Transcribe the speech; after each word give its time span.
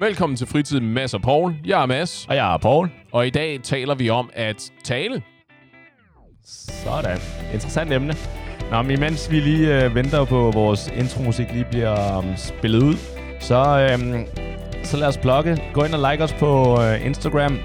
Velkommen 0.00 0.36
til 0.36 0.46
Fritid 0.46 0.80
med 0.80 0.88
Mads 0.88 1.14
og 1.14 1.22
Paul. 1.22 1.54
Jeg 1.66 1.82
er 1.82 1.86
Mads, 1.86 2.26
Og 2.28 2.36
jeg 2.36 2.54
er 2.54 2.58
Paul. 2.58 2.88
og 3.12 3.26
i 3.26 3.30
dag 3.30 3.60
taler 3.62 3.94
vi 3.94 4.10
om 4.10 4.30
at 4.32 4.72
tale. 4.84 5.22
Sådan. 6.84 7.18
Interessant 7.54 7.92
emne. 7.92 8.14
Nå, 8.70 8.82
men 8.82 8.90
imens 8.90 9.30
vi 9.30 9.40
lige 9.40 9.84
øh, 9.84 9.94
venter 9.94 10.24
på, 10.24 10.48
at 10.48 10.54
vores 10.54 10.90
intromusik 10.96 11.46
lige 11.52 11.66
bliver 11.70 12.18
um, 12.18 12.36
spillet 12.36 12.82
ud, 12.82 12.94
så, 13.40 13.88
øhm, 13.92 14.26
så 14.84 14.96
lad 14.96 15.08
os 15.08 15.18
plukke. 15.18 15.62
Gå 15.74 15.84
ind 15.84 15.94
og 15.94 16.10
like 16.10 16.24
os 16.24 16.32
på 16.32 16.80
øh, 16.82 17.06
Instagram. 17.06 17.58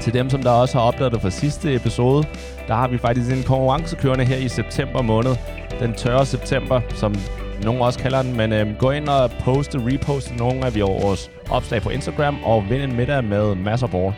Til 0.00 0.14
dem, 0.14 0.30
som 0.30 0.42
der 0.42 0.50
også 0.50 0.78
har 0.78 0.84
opdaget 0.84 1.12
det 1.12 1.20
fra 1.22 1.30
sidste 1.30 1.74
episode, 1.74 2.24
der 2.68 2.74
har 2.74 2.88
vi 2.88 2.98
faktisk 2.98 3.32
en 3.32 3.42
konkurrence 3.42 3.96
kørende 3.96 4.24
her 4.24 4.36
i 4.36 4.48
september 4.48 5.02
måned. 5.02 5.36
Den 5.80 5.94
tørre 5.94 6.26
september, 6.26 6.80
som 6.90 7.14
nogen 7.62 7.82
også 7.82 7.98
kalder 7.98 8.22
den. 8.22 8.36
Men 8.36 8.52
øhm, 8.52 8.74
gå 8.74 8.90
ind 8.90 9.08
og 9.08 9.30
poste, 9.30 9.78
reposte 9.86 10.36
nogle 10.36 10.66
af 10.66 10.74
vores 10.74 11.30
opslag 11.50 11.82
på 11.82 11.90
Instagram, 11.90 12.36
og 12.44 12.64
vind 12.70 12.82
en 12.82 12.96
middag 12.96 13.24
med 13.24 13.54
masser 13.54 13.86
af. 13.94 14.14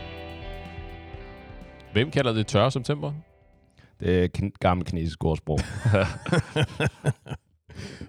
Hvem 1.93 2.11
kalder 2.11 2.33
det 2.33 2.47
tørre 2.47 2.71
september? 2.71 3.11
Det 3.99 4.23
er 4.23 4.27
kin- 4.37 4.57
gammel 4.59 4.85
kinesisk 4.85 5.23
ordsprog. 5.25 5.59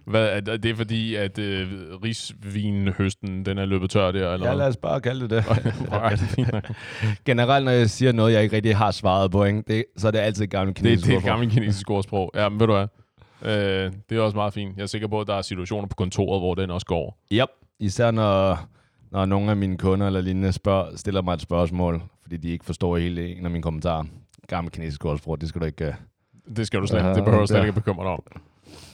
Hvad, 0.07 0.27
er 0.29 0.41
det 0.41 0.63
det 0.63 0.71
er 0.71 0.75
fordi, 0.75 1.15
at 1.15 1.39
øh, 1.39 1.69
risvinhøsten 2.05 3.45
den 3.47 3.59
er 3.59 3.65
løbet 3.65 3.91
tør 3.91 4.11
der? 4.13 4.33
Eller 4.33 4.49
Ja, 4.49 4.55
lad 4.55 4.67
os 4.69 4.77
bare 4.77 5.01
kalde 5.01 5.21
det 5.21 5.31
det. 5.31 5.45
Alright, 5.93 6.21
fint 6.21 6.53
nok. 6.53 6.71
Generelt, 7.27 7.65
når 7.65 7.73
jeg 7.73 7.91
siger 7.91 8.13
noget, 8.13 8.33
jeg 8.33 8.43
ikke 8.43 8.57
rigtig 8.57 8.77
har 8.77 8.91
svaret 8.91 9.31
på, 9.31 9.45
ikke? 9.45 9.63
Det, 9.69 9.85
så 9.97 10.07
er 10.07 10.11
det 10.11 10.19
altid 10.19 10.47
gammel 10.47 10.75
det, 10.75 10.83
kinesisk 10.83 11.07
det 11.07 11.13
er 11.13 11.13
et 11.13 11.17
ordsprog. 11.17 11.31
gammelt 11.31 11.53
kinesisk 11.53 11.91
ordsprog. 11.91 12.31
Ja, 12.35 12.49
men 12.49 12.61
ved 12.61 12.67
du 12.67 12.73
hvad? 12.73 12.87
Øh, 13.43 13.93
det 14.11 14.19
er 14.19 14.21
også 14.21 14.37
meget 14.37 14.55
fint. 14.55 14.77
Jeg 14.77 14.83
er 14.83 14.87
sikker 14.87 15.09
på, 15.09 15.21
at 15.21 15.27
der 15.27 15.35
er 15.35 15.43
situationer 15.43 15.89
på 15.89 15.95
kontoret, 15.95 16.41
hvor 16.41 16.55
den 16.55 16.71
også 16.71 16.87
går. 16.87 17.19
Yep. 17.33 17.49
Især 17.81 18.11
når, 18.11 18.59
når 19.11 19.27
nogle 19.27 19.51
af 19.51 19.57
mine 19.57 19.79
kunder 19.79 20.07
eller 20.07 20.21
lignende 20.21 20.53
spørger, 20.53 20.97
stiller 20.97 21.23
mig 21.23 21.35
et 21.35 21.41
spørgsmål, 21.41 22.03
fordi 22.23 22.37
de 22.37 22.51
ikke 22.51 22.65
forstår 22.65 22.97
hele 22.97 23.37
en 23.37 23.45
af 23.45 23.51
mine 23.51 23.63
kommentarer. 23.63 24.05
Gammel 24.47 24.73
kinesisk 24.73 25.05
ordsprog, 25.05 25.41
det 25.41 25.49
skal 25.49 25.61
du 25.61 25.67
ikke... 25.67 25.89
Uh... 25.89 25.95
Det 26.57 26.67
skal 26.67 26.81
du 26.81 26.87
slet 26.87 27.05
Ja, 27.05 27.15
Det 27.15 27.25
behøver 27.25 27.41
du 27.41 27.47
slet 27.47 27.59
ikke 27.59 27.69
at 27.69 27.75
bekymre 27.75 28.05
dig 28.05 28.13
om. 28.13 28.23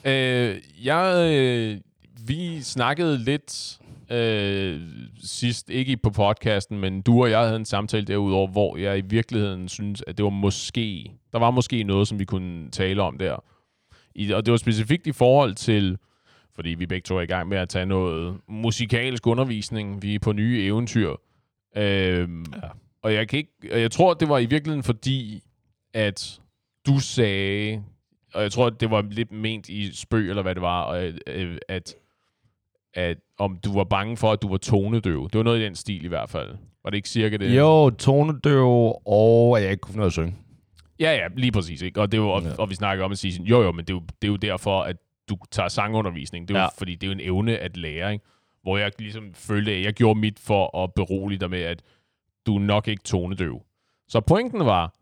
Øh, 0.05 0.57
jeg, 0.85 1.33
øh, 1.33 1.81
vi 2.27 2.63
snakkede 2.63 3.19
lidt 3.19 3.79
øh, 4.11 4.81
sidst, 5.25 5.71
ikke 5.71 5.97
på 5.97 6.11
podcasten, 6.11 6.79
men 6.79 7.03
du 7.03 7.23
og 7.23 7.31
jeg 7.31 7.41
havde 7.41 7.57
en 7.57 7.65
samtale 7.65 8.07
derudover, 8.07 8.49
hvor 8.49 8.77
jeg 8.77 8.99
i 8.99 9.01
virkeligheden 9.01 9.69
synes, 9.69 10.03
at 10.07 10.17
det 10.17 10.25
var 10.25 10.31
måske, 10.31 11.13
der 11.33 11.39
var 11.39 11.51
måske 11.51 11.83
noget, 11.83 12.09
som 12.09 12.19
vi 12.19 12.25
kunne 12.25 12.71
tale 12.71 13.03
om 13.03 13.19
der. 13.19 13.37
I, 14.15 14.31
og 14.33 14.47
det 14.47 14.53
var 14.53 14.59
specifikt 14.59 15.07
i 15.07 15.13
forhold 15.13 15.55
til, 15.55 15.99
fordi 16.55 16.69
vi 16.69 16.87
begge 16.87 17.05
to 17.05 17.17
er 17.17 17.21
i 17.21 17.27
gang 17.27 17.49
med 17.49 17.59
at 17.59 17.69
tage 17.69 17.87
noget 17.87 18.37
musikalsk 18.49 19.27
undervisning. 19.27 20.03
Vi 20.03 20.15
er 20.15 20.19
på 20.19 20.33
nye 20.33 20.63
eventyr. 20.63 21.15
Øh, 21.77 22.29
ja. 22.55 22.69
Og 23.03 23.15
jeg 23.15 23.29
kan 23.29 23.37
ikke, 23.37 23.53
og 23.73 23.81
jeg 23.81 23.91
tror, 23.91 24.15
det 24.15 24.29
var 24.29 24.39
i 24.39 24.47
virkeligheden 24.47 24.83
fordi, 24.83 25.43
at 25.95 26.41
du 26.87 27.01
sagde, 27.01 27.83
og 28.35 28.43
jeg 28.43 28.53
tror, 28.53 28.71
det 28.71 28.91
var 28.91 29.07
lidt 29.11 29.33
ment 29.33 29.69
i 29.69 29.95
spøg, 29.95 30.29
eller 30.29 30.43
hvad 30.43 30.55
det 30.55 30.63
var, 30.63 30.83
og, 30.83 31.13
øh, 31.27 31.59
at, 31.69 31.95
at 32.95 33.19
om 33.39 33.59
du 33.65 33.75
var 33.75 33.85
bange 33.85 34.17
for, 34.17 34.33
at 34.33 34.43
du 34.43 34.49
var 34.49 34.57
tonedøv. 34.57 35.29
Det 35.33 35.39
var 35.39 35.45
noget 35.45 35.61
i 35.61 35.65
den 35.65 35.75
stil 35.75 36.05
i 36.05 36.09
hvert 36.09 36.31
fald. 36.31 36.49
Var 36.85 36.91
det 36.91 36.97
ikke 36.97 37.09
cirka 37.09 37.37
det? 37.37 37.57
Jo, 37.57 37.91
tonedøv, 37.91 38.93
og 39.07 39.59
at 39.59 39.63
jeg 39.63 39.71
ikke 39.71 39.81
kunne 39.81 39.93
finde 39.93 39.99
noget 39.99 40.11
at 40.11 40.13
synge. 40.13 40.35
Ja, 41.01 41.13
ja, 41.13 41.29
lige 41.37 41.53
præcis. 41.53 41.83
Ikke? 41.83 42.01
Og, 42.01 42.13
det 42.13 42.21
var, 42.21 42.27
og, 42.27 42.43
Ja. 42.43 42.55
og 42.59 42.71
vi 42.71 42.75
snakker 42.75 43.05
om 43.05 43.13
at 43.13 43.19
sige, 43.19 43.43
jo 43.43 43.63
jo, 43.63 43.73
men 43.73 43.85
det 43.85 43.91
er 43.93 43.97
jo, 43.97 44.03
det 44.23 44.29
er 44.29 44.33
jo 44.33 44.37
derfor, 44.37 44.83
at 44.83 44.97
du 45.29 45.37
tager 45.51 45.69
sangundervisning. 45.69 46.49
Det 46.49 46.55
er 46.57 46.59
jo, 46.59 46.63
Ja. 46.63 46.69
fordi 46.79 46.95
det 46.95 47.03
er 47.03 47.07
jo 47.09 47.13
en 47.13 47.21
evne 47.21 47.57
at 47.59 47.77
lære, 47.77 48.13
ikke? 48.13 48.25
Hvor 48.63 48.79
jeg 48.79 48.93
ligesom 48.99 49.35
følte, 49.35 49.73
at 49.73 49.83
jeg 49.85 49.93
gjorde 49.93 50.21
mit 50.21 50.39
for 50.39 50.79
at 50.85 50.95
berolige 50.95 51.39
dig 51.39 51.51
med, 51.51 51.63
at 51.63 51.83
du 52.47 52.57
er 52.57 52.61
nok 52.61 52.89
ikke 52.89 53.03
tonedøv. 53.03 53.63
Så 54.09 54.21
pointen 54.21 54.67
var, 54.67 54.95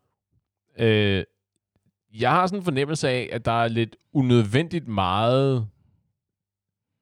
øh, 0.79 1.25
jeg 2.21 2.31
har 2.31 2.47
sådan 2.47 2.59
en 2.59 2.65
fornemmelse 2.65 3.09
af, 3.09 3.29
at 3.33 3.45
der 3.45 3.63
er 3.65 3.69
lidt 3.69 3.97
unødvendigt 4.13 4.89
meget... 4.89 5.69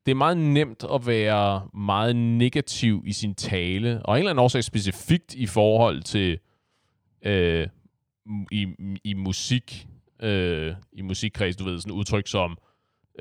Det 0.06 0.10
er 0.12 0.16
meget 0.16 0.36
nemt 0.36 0.84
at 0.94 1.06
være 1.06 1.68
meget 1.74 2.16
negativ 2.16 3.02
i 3.06 3.12
sin 3.12 3.34
tale, 3.34 4.00
og 4.04 4.14
en 4.14 4.18
eller 4.18 4.30
anden 4.30 4.42
årsag 4.44 4.64
specifikt 4.64 5.34
i 5.34 5.46
forhold 5.46 6.02
til 6.02 6.38
øh, 7.22 7.66
i, 8.52 8.66
i 9.04 9.14
musik, 9.14 9.88
øh, 10.22 10.74
i 10.92 11.02
musikkreds, 11.02 11.56
du 11.56 11.64
ved, 11.64 11.80
sådan 11.80 11.92
udtryk 11.92 12.26
som 12.26 12.58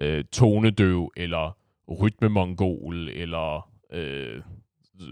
øh, 0.02 0.24
tonedøv, 0.32 1.12
eller 1.18 1.58
rytmemongol, 2.02 3.10
eller 3.10 3.72
øh, 3.94 4.42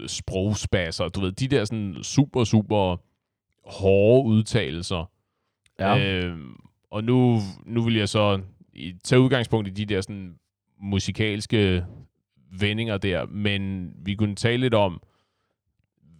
sprogspasser, 0.06 1.08
du 1.08 1.20
ved, 1.20 1.32
de 1.32 1.48
der 1.48 1.64
sådan 1.64 1.96
super, 2.02 2.44
super 2.44 2.96
hårde 3.64 4.28
udtalelser. 4.28 5.10
Ja. 5.78 5.98
Øh, 5.98 6.38
og 6.90 7.04
nu, 7.04 7.40
nu 7.66 7.82
vil 7.82 7.94
jeg 7.94 8.08
så 8.08 8.42
tage 9.04 9.20
udgangspunkt 9.20 9.68
i 9.68 9.70
de 9.70 9.94
der 9.94 10.00
sådan 10.00 10.38
musikalske 10.80 11.84
vendinger 12.60 12.98
der, 12.98 13.26
men 13.26 13.92
vi 13.96 14.14
kunne 14.14 14.36
tale 14.36 14.60
lidt 14.60 14.74
om, 14.74 15.02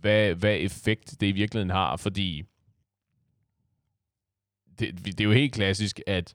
hvad, 0.00 0.34
hvad 0.34 0.56
effekt 0.60 1.16
det 1.20 1.26
i 1.26 1.32
virkeligheden 1.32 1.70
har, 1.70 1.96
fordi 1.96 2.44
det, 4.80 5.04
det 5.04 5.20
er 5.20 5.24
jo 5.24 5.32
helt 5.32 5.54
klassisk, 5.54 6.00
at 6.06 6.34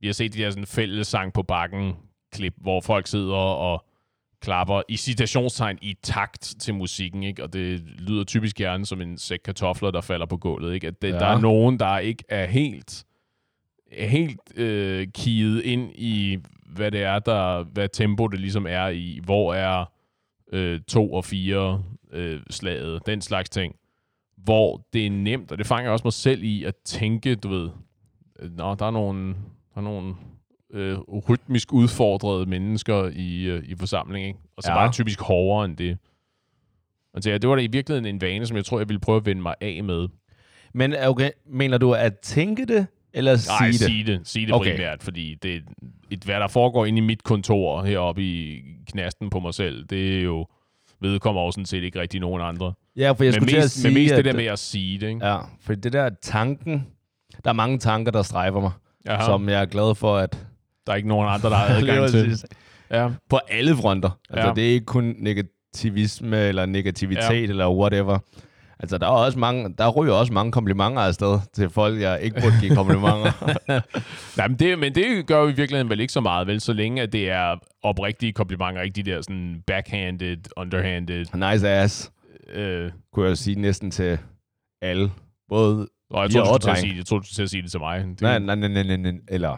vi 0.00 0.06
har 0.06 0.14
set 0.14 0.34
de 0.34 0.38
der 0.38 0.50
sådan 0.50 0.66
fællessang 0.66 1.32
på 1.32 1.42
bakken 1.42 1.96
klip, 2.32 2.54
hvor 2.56 2.80
folk 2.80 3.06
sidder 3.06 3.34
og 3.34 3.84
klapper 4.40 4.82
i 4.88 4.96
citationstegn 4.96 5.78
i 5.82 5.96
takt 6.02 6.54
til 6.60 6.74
musikken, 6.74 7.22
ikke? 7.22 7.42
Og 7.42 7.52
det 7.52 7.80
lyder 7.80 8.24
typisk 8.24 8.56
gerne 8.56 8.86
som 8.86 9.00
en 9.00 9.18
sæk 9.18 9.38
kartofler, 9.44 9.90
der 9.90 10.00
falder 10.00 10.26
på 10.26 10.36
gulvet, 10.36 10.74
ikke? 10.74 10.86
At 10.86 11.02
det, 11.02 11.08
ja. 11.08 11.18
Der 11.18 11.26
er 11.26 11.40
nogen, 11.40 11.78
der 11.78 11.98
ikke 11.98 12.24
er 12.28 12.46
helt 12.46 13.04
er 13.92 14.06
helt 14.06 14.40
øh, 14.56 15.08
kiget 15.14 15.62
ind 15.62 15.92
i, 15.94 16.38
hvad 16.66 16.90
det 16.90 17.02
er, 17.02 17.18
der, 17.18 17.62
hvad 17.62 17.88
tempo 17.88 18.26
det 18.26 18.40
ligesom 18.40 18.66
er 18.66 18.88
i, 18.88 19.20
hvor 19.24 19.54
er 19.54 19.84
øh, 20.52 20.80
to 20.80 21.12
og 21.12 21.24
fire 21.24 21.84
øh, 22.12 22.40
slaget, 22.50 23.06
den 23.06 23.20
slags 23.20 23.50
ting. 23.50 23.74
Hvor 24.44 24.86
det 24.92 25.06
er 25.06 25.10
nemt, 25.10 25.52
og 25.52 25.58
det 25.58 25.66
fanger 25.66 25.90
også 25.90 26.02
mig 26.04 26.12
selv 26.12 26.42
i 26.42 26.64
at 26.64 26.74
tænke, 26.84 27.34
du 27.34 27.48
ved, 27.48 27.70
øh, 28.38 28.56
nå, 28.56 28.74
der 28.74 28.86
er 28.86 28.90
nogle, 28.90 29.28
der 29.74 29.76
er 29.76 29.80
nogle 29.80 30.14
øh, 30.72 30.98
rytmisk 30.98 31.72
udfordrede 31.72 32.46
mennesker 32.46 33.10
i, 33.14 33.42
øh, 33.44 33.64
i 33.64 33.74
forsamlingen, 33.74 34.28
ikke? 34.28 34.40
og 34.56 34.62
så 34.62 34.70
Ja. 34.70 34.78
ja. 34.78 34.84
bare 34.84 34.92
typisk 34.92 35.20
hårdere 35.20 35.64
end 35.64 35.76
det. 35.76 35.98
Og 37.14 37.24
det, 37.24 37.42
det 37.42 37.50
var 37.50 37.56
da 37.56 37.62
i 37.62 37.66
virkeligheden 37.66 38.14
en 38.14 38.20
vane, 38.20 38.46
som 38.46 38.56
jeg 38.56 38.64
tror, 38.64 38.78
jeg 38.78 38.88
ville 38.88 39.00
prøve 39.00 39.16
at 39.16 39.26
vende 39.26 39.42
mig 39.42 39.54
af 39.60 39.84
med. 39.84 40.08
Men 40.74 40.94
okay, 41.02 41.30
mener 41.46 41.78
du 41.78 41.92
at 41.92 42.18
tænke 42.18 42.66
det, 42.66 42.86
eller 43.12 43.36
sige 43.36 43.52
Nej, 43.60 43.66
det? 43.68 43.80
sige 43.80 44.04
det. 44.04 44.20
Sige 44.24 44.46
det 44.46 44.54
okay. 44.54 44.70
primært, 44.70 45.02
fordi 45.02 45.34
det, 45.34 45.62
et, 46.10 46.24
hvad 46.24 46.40
der 46.40 46.48
foregår 46.48 46.86
inde 46.86 46.98
i 46.98 47.00
mit 47.00 47.22
kontor 47.22 47.82
heroppe 47.82 48.22
i 48.22 48.62
knasten 48.86 49.30
på 49.30 49.40
mig 49.40 49.54
selv, 49.54 49.84
det 49.84 50.18
er 50.18 50.22
jo 50.22 50.46
vedkommer 51.00 51.44
jo 51.44 51.50
sådan 51.50 51.66
set 51.66 51.82
ikke 51.82 52.00
rigtig 52.00 52.20
nogen 52.20 52.42
andre. 52.42 52.72
Ja, 52.98 53.10
for 53.12 53.24
jeg 53.24 53.32
men 53.32 53.34
skulle 53.34 53.48
til 53.50 53.56
at 53.56 53.62
mest, 53.62 53.74
sige, 53.74 53.84
men 53.94 54.02
mest 54.02 54.14
det 54.16 54.24
der 54.24 54.32
med 54.32 54.44
at 54.44 54.58
sige 54.58 54.98
det, 55.00 55.08
ikke? 55.08 55.26
Ja, 55.26 55.38
for 55.60 55.74
det 55.74 55.92
der 55.92 56.10
tanken, 56.22 56.86
der 57.44 57.50
er 57.50 57.54
mange 57.54 57.78
tanker, 57.78 58.12
der 58.12 58.22
strejfer 58.22 58.60
mig, 58.60 58.70
Jaha. 59.06 59.24
som 59.24 59.48
jeg 59.48 59.60
er 59.60 59.66
glad 59.66 59.94
for, 59.94 60.16
at... 60.16 60.46
Der 60.86 60.92
er 60.92 60.96
ikke 60.96 61.08
nogen 61.08 61.28
andre, 61.28 61.50
der 61.50 61.56
har 61.56 61.74
adgang 61.76 62.08
til. 62.10 62.38
Ja. 62.90 63.08
På 63.30 63.38
alle 63.48 63.76
fronter. 63.76 64.18
Altså, 64.30 64.48
Ja. 64.48 64.54
det 64.54 64.68
er 64.68 64.72
ikke 64.72 64.86
kun 64.86 65.14
negativisme 65.18 66.36
eller 66.38 66.66
negativitet 66.66 67.30
Ja. 67.30 67.48
eller 67.48 67.70
whatever. 67.70 68.18
Altså, 68.80 68.98
der 68.98 69.06
er 69.06 69.10
også 69.10 69.38
mange, 69.38 69.74
der 69.78 69.88
ryger 69.88 70.12
også 70.14 70.32
mange 70.32 70.52
komplimenter 70.52 71.02
afsted 71.02 71.38
til 71.54 71.70
folk, 71.70 72.00
jeg 72.00 72.18
ikke 72.22 72.40
burde 72.42 72.54
give 72.60 72.74
komplimenter. 72.74 73.32
Nej, 74.38 74.48
men 74.48 74.56
det, 74.58 74.78
men 74.78 74.94
det 74.94 75.26
gør 75.26 75.40
jo 75.40 75.48
i 75.48 75.52
virkeligheden 75.52 75.90
vel 75.90 76.00
ikke 76.00 76.12
så 76.12 76.20
meget, 76.20 76.46
vel? 76.46 76.60
Så 76.60 76.72
længe 76.72 77.02
at 77.02 77.12
det 77.12 77.30
er 77.30 77.56
oprigtige 77.82 78.32
komplimenter, 78.32 78.82
ikke 78.82 79.02
de 79.02 79.10
der 79.10 79.22
sådan 79.22 79.62
backhanded, 79.66 80.36
underhanded. 80.56 81.50
nice 81.52 81.68
ass, 81.68 82.10
Øh, 82.48 82.92
kunne 83.12 83.28
jeg 83.28 83.38
sige 83.38 83.60
næsten 83.60 83.90
til 83.90 84.18
alle. 84.82 85.10
Både... 85.48 85.88
og 86.10 86.22
jeg 86.22 86.30
tror, 86.30 86.52
du 86.52 86.58
til 86.58 86.70
at 86.70 86.78
sige, 86.78 86.96
jeg 86.96 87.06
tror, 87.06 87.18
du 87.18 87.24
til 87.24 87.42
at 87.42 87.50
sige 87.50 87.62
det 87.62 87.70
til 87.70 87.80
mig. 87.80 88.04
Det, 88.04 88.20
Nej, 88.20 88.38
nej, 88.38 88.54
nej, 88.54 88.82
nej, 88.82 88.96
nej, 88.96 89.12
eller... 89.28 89.56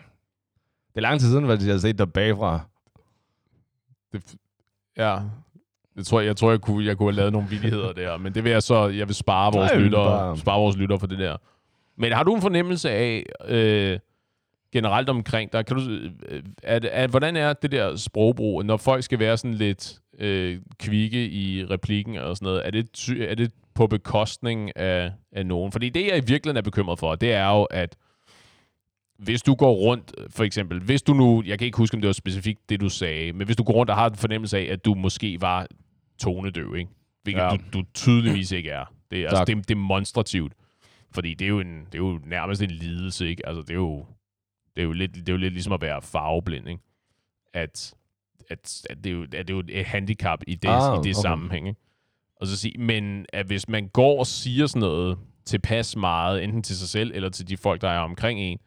Det 0.89 0.97
er 0.97 1.01
lang 1.01 1.21
tid 1.21 1.29
siden, 1.31 1.51
at 1.51 1.65
jeg 1.67 1.73
har 1.75 1.79
set 1.79 1.99
dig 1.99 2.13
bagfra. 2.13 2.61
Det, 4.13 4.35
ja, 4.97 5.19
jeg 5.97 6.07
tror, 6.07 6.21
jeg, 6.21 6.37
tror 6.37 6.51
jeg, 6.51 6.61
kunne, 6.61 6.85
jeg 6.87 6.97
kunne 6.97 7.07
have 7.13 7.17
lavet 7.17 7.33
nogle 7.33 7.49
vildigheder 7.49 7.93
der, 7.93 8.17
men 8.17 8.35
det 8.35 8.45
vil 8.45 8.53
jeg 8.53 8.63
så, 8.63 8.89
jeg 8.89 9.07
vil 9.09 9.15
spare 9.15 9.53
vores, 9.57 9.73
bare- 9.95 10.37
spare 10.37 10.59
vores 10.61 10.77
lyttere 10.77 10.99
for 10.99 11.07
det 11.07 11.19
der. 11.19 11.37
Men 11.97 12.13
har 12.13 12.23
du 12.23 12.35
en 12.35 12.43
fornemmelse 12.43 12.91
af, 12.91 13.27
øh, 13.49 13.99
generelt 14.73 15.09
omkring 15.09 15.53
dig, 15.53 15.67
kan 15.67 15.77
du, 15.77 15.83
øh, 16.29 16.43
er, 16.63 16.79
det- 16.79 16.91
er, 16.93 17.07
hvordan 17.07 17.37
er 17.37 17.53
det 17.53 17.73
der 17.73 17.97
sprogbrug, 17.97 18.65
når 18.65 18.77
folk 18.77 19.05
skal 19.05 19.19
være 19.19 19.37
sådan 19.37 19.55
lidt 19.55 19.99
øh, 20.19 20.61
kvikke 20.79 21.29
i 21.31 21.65
replikken 21.65 22.17
og 22.17 22.37
sådan 22.37 22.47
noget, 22.47 22.67
er 22.67 22.71
det, 22.71 23.09
er 23.31 23.35
det 23.35 23.53
på 23.75 23.87
bekostning 23.87 24.77
af, 24.77 25.13
af 25.33 25.47
nogen? 25.47 25.73
Fordi 25.73 25.89
det, 25.89 26.01
jeg 26.07 26.17
i 26.17 26.21
virkeligheden 26.27 26.57
er 26.57 26.63
bekymret 26.63 26.99
for, 26.99 27.15
det 27.15 27.33
er 27.33 27.47
jo, 27.49 27.63
at 27.65 27.97
hvis 29.19 29.43
du 29.43 29.55
går 29.55 29.73
rundt, 29.75 30.13
for 30.31 30.45
eksempel, 30.45 30.81
hvis 30.81 31.03
du 31.03 31.13
nu, 31.15 31.43
jeg 31.47 31.59
kan 31.59 31.67
ikke 31.67 31.79
huske, 31.79 31.95
om 31.95 32.01
det 32.01 32.07
var 32.07 32.13
specifikt 32.13 32.69
det, 32.69 32.81
du 32.81 32.89
sagde, 32.89 33.33
men 33.33 33.47
hvis 33.47 33.57
du 33.57 33.63
går 33.63 33.73
rundt 33.73 33.91
og 33.91 33.97
har 33.97 34.09
en 34.11 34.17
fornemmelse 34.17 34.59
af, 34.59 34.73
at 34.73 34.85
du 34.85 34.95
måske 34.95 35.41
var 35.41 35.67
tonedøv, 36.21 36.75
ikke? 36.77 36.91
Hvilket 37.23 37.43
Ja. 37.43 37.49
du, 37.51 37.79
du 37.79 37.85
tydeligvis 37.95 38.53
ikke 38.53 38.71
er. 38.71 38.85
Det 39.11 39.19
er, 39.19 39.23
altså, 39.23 39.37
Tak. 39.37 39.47
det, 39.47 39.53
er- 39.53 39.57
det 39.57 39.65
er 39.71 39.75
demonstrativt. 39.75 40.53
Fordi 41.15 41.35
det 41.35 41.45
er, 41.45 41.49
jo 41.49 41.61
en, 41.61 41.79
det 41.87 41.95
er 41.95 41.99
jo 41.99 42.21
nærmest 42.27 42.63
en 42.63 42.71
lidelse, 42.71 43.29
ikke? 43.29 43.47
Altså, 43.47 43.63
det 43.63 43.71
er 43.71 43.75
jo, 43.75 44.07
det 44.77 44.83
er 44.83 44.85
jo, 44.87 44.93
lidt, 44.93 45.15
det 45.15 45.29
er 45.29 45.33
jo 45.33 45.37
lidt 45.39 45.53
ligesom 45.53 45.73
at 45.73 45.83
være 45.83 46.03
farveblind, 46.03 46.69
ikke? 46.69 46.81
At, 47.55 47.95
at, 48.51 48.83
at, 48.91 48.97
det, 49.05 49.07
er 49.07 49.15
jo, 49.15 49.23
at 49.23 49.31
det 49.33 49.51
er 49.51 49.55
jo 49.55 49.63
et 49.69 49.85
handicap 49.87 50.41
i 50.47 50.55
det, 50.55 50.69
Ah, 50.69 50.95
i 50.95 50.97
det 50.97 50.99
okay. 50.99 51.13
sammenhæng, 51.13 51.69
ikke? 51.69 51.81
Og 52.37 52.47
så 52.47 52.57
sige, 52.57 52.79
men 52.79 53.27
at 53.33 53.47
hvis 53.47 53.69
man 53.69 53.89
går 53.89 54.19
og 54.19 54.27
siger 54.27 54.67
sådan 54.67 54.81
noget 54.81 55.19
tilpas 55.45 55.97
meget, 55.97 56.45
enten 56.45 56.63
til 56.63 56.77
sig 56.77 56.89
selv 56.89 57.13
eller 57.15 57.29
til 57.29 57.49
de 57.49 57.57
folk, 57.57 57.81
der 57.81 57.89
er 57.89 57.99
omkring 57.99 58.41
en, 58.41 58.59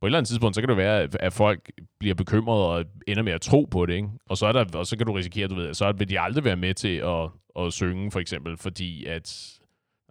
på 0.00 0.06
et 0.06 0.08
eller 0.08 0.18
andet 0.18 0.28
tidspunkt, 0.28 0.54
så 0.54 0.60
kan 0.62 0.68
det 0.68 0.76
være, 0.76 1.00
at- 1.02 1.16
at 1.20 1.32
folk 1.32 1.70
bliver 1.98 2.14
bekymrede 2.14 2.68
og 2.68 2.84
ender 3.08 3.22
med 3.22 3.32
at 3.32 3.40
tro 3.40 3.64
på 3.70 3.86
det, 3.86 3.94
ikke? 3.94 4.08
Og 4.26 4.36
så, 4.36 4.46
er 4.46 4.52
der, 4.52 4.64
og 4.78 4.86
så 4.86 4.96
kan 4.96 5.06
du 5.06 5.12
risikere, 5.12 5.48
du 5.48 5.54
ved, 5.54 5.74
så 5.74 5.92
vil 5.92 6.08
de 6.08 6.20
aldrig 6.20 6.44
være 6.44 6.56
med 6.56 6.74
til 6.74 6.96
at, 6.96 7.28
at 7.66 7.72
synge, 7.72 8.10
for 8.10 8.20
eksempel, 8.20 8.56
fordi 8.56 9.04
at 9.04 9.58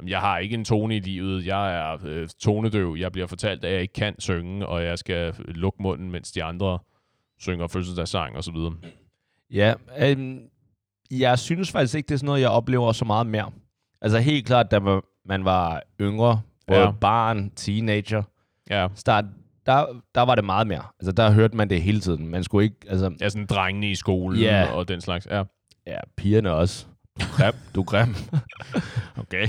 jeg 0.08 0.20
har 0.20 0.38
ikke 0.38 0.54
en 0.54 0.66
tone 0.66 0.96
i 0.96 1.00
livet, 1.00 1.46
jeg 1.46 1.76
er 1.92 1.98
øh, 2.06 2.28
tonedøv, 2.42 2.96
jeg 3.00 3.12
bliver 3.12 3.28
fortalt, 3.28 3.66
at 3.66 3.74
jeg 3.74 3.82
ikke 3.82 3.94
kan 3.94 4.16
synge, 4.20 4.66
og 4.68 4.84
jeg 4.84 5.00
skal 5.00 5.34
lukke 5.38 5.82
munden, 5.82 6.12
mens 6.12 6.32
de 6.32 6.44
andre 6.44 6.80
synger 7.40 7.68
fødselsdagssang 7.68 8.36
og 8.36 8.44
så 8.44 8.52
videre. 8.52 8.74
Ja, 9.52 9.74
øhm, 10.00 10.40
jeg 11.12 11.40
synes 11.40 11.72
faktisk 11.72 11.96
ikke, 11.96 12.08
det 12.08 12.14
er 12.14 12.18
sådan 12.18 12.26
noget, 12.26 12.42
jeg 12.42 12.50
oplever 12.50 12.92
så 12.92 13.06
meget 13.06 13.28
mere. 13.28 13.52
Altså 14.02 14.20
helt 14.20 14.46
klart, 14.46 14.72
da 14.72 14.80
man- 14.80 15.46
var 15.46 15.82
yngre, 16.02 16.42
både 16.68 16.80
ja. 16.80 16.92
barn, 16.92 17.50
teenager, 17.56 18.24
Ja, 18.70 18.88
start, 18.96 19.26
der, 19.66 19.86
der 20.16 20.22
var 20.22 20.36
det 20.36 20.46
meget 20.46 20.68
mere. 20.68 20.84
Altså 21.00 21.12
der 21.12 21.32
hørte 21.32 21.58
man 21.58 21.70
det 21.70 21.82
hele 21.82 22.00
tiden. 22.00 22.28
Man 22.28 22.44
skulle 22.44 22.64
ikke, 22.64 22.76
altså, 22.88 23.14
ja 23.22 23.30
sådan 23.30 23.46
drengene 23.46 23.92
i 23.92 23.96
skolen 23.96 24.40
Ja. 24.40 24.72
og 24.74 24.88
den 24.88 25.02
slags. 25.02 25.28
Ja. 25.32 25.44
ja, 25.88 25.98
pigerne 26.18 26.52
også. 26.54 26.86
Du 27.20 27.26
grim, 27.32 27.54
du 27.76 27.82
er 27.82 27.86
grim. 27.86 28.16
okay. 29.18 29.48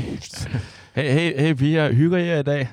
Hey, 0.94 1.10
hey, 1.12 1.40
hey 1.40 1.54
piger, 1.54 1.92
hygger 1.92 2.18
I 2.18 2.26
jer 2.26 2.38
i 2.38 2.42
dag? 2.42 2.68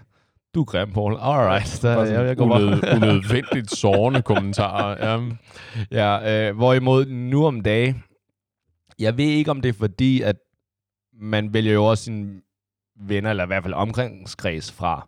Du 0.56 0.62
er 0.62 0.66
grim, 0.66 0.92
Paul. 0.94 1.18
Alright. 1.22 1.80
Der, 1.82 2.04
jeg, 2.06 2.26
jeg 2.28 2.38
går 2.38 2.46
Unød, 2.56 2.82
bare. 2.82 2.96
unødvendigt 2.96 3.72
sårende 3.72 4.22
kommentarer. 4.22 5.12
Ja. 5.12 5.22
Ja, 5.92 6.50
øh, 6.50 6.56
hvorimod 6.56 7.06
nu 7.06 7.46
om 7.46 7.62
dagen, 7.62 8.04
jeg 9.00 9.18
ved 9.18 9.26
ikke, 9.26 9.52
om 9.52 9.62
det 9.62 9.70
er 9.70 9.74
fordi, 9.74 10.22
at 10.22 10.36
man 11.22 11.54
vælger 11.54 11.74
jo 11.74 11.86
også 11.86 12.04
sine 12.04 12.42
venner, 13.00 13.30
eller 13.30 13.44
i 13.44 13.48
hvert 13.48 13.64
fald 13.64 13.74
omgangskreds 13.74 14.72
fra. 14.72 15.08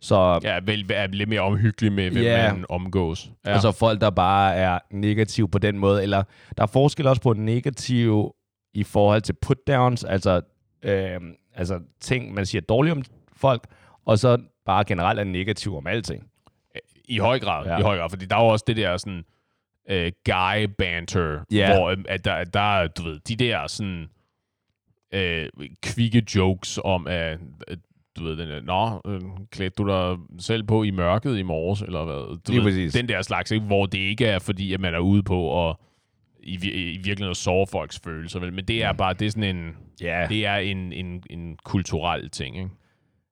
Så 0.00 0.40
ja, 0.42 0.58
vel 0.64 0.86
er 0.94 1.06
lidt 1.06 1.28
mere 1.28 1.40
omhyggelig 1.40 1.92
med, 1.92 2.10
hvem 2.10 2.22
Ja. 2.22 2.52
man 2.54 2.64
omgås. 2.68 3.30
Ja. 3.46 3.50
altså 3.50 3.72
folk, 3.72 4.00
der 4.00 4.10
bare 4.10 4.54
er 4.54 4.78
negativ 4.90 5.50
på 5.50 5.58
den 5.58 5.78
måde, 5.78 6.02
eller 6.02 6.22
der 6.56 6.62
er 6.62 6.66
forskel 6.66 7.06
også 7.06 7.22
på 7.22 7.32
negativ 7.32 8.32
i 8.78 8.84
forhold 8.84 9.20
til 9.22 9.34
put-downs, 9.46 10.04
altså, 10.08 10.40
øh, 10.82 11.20
altså 11.54 11.80
ting, 12.00 12.34
man 12.34 12.46
siger 12.46 12.62
dårligt 12.62 12.96
om 12.96 13.02
folk, 13.36 13.62
og 14.06 14.18
så 14.18 14.38
bare 14.66 14.84
generelt 14.84 15.20
er 15.20 15.24
negativ 15.24 15.76
om 15.76 15.86
alting. 15.86 16.24
I 17.04 17.18
høj 17.18 17.38
grad, 17.38 17.66
Ja. 17.66 17.78
i 17.78 17.82
høj 17.82 17.98
grad, 17.98 18.10
fordi 18.10 18.26
der 18.26 18.36
er 18.36 18.40
jo 18.44 18.48
også 18.48 18.64
det 18.68 18.76
der 18.76 18.96
sådan 18.96 19.24
uh, 19.92 20.06
guy 20.24 20.64
banter, 20.78 21.44
Ja. 21.52 21.74
hvor 21.76 21.90
øhm, 21.90 22.04
at 22.08 22.24
der, 22.24 22.44
der 22.44 22.60
er, 22.80 22.86
du 22.86 23.02
ved, 23.02 23.20
de 23.20 23.36
der 23.36 23.66
sådan 23.66 24.08
uh, 25.16 25.66
kvikke 25.82 26.22
jokes 26.34 26.78
om, 26.84 27.06
at, 27.06 27.38
at 27.68 27.78
du 28.18 28.24
ved, 28.24 28.36
den 28.36 28.48
der, 28.48 28.60
nå, 28.62 29.00
øh, 29.12 29.20
klædte 29.50 29.74
du 29.82 29.88
dig 29.88 30.16
selv 30.42 30.62
på 30.62 30.82
i 30.82 30.90
mørket 30.90 31.38
i 31.38 31.42
morges, 31.42 31.82
eller 31.82 32.04
hvad? 32.04 32.14
Du 32.16 32.52
Lige 32.52 32.56
ved, 32.56 32.64
præcis. 32.64 32.92
Den 32.92 33.08
der 33.08 33.22
slags, 33.22 33.50
ikke? 33.50 33.66
hvor 33.66 33.86
det 33.86 33.98
ikke 33.98 34.26
er, 34.26 34.38
fordi 34.38 34.72
at 34.74 34.80
man 34.80 34.94
er 34.94 34.98
ude 34.98 35.22
på 35.22 35.68
at 35.68 35.76
i, 36.42 36.54
i 36.54 36.96
virkeligheden 36.96 37.30
at 37.30 37.36
såre 37.36 37.66
folks 37.66 38.00
følelser, 38.04 38.40
vel? 38.40 38.52
men 38.52 38.64
det 38.64 38.82
er 38.84 38.92
bare, 38.92 39.14
det 39.14 39.26
er 39.26 39.30
sådan 39.30 39.56
en, 39.56 39.76
Ja. 40.00 40.26
det 40.28 40.46
er 40.46 40.54
en, 40.56 40.92
en, 40.92 41.22
en 41.30 41.56
kulturel 41.64 42.30
ting, 42.30 42.56
ikke? 42.56 42.70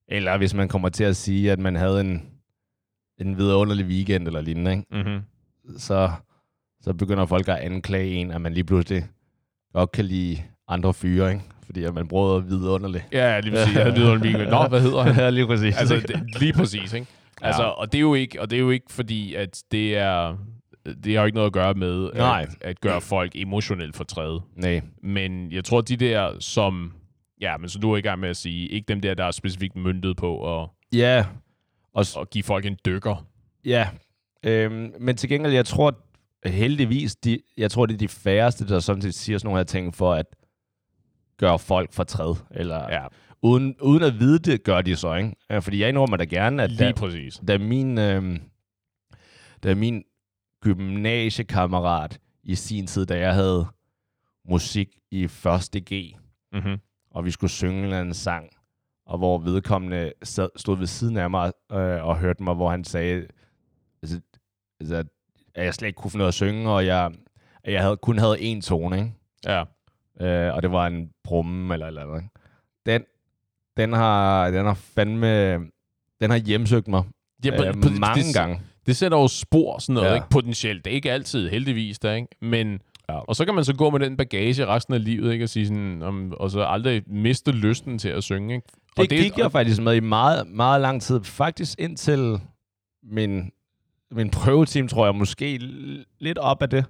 Eller 0.08 0.36
hvis 0.36 0.54
man 0.54 0.68
kommer 0.68 0.88
til 0.88 1.04
at 1.04 1.16
sige, 1.16 1.52
at 1.52 1.58
man 1.58 1.76
havde 1.76 2.00
en, 2.00 2.22
en 3.20 3.36
vidunderlig 3.38 3.86
weekend 3.86 4.26
eller 4.26 4.40
lignende, 4.40 4.70
ikke? 4.70 4.84
Mm-hmm. 4.90 5.20
så, 5.78 6.10
så 6.80 6.94
begynder 6.94 7.26
folk 7.26 7.48
at 7.48 7.56
anklage 7.56 8.10
en, 8.10 8.30
at 8.30 8.40
man 8.40 8.52
lige 8.54 8.64
pludselig 8.64 9.04
godt 9.72 9.92
kan 9.92 10.04
lide 10.04 10.42
andre 10.68 10.94
fyre, 10.94 11.30
ikke? 11.32 11.42
Fordi 11.66 11.84
at 11.84 11.94
man 11.94 12.08
bruger 12.08 12.38
vidunderligt. 12.40 13.04
Ja, 13.12 13.40
lige 13.40 13.52
præcis. 13.54 13.76
Jeg 13.76 13.92
lyder 13.98 14.12
en 14.14 14.22
weekend. 14.22 14.48
Nå, 14.50 14.66
hvad 14.68 14.80
hedder 14.80 15.02
han? 15.02 15.16
ja, 15.16 15.30
lige 15.30 15.46
præcis. 15.46 15.76
altså, 15.76 15.94
det, 15.96 16.40
lige 16.40 16.52
præcis, 16.52 16.92
ikke? 16.92 17.06
Altså, 17.42 17.62
Ja. 17.62 17.68
og 17.68 17.92
det 17.92 17.98
er 17.98 18.02
jo 18.02 18.14
ikke, 18.14 18.40
og 18.40 18.50
det 18.50 18.56
er 18.56 18.60
jo 18.60 18.70
ikke 18.70 18.92
fordi, 18.92 19.34
at 19.34 19.62
det 19.72 19.96
er, 19.96 20.36
det 21.04 21.14
har 21.14 21.22
jo 21.22 21.26
ikke 21.26 21.34
noget 21.36 21.46
at 21.46 21.52
gøre 21.52 21.74
med 21.74 22.10
Nej. 22.14 22.42
at, 22.42 22.68
at 22.68 22.80
gøre 22.80 23.00
folk 23.00 23.32
emotionelt 23.34 23.96
fortræde. 23.96 24.40
Nej. 24.56 24.80
Men 25.02 25.52
jeg 25.52 25.64
tror, 25.64 25.80
de 25.80 25.96
der, 25.96 26.36
som, 26.40 26.92
ja, 27.40 27.56
men 27.56 27.68
så 27.68 27.78
du 27.78 27.92
er 27.92 27.96
i 27.96 28.00
gang 28.00 28.20
med 28.20 28.28
at 28.28 28.36
sige, 28.36 28.68
ikke 28.68 28.86
dem 28.88 29.00
der, 29.00 29.14
der 29.14 29.24
er 29.24 29.30
specifikt 29.30 29.76
myndet 29.76 30.16
på 30.16 30.60
at, 30.62 30.68
Ja, 30.92 31.26
og, 31.94 32.04
at 32.20 32.30
give 32.30 32.44
folk 32.44 32.66
en 32.66 32.76
dykker. 32.86 33.26
ja. 33.64 33.88
Øhm, 34.44 34.92
men 35.00 35.16
til 35.16 35.28
gengæld, 35.28 35.52
jeg 35.52 35.66
tror 35.66 35.98
heldigvis, 36.48 37.16
de, 37.16 37.38
jeg 37.56 37.70
tror, 37.70 37.86
det 37.86 37.94
er 37.94 37.98
de 37.98 38.08
færreste, 38.08 38.68
der 38.68 38.80
sådan 38.80 39.02
set 39.02 39.14
siger 39.14 39.38
sådan 39.38 39.46
nogle 39.46 39.58
her 39.58 39.64
ting 39.64 39.94
for 39.94 40.14
at 40.14 40.26
gøre 41.36 41.58
folk 41.58 41.92
fortræd. 41.92 42.34
Eller, 42.50 42.86
Ja, 42.92 43.06
uden, 43.42 43.76
uden 43.80 44.02
at 44.02 44.18
vide 44.20 44.38
det, 44.38 44.64
gør 44.64 44.82
de 44.82 44.96
så, 44.96 45.14
ikke? 45.14 45.32
Ja, 45.50 45.58
Fordi 45.58 45.80
jeg 45.80 45.88
indrømmer 45.88 46.16
da 46.16 46.24
gerne, 46.24 46.62
at 46.62 46.70
lige 46.70 46.84
der, 46.84 46.92
præcis. 46.92 47.40
da 47.48 47.58
min, 47.58 47.98
øh, 47.98 48.38
da 49.62 49.74
min 49.74 50.04
gymnasiekammerat 50.62 52.18
i 52.42 52.54
sin 52.54 52.86
tid, 52.86 53.06
da 53.06 53.18
jeg 53.18 53.34
havde 53.34 53.66
musik 54.48 54.88
i 55.10 55.24
1. 55.24 55.30
G, 55.92 56.16
Mm-hmm. 56.52 56.76
og 57.10 57.24
vi 57.24 57.30
skulle 57.30 57.50
synge 57.50 57.78
en 57.78 57.84
eller 57.84 58.00
anden 58.00 58.14
sang, 58.14 58.48
og 59.06 59.18
hvor 59.18 59.38
vedkommende 59.38 60.12
sad, 60.22 60.48
stod 60.56 60.76
ved 60.76 60.86
siden 60.86 61.16
af 61.16 61.30
mig 61.30 61.52
øh, 61.72 62.04
og 62.04 62.18
hørte 62.18 62.42
mig, 62.42 62.54
hvor 62.54 62.70
han 62.70 62.84
sagde, 62.84 63.26
altså, 64.02 64.20
altså, 64.80 65.04
at 65.54 65.64
jeg 65.64 65.74
slet 65.74 65.88
ikke 65.88 65.96
kunne 65.96 66.10
finde 66.10 66.18
noget 66.18 66.28
at 66.28 66.34
synge, 66.34 66.70
og 66.70 66.86
jeg, 66.86 67.10
at 67.64 67.72
jeg 67.72 67.82
havde, 67.82 67.96
kun 67.96 68.18
havde 68.18 68.36
én 68.56 68.60
tone, 68.60 68.96
ikke? 68.98 69.12
Ja. 69.46 69.64
øh, 70.20 70.54
og 70.54 70.62
det 70.62 70.72
var 70.72 70.86
en 70.86 71.10
brumme 71.24 71.74
eller 71.74 71.86
eller 71.86 72.02
andet. 72.02 72.28
Den, 72.86 73.02
den 73.76 73.92
har, 73.92 74.50
den 74.50 74.66
har 74.66 74.74
fandme, 74.74 75.54
den 76.20 76.30
har 76.30 76.36
hjemsøgt 76.36 76.88
mig 76.88 77.04
Ja, 77.44 77.68
øh, 77.68 77.74
på- 77.74 77.88
mange 78.00 78.22
det, 78.22 78.34
gange. 78.34 78.60
Det 78.86 78.96
sætter 78.96 79.18
jo 79.18 79.28
spor, 79.28 79.78
sådan 79.78 79.94
noget, 79.94 80.08
Ja. 80.08 80.14
ikke? 80.14 80.26
Potentielt. 80.30 80.84
Det 80.84 80.90
er 80.90 80.94
ikke 80.94 81.12
altid, 81.12 81.48
heldigvis, 81.50 81.98
der, 81.98 82.12
ikke? 82.14 82.28
Men, 82.42 82.78
Ja. 83.08 83.18
og 83.18 83.36
så 83.36 83.44
kan 83.44 83.54
man 83.54 83.64
så 83.64 83.74
gå 83.74 83.90
med 83.90 84.00
den 84.00 84.16
bagage 84.16 84.66
resten 84.66 84.94
af 84.94 85.04
livet, 85.04 85.32
ikke? 85.32 85.44
Og, 85.44 85.48
sige 85.48 85.66
sådan, 85.66 86.02
om, 86.02 86.32
og 86.40 86.50
så 86.50 86.62
aldrig 86.64 87.02
miste 87.06 87.52
lysten 87.52 87.98
til 87.98 88.08
at 88.08 88.24
synge, 88.24 88.54
ikke? 88.54 88.66
Og 88.96 89.02
Det, 89.02 89.10
det 89.10 89.18
gik 89.18 89.38
jeg 89.38 89.52
faktisk 89.52 89.82
med 89.82 89.94
i 89.96 90.00
meget, 90.00 90.46
meget 90.46 90.80
lang 90.80 91.02
tid. 91.02 91.20
Faktisk 91.24 91.78
indtil 91.80 92.38
min, 93.02 93.50
min 94.10 94.30
prøveteam, 94.30 94.88
tror 94.88 95.04
jeg, 95.06 95.14
måske 95.14 95.58
lidt 96.18 96.38
op 96.38 96.62
af 96.62 96.70
det. 96.70 96.84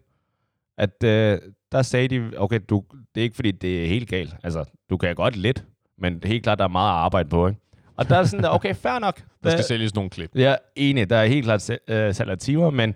At 0.78 1.04
øh, 1.04 1.38
der 1.72 1.82
sagde 1.82 2.08
de, 2.08 2.30
okay, 2.36 2.60
du, 2.68 2.84
det 3.14 3.20
er 3.20 3.24
ikke 3.24 3.36
fordi, 3.36 3.50
det 3.50 3.84
er 3.84 3.88
helt 3.88 4.08
galt. 4.08 4.34
Altså, 4.42 4.64
du 4.90 4.96
kan 4.96 5.14
godt 5.14 5.36
lidt, 5.36 5.64
men 5.98 6.14
det 6.14 6.24
helt 6.24 6.42
klart, 6.42 6.58
der 6.58 6.64
er 6.64 6.68
meget 6.68 6.90
at 6.90 6.96
arbejde 6.96 7.28
på, 7.28 7.46
ikke? 7.48 7.60
Og 7.96 8.08
der 8.08 8.16
er 8.16 8.24
sådan 8.24 8.42
der, 8.44 8.50
okay, 8.50 8.74
fair 8.74 8.98
nok. 8.98 9.22
Der 9.44 9.50
skal 9.50 9.64
sælges 9.64 9.94
nogle 9.94 10.10
klip. 10.10 10.30
Er 10.34 10.56
enig, 10.76 11.10
der 11.10 11.16
er 11.16 11.26
helt 11.26 11.44
klart 11.44 11.70
af 12.28 12.38
timer, 12.38 12.70
men 12.70 12.94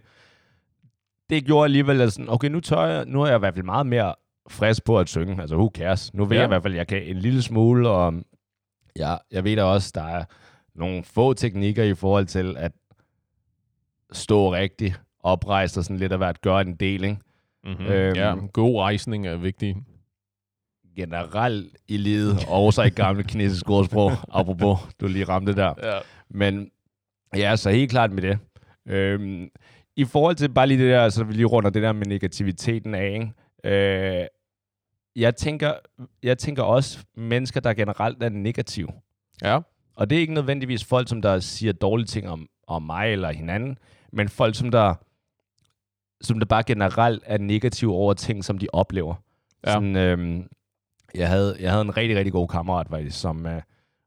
det 1.31 1.45
gjorde 1.45 1.65
alligevel, 1.65 2.01
at 2.01 2.13
sådan, 2.13 2.29
okay, 2.31 2.49
nu, 2.49 2.61
tør 2.61 2.83
jeg, 2.85 3.05
nu 3.07 3.23
er 3.23 3.27
jeg 3.27 3.37
i 3.37 3.39
hvert 3.39 3.55
fald 3.55 3.65
meget 3.65 3.87
mere 3.87 4.15
frisk 4.51 4.85
på 4.85 4.99
at 4.99 5.09
synge. 5.09 5.41
Altså, 5.41 5.57
who 5.57 5.71
cares? 5.75 6.15
Nu 6.15 6.25
ved 6.25 6.37
Ja. 6.37 6.41
jeg 6.41 6.47
i 6.47 6.49
hvert 6.49 6.63
fald, 6.63 6.75
at 6.75 6.79
jeg 6.79 6.87
kan 6.87 7.03
en 7.03 7.17
lille 7.17 7.43
smule, 7.43 7.89
og 7.89 8.15
ja, 8.97 9.17
jeg 9.31 9.45
ved 9.45 9.57
da 9.57 9.63
også, 9.65 9.93
der 9.95 10.03
er 10.03 10.25
nogle 10.75 11.05
få 11.05 11.33
teknikker 11.35 11.85
i 11.85 11.95
forhold 11.95 12.27
til 12.27 12.57
at 12.57 12.73
stå 14.13 14.53
rigtigt, 14.53 15.01
oprejst 15.23 15.79
og 15.79 15.85
sådan 15.85 15.97
lidt 15.97 16.13
af 16.13 16.19
hvert, 16.19 16.41
gøre 16.41 16.61
en 16.61 16.75
del, 16.77 17.05
ikke? 17.05 17.19
Mm-hmm. 17.65 17.87
Øhm. 17.87 18.17
Ja, 18.17 18.35
god 18.53 18.81
rejsning 18.81 19.27
er 19.27 19.37
vigtig. 19.37 19.77
Generelt 20.97 21.77
i 21.89 21.97
livet, 21.97 22.39
og 22.49 22.73
så 22.73 22.83
i 22.83 22.91
gamle 22.91 23.25
kinesiske 23.25 23.71
ordsprog, 23.71 24.13
apropos, 24.41 24.79
du 25.01 25.07
lige 25.07 25.25
ramte 25.25 25.55
der. 25.57 25.75
Ja. 25.83 25.99
Men 26.31 26.71
ja, 27.37 27.57
så 27.57 27.71
helt 27.71 27.91
klart 27.91 28.13
med 28.13 28.23
det. 28.23 28.39
Øhm, 28.89 29.49
I 29.97 30.05
forhold 30.05 30.37
til 30.37 30.49
bare 30.49 30.67
lige 30.67 30.83
det 30.83 30.91
der, 30.91 31.09
så 31.09 31.25
vi 31.25 31.33
lige 31.33 31.47
runder 31.47 31.71
det 31.71 31.83
der 31.83 31.93
med 31.93 32.07
negativiteten 32.07 32.95
af, 32.95 33.13
ikke? 33.13 33.33
Øh, 33.65 34.27
jeg, 35.17 35.37
tænker, 35.37 35.73
jeg 36.23 36.39
tænker 36.39 36.63
også 36.63 36.99
mennesker, 37.17 37.61
der 37.61 37.75
generelt 37.75 38.23
er 38.23 38.29
negative. 38.29 38.89
Ja. 39.43 39.59
Og 39.97 40.11
det 40.11 40.17
er 40.17 40.21
ikke 40.21 40.35
nødvendigvis 40.35 40.85
folk, 40.85 41.09
som 41.09 41.23
der 41.23 41.39
siger 41.39 41.73
dårlige 41.73 42.07
ting 42.07 42.29
om, 42.29 42.47
om 42.67 42.83
mig 42.83 43.13
eller 43.13 43.33
hinanden, 43.33 43.79
men 44.13 44.29
folk, 44.29 44.55
som 44.55 44.71
der, 44.71 44.95
som 46.21 46.39
der 46.39 46.47
bare 46.47 46.63
generelt 46.63 47.23
er 47.27 47.39
negative 47.39 47.93
over 47.93 48.15
ting, 48.15 48.45
som 48.45 48.59
de 48.59 48.67
oplever. 48.73 49.15
Ja. 49.67 49.73
Sådan, 49.73 49.97
øhm, 49.97 50.49
jeg, 51.15 51.29
havde, 51.29 51.57
jeg 51.61 51.71
havde 51.71 51.83
en 51.83 51.97
rigtig, 51.97 52.17
rigtig 52.17 52.33
god 52.33 52.49
kammerat, 52.49 52.89
faktisk, 52.91 53.21
som 53.21 53.47
øh, 53.47 53.63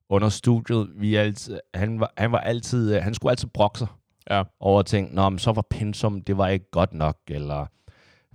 under 0.09 0.29
studiet, 0.29 0.89
vi 0.95 1.15
altid, 1.15 1.59
han, 1.73 1.99
var, 1.99 2.13
han 2.17 2.31
var 2.31 2.39
altid, 2.39 2.95
øh, 2.95 3.03
han 3.03 3.13
skulle 3.13 3.31
altid 3.31 3.47
brokke 3.47 3.79
sig 3.79 3.87
Ja. 4.29 4.43
over 4.59 4.81
ting. 4.81 5.13
Nå, 5.13 5.29
men 5.29 5.39
så 5.39 5.51
var 5.51 5.61
pensum, 5.69 6.21
det 6.21 6.37
var 6.37 6.47
ikke 6.47 6.71
godt 6.71 6.93
nok, 6.93 7.17
eller 7.27 7.65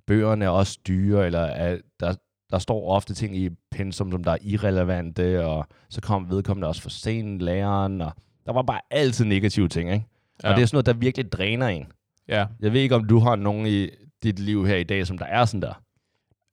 bøgerne 0.06 0.44
er 0.44 0.48
også 0.48 0.78
dyre, 0.88 1.26
eller 1.26 1.40
er, 1.40 1.78
der, 2.00 2.14
der 2.50 2.58
står 2.58 2.90
ofte 2.90 3.14
ting 3.14 3.36
i 3.36 3.50
pensum, 3.70 4.10
som 4.10 4.24
der 4.24 4.32
er 4.32 4.38
irrelevante, 4.42 5.46
og 5.46 5.66
så 5.88 6.00
kom 6.00 6.30
vedkommende 6.30 6.68
også 6.68 6.82
for 6.82 6.90
sent, 6.90 7.42
læreren, 7.42 8.00
og 8.00 8.12
der 8.46 8.52
var 8.52 8.62
bare 8.62 8.80
altid 8.90 9.24
negative 9.24 9.68
ting, 9.68 9.92
ikke? 9.92 10.06
Ja. 10.42 10.48
Og 10.50 10.56
det 10.56 10.62
er 10.62 10.66
sådan 10.66 10.76
noget, 10.76 10.86
der 10.86 10.92
virkelig 10.92 11.32
dræner 11.32 11.66
en. 11.68 11.86
Ja. 12.28 12.46
Jeg 12.60 12.72
ved 12.72 12.80
ikke, 12.80 12.94
om 12.94 13.04
du 13.04 13.18
har 13.18 13.36
nogen 13.36 13.66
i 13.66 13.88
dit 14.22 14.38
liv 14.38 14.66
her 14.66 14.76
i 14.76 14.84
dag, 14.84 15.06
som 15.06 15.18
der 15.18 15.26
er 15.26 15.44
sådan 15.44 15.62
der. 15.62 15.82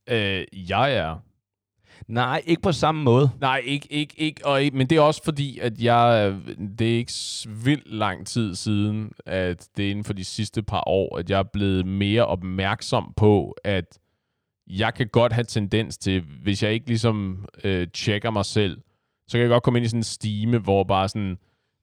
Øh, 0.09 0.69
jeg 0.69 0.95
er. 0.95 1.15
Nej, 2.07 2.41
ikke 2.45 2.61
på 2.61 2.71
samme 2.71 3.03
måde. 3.03 3.29
Nej, 3.41 3.61
ikke, 3.65 3.87
ikke, 3.89 4.13
ikke, 4.17 4.45
og 4.45 4.63
ikke, 4.63 4.77
men 4.77 4.87
det 4.87 4.97
er 4.97 5.01
også 5.01 5.23
fordi, 5.23 5.59
at 5.59 5.79
jeg, 5.79 6.35
det 6.79 6.93
er 6.93 6.97
ikke 6.97 7.13
vildt 7.63 7.93
lang 7.93 8.27
tid 8.27 8.55
siden, 8.55 9.11
at 9.25 9.67
det 9.77 9.85
er 9.85 9.89
inden 9.89 10.03
for 10.03 10.13
de 10.13 10.23
sidste 10.23 10.63
par 10.63 10.83
år, 10.87 11.17
at 11.17 11.29
jeg 11.29 11.39
er 11.39 11.43
blevet 11.53 11.85
mere 11.85 12.25
opmærksom 12.25 13.13
på, 13.17 13.55
at 13.63 13.99
jeg 14.67 14.93
kan 14.93 15.07
godt 15.07 15.33
have 15.33 15.43
tendens 15.43 15.97
til, 15.97 16.23
hvis 16.43 16.63
jeg 16.63 16.73
ikke 16.73 16.87
ligesom 16.87 17.45
øh, 17.63 17.87
tjekker 17.93 18.31
mig 18.31 18.45
selv, 18.45 18.81
så 19.27 19.37
kan 19.37 19.41
jeg 19.41 19.49
godt 19.49 19.63
komme 19.63 19.79
ind 19.79 19.85
i 19.85 19.89
sådan 19.89 19.99
en 19.99 20.03
stime, 20.03 20.57
hvor 20.57 20.83
bare 20.83 21.09
sådan, 21.09 21.37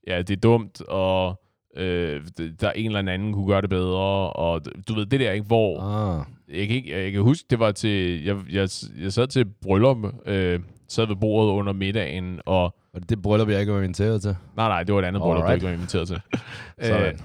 ja, 0.07 0.17
det 0.17 0.29
er 0.29 0.41
dumt, 0.41 0.81
og 0.81 1.42
øh, 1.77 2.21
der 2.61 2.67
er 2.67 2.71
en 2.71 2.85
eller 2.85 2.99
anden 3.13 3.33
kunne 3.33 3.47
gøre 3.47 3.61
det 3.61 3.69
bedre, 3.69 4.29
og 4.33 4.61
du 4.87 4.93
ved, 4.93 5.05
det 5.05 5.19
der 5.19 5.31
ikke, 5.31 5.45
hvor 5.45 5.81
Ah. 5.81 6.25
jeg 6.57 6.67
kan, 6.67 6.75
ikke, 6.75 7.03
jeg 7.03 7.11
kan 7.11 7.21
huske, 7.21 7.45
det 7.49 7.59
var 7.59 7.71
til, 7.71 8.23
jeg, 8.23 8.35
jeg, 8.51 8.69
jeg 9.01 9.13
sad 9.13 9.27
til 9.27 9.45
bryllup, 9.61 9.97
øh, 10.25 10.59
sad 10.87 11.07
ved 11.07 11.15
bordet 11.15 11.51
under 11.51 11.73
middagen, 11.73 12.39
og 12.45 12.75
Og 12.93 13.09
det 13.09 13.21
bryllup, 13.21 13.49
jeg 13.49 13.59
ikke 13.59 13.73
var 13.73 13.81
inviteret 13.81 14.21
til. 14.21 14.35
nej, 14.55 14.67
nej, 14.67 14.83
det 14.83 14.95
var 14.95 15.01
et 15.01 15.05
andet 15.05 15.21
bryllup, 15.21 15.41
du 15.41 15.41
Alright. 15.43 15.55
ikke 15.63 15.67
var 15.67 15.73
inviteret 15.73 16.07
til. 16.07 16.21
Sådan. 16.81 17.19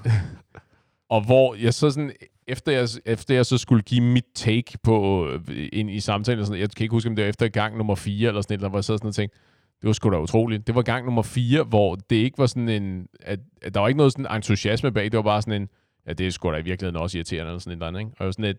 og 1.10 1.24
hvor 1.26 1.54
jeg 1.54 1.74
så 1.74 1.90
sådan, 1.90 2.12
efter 2.46 2.72
jeg, 2.72 2.88
efter 3.06 3.34
jeg 3.34 3.46
så 3.46 3.58
skulle 3.58 3.82
give 3.82 4.00
mit 4.00 4.24
take 4.34 4.78
på, 4.82 5.28
øh, 5.28 5.68
ind 5.72 5.90
i 5.90 6.00
samtalen, 6.00 6.46
sådan, 6.46 6.60
jeg 6.60 6.70
kan 6.76 6.84
ikke 6.84 6.92
huske, 6.92 7.08
om 7.10 7.16
det 7.16 7.24
var 7.24 7.28
efter 7.28 7.48
gang 7.48 7.76
nummer 7.76 7.94
4, 7.94 8.28
eller 8.28 8.40
sådan 8.40 8.54
et, 8.54 8.58
eller 8.58 8.68
hvor 8.68 8.78
jeg 8.78 8.84
sad 8.84 8.98
sådan 8.98 9.08
og 9.08 9.14
tænkte, 9.14 9.38
det 9.80 9.86
var 9.86 9.92
sgu 9.92 10.10
da 10.10 10.20
utroligt. 10.20 10.66
Det 10.66 10.74
var 10.74 10.82
gang 10.82 11.04
nummer 11.04 11.22
4, 11.22 11.62
hvor 11.64 11.94
det 11.94 12.16
ikke 12.16 12.38
var 12.38 12.46
sådan 12.46 12.68
en, 12.68 13.08
at, 13.20 13.40
at 13.62 13.74
der 13.74 13.80
var 13.80 13.88
ikke 13.88 13.98
noget 13.98 14.12
sådan 14.12 14.36
entusiasme 14.36 14.92
bag, 14.92 15.04
det 15.04 15.16
var 15.16 15.22
bare 15.22 15.42
sådan 15.42 15.62
en, 15.62 15.68
ja, 16.06 16.12
det 16.12 16.26
er 16.26 16.30
sgu 16.30 16.52
da 16.52 16.56
i 16.56 16.62
virkeligheden 16.62 17.02
også 17.02 17.18
irriterende, 17.18 17.50
eller 17.50 17.58
sådan 17.58 17.72
et 17.72 17.76
eller 17.76 17.86
andet, 17.86 18.00
ikke? 18.00 18.10
Og 18.10 18.16
jeg 18.18 18.26
var 18.26 18.32
sådan 18.32 18.44
lidt, 18.44 18.58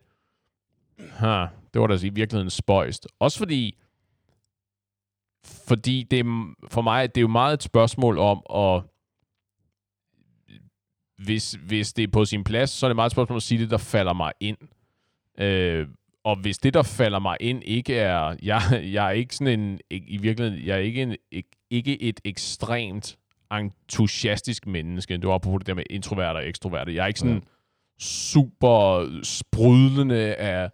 ha, 1.11 1.45
det 1.73 1.81
var 1.81 1.87
da 1.87 1.93
i 1.93 2.09
virkeligheden 2.09 2.49
spøjst. 2.49 3.07
Også 3.19 3.37
fordi, 3.37 3.77
fordi 5.45 6.03
det 6.11 6.19
er, 6.19 6.53
for 6.69 6.81
mig, 6.81 7.15
det 7.15 7.21
er 7.21 7.21
jo 7.21 7.27
meget 7.27 7.53
et 7.53 7.63
spørgsmål 7.63 8.17
om 8.17 8.43
at 8.55 8.83
hvis, 11.25 11.51
hvis 11.51 11.93
det 11.93 12.03
er 12.03 12.07
på 12.07 12.25
sin 12.25 12.43
plads, 12.43 12.69
så 12.69 12.85
er 12.85 12.87
det 12.87 12.95
meget 12.95 13.09
et 13.09 13.11
spørgsmål 13.11 13.37
at 13.37 13.43
sige 13.43 13.61
det, 13.61 13.69
der 13.69 13.77
falder 13.77 14.13
mig 14.13 14.31
ind. 14.39 14.57
Øh, 15.39 15.87
og 16.23 16.35
hvis 16.35 16.57
det, 16.57 16.73
der 16.73 16.83
falder 16.83 17.19
mig 17.19 17.37
ind, 17.39 17.63
ikke 17.65 17.95
er... 17.95 18.35
Jeg, 18.43 18.61
jeg 18.93 19.07
er 19.07 19.11
ikke 19.11 19.35
sådan 19.35 19.59
en... 19.59 19.79
ikke- 19.89 20.07
I 20.09 20.17
virkeligheden, 20.17 20.65
jeg 20.67 20.75
er 20.75 20.79
ikke, 20.81 21.01
en, 21.01 21.15
ikke, 21.31 21.49
ikke 21.69 22.01
et 22.01 22.19
ekstremt 22.25 23.17
entusiastisk 23.53 24.67
menneske. 24.67 25.17
Det 25.17 25.27
var 25.27 25.37
på 25.37 25.57
det 25.57 25.67
der 25.67 25.73
med 25.73 25.83
introverte 25.89 26.37
og 26.37 26.47
ekstroverte. 26.47 26.95
Jeg 26.95 27.03
er 27.03 27.07
ikke 27.07 27.19
sådan 27.19 27.33
Ja. 27.35 27.39
super 27.99 29.05
sprudlende 29.23 30.35
af 30.35 30.69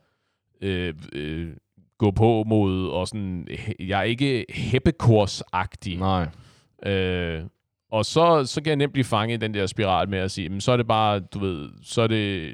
øh, 0.61 0.93
øh, 1.13 1.49
gå 1.97 2.11
på 2.11 2.43
mod, 2.47 2.87
og 2.89 3.07
sådan... 3.07 3.47
Jeg 3.79 3.99
er 3.99 4.03
ikke 4.03 4.45
heppekorsagtig. 4.49 5.97
Nej. 5.97 6.27
Øh, 6.93 7.43
og 7.91 8.05
så, 8.05 8.43
så 8.45 8.61
kan 8.61 8.69
jeg 8.69 8.75
nemt 8.77 8.93
blive 8.93 9.03
fanget 9.05 9.37
i 9.37 9.39
den 9.45 9.53
der 9.53 9.65
spiral 9.65 10.09
med 10.09 10.19
at 10.19 10.31
sige, 10.31 10.49
men 10.49 10.61
så 10.61 10.71
er 10.71 10.77
det 10.77 10.87
bare, 10.87 11.19
du 11.19 11.39
ved, 11.39 11.69
så 11.83 12.01
er 12.01 12.07
det 12.07 12.51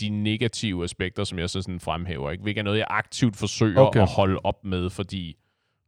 de 0.00 0.08
negative 0.08 0.84
aspekter, 0.84 1.24
som 1.24 1.38
jeg 1.38 1.50
så 1.50 1.62
sådan 1.62 1.80
fremhæver. 1.80 2.30
Ikke? 2.30 2.42
Hvilket 2.42 2.60
er 2.60 2.64
noget, 2.64 2.78
jeg 2.78 2.86
aktivt 2.90 3.36
forsøger 3.36 3.80
Okay. 3.80 4.02
at 4.02 4.08
holde 4.08 4.40
op 4.44 4.64
med, 4.64 4.90
fordi, 4.90 5.36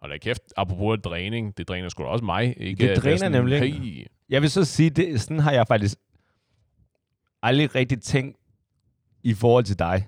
og 0.00 0.08
da 0.08 0.18
kæft, 0.18 0.42
apropos 0.56 0.98
dræning, 1.04 1.56
det 1.56 1.68
dræner 1.68 1.88
sgu 1.88 2.02
da 2.02 2.08
også 2.08 2.24
mig. 2.24 2.54
Ikke? 2.60 2.88
Det 2.88 3.02
dræner 3.02 3.16
sådan, 3.16 3.32
nemlig. 3.32 3.60
Hey, 3.60 4.06
Jeg 4.28 4.42
vil 4.42 4.50
så 4.50 4.64
sige, 4.64 4.90
det, 4.90 5.20
sådan 5.20 5.40
har 5.40 5.52
jeg 5.52 5.66
faktisk 5.66 5.98
aldrig 7.42 7.74
rigtig 7.74 8.02
tænkt 8.02 8.36
i 9.22 9.34
forhold 9.34 9.64
til 9.64 9.78
dig. 9.78 10.06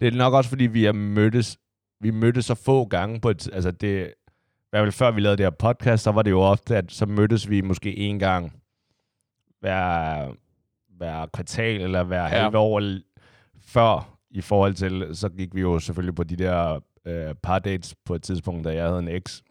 Det 0.00 0.08
er 0.08 0.12
nok 0.12 0.34
også, 0.34 0.50
fordi 0.50 0.66
vi 0.66 0.84
har 0.84 0.92
mødtes, 0.92 1.58
vi 2.00 2.10
mødtes 2.10 2.44
så 2.44 2.54
få 2.54 2.84
gange 2.84 3.20
på 3.20 3.30
et, 3.30 3.50
altså 3.52 3.70
det, 3.70 4.06
i 4.08 4.70
hvert 4.70 4.82
fald 4.82 4.92
før 4.92 5.10
vi 5.10 5.20
lavede 5.20 5.36
det 5.36 5.46
her 5.46 5.50
podcast, 5.50 6.04
så 6.04 6.10
var 6.12 6.22
det 6.22 6.30
jo 6.30 6.40
ofte, 6.40 6.76
at 6.76 6.92
så 6.92 7.06
mødtes 7.06 7.50
vi 7.50 7.60
måske 7.60 7.96
en 7.96 8.18
gang 8.18 8.52
hver, 9.60 10.26
hver 10.96 11.26
kvartal, 11.26 11.80
eller 11.80 12.02
hver 12.02 12.22
ja. 12.22 12.28
Halve 12.28 12.58
år 12.58 12.80
før, 13.68 14.18
i 14.30 14.40
forhold 14.40 14.74
til, 14.74 15.06
så 15.12 15.28
gik 15.28 15.54
vi 15.54 15.60
jo 15.60 15.78
selvfølgelig 15.78 16.14
på 16.14 16.24
de 16.24 16.36
der 16.36 16.80
øh, 17.06 17.34
par 17.42 17.58
dates 17.58 17.94
på 18.06 18.14
et 18.14 18.22
tidspunkt, 18.22 18.64
da 18.64 18.74
jeg 18.74 18.86
havde 18.86 18.98
en 18.98 19.08
eks, 19.08 19.42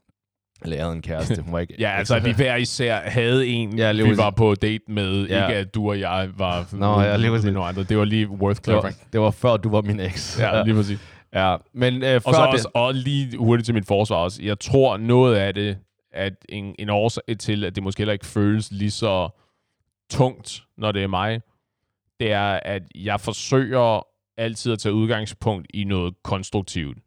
eller 0.62 0.76
jeg 0.76 0.86
havde 0.86 0.96
en 0.96 1.02
kæreste. 1.02 1.42
Hun 1.42 1.54
var 1.54 1.60
ikke 1.60 1.76
Ja, 1.80 1.90
altså, 1.90 2.20
vi 2.20 2.32
hver 2.32 2.56
især 2.56 3.00
havde 3.10 3.48
en, 3.48 3.78
Ja, 3.78 3.92
vi 3.92 4.18
var 4.18 4.30
på 4.30 4.56
date 4.56 4.84
med. 4.88 5.28
Ja. 5.28 5.48
Ikke 5.48 5.60
at 5.60 5.76
du 5.76 5.90
og 5.90 6.00
jeg 6.00 6.30
var 6.38 6.68
Nå, 6.72 7.02
ja, 7.02 7.18
lige 7.18 7.32
med 7.32 7.52
nogle 7.52 7.70
andre. 7.70 7.84
Det 7.84 7.98
var 7.98 8.06
lige 8.06 8.30
worth 8.30 8.62
det, 8.66 8.74
var, 8.74 8.82
clarifying. 8.82 9.14
det 9.14 9.22
var 9.22 9.32
før, 9.32 9.58
du 9.58 9.70
var 9.70 9.82
min 9.82 10.00
eks. 10.00 10.40
Ja, 10.40 10.64
lige 10.64 10.76
præcis. 10.76 11.00
Ja, 11.34 11.56
men 11.74 11.96
øh, 11.96 12.02
før 12.02 12.16
Og 12.16 12.34
så 12.36 12.42
det... 12.42 12.54
også, 12.54 12.70
og 12.74 12.94
lige 12.94 13.38
hurtigt 13.38 13.66
til 13.66 13.76
mit 13.76 13.88
forsvar 13.88 14.18
også. 14.18 14.44
Jeg 14.44 14.60
tror 14.60 14.98
noget 14.98 15.36
af 15.36 15.54
det, 15.54 15.78
at 16.14 16.34
en, 16.50 16.76
en 16.80 16.90
årsag 16.90 17.38
til, 17.40 17.64
at 17.64 17.76
det 17.76 17.84
måske 17.84 18.00
heller 18.00 18.14
ikke 18.14 18.26
føles 18.26 18.72
lige 18.72 18.92
så 18.92 19.30
tungt, 20.10 20.64
når 20.78 20.92
det 20.92 21.04
er 21.04 21.08
mig, 21.08 21.42
det 22.20 22.32
er, 22.32 22.60
at 22.66 22.84
jeg 22.96 23.20
forsøger 23.20 24.08
altid 24.38 24.72
at 24.74 24.80
tage 24.80 24.94
udgangspunkt 24.94 25.68
i 25.74 25.84
noget 25.84 26.14
konstruktivt. 26.24 26.98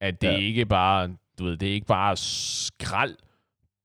At 0.00 0.22
det 0.22 0.28
Ja. 0.28 0.36
ikke 0.36 0.66
bare, 0.66 1.08
du 1.38 1.44
ved, 1.44 1.56
det 1.56 1.68
er 1.68 1.72
ikke 1.72 1.86
bare 1.86 2.16
skrald, 2.16 3.14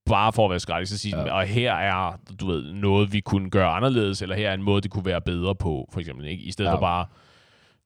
bare 0.06 0.34
for 0.34 0.46
at 0.46 0.50
være 0.50 0.60
skrald. 0.60 0.86
Så 0.86 0.98
sige, 0.98 1.18
Ja. 1.18 1.34
og 1.34 1.46
her 1.46 1.74
er, 1.74 2.20
du 2.40 2.48
ved, 2.48 2.74
noget, 2.74 3.14
vi 3.14 3.20
kunne 3.20 3.50
gøre 3.50 3.70
anderledes, 3.70 4.22
eller 4.22 4.36
her 4.36 4.50
er 4.50 4.54
en 4.54 4.64
måde, 4.64 4.82
det 4.82 4.92
kunne 4.92 5.06
være 5.06 5.22
bedre 5.22 5.56
på, 5.56 5.90
for 5.94 6.00
eksempel. 6.00 6.26
Ikke? 6.28 6.44
I 6.44 6.52
stedet 6.52 6.70
Ja. 6.70 6.76
for 6.76 6.80
bare, 6.80 7.06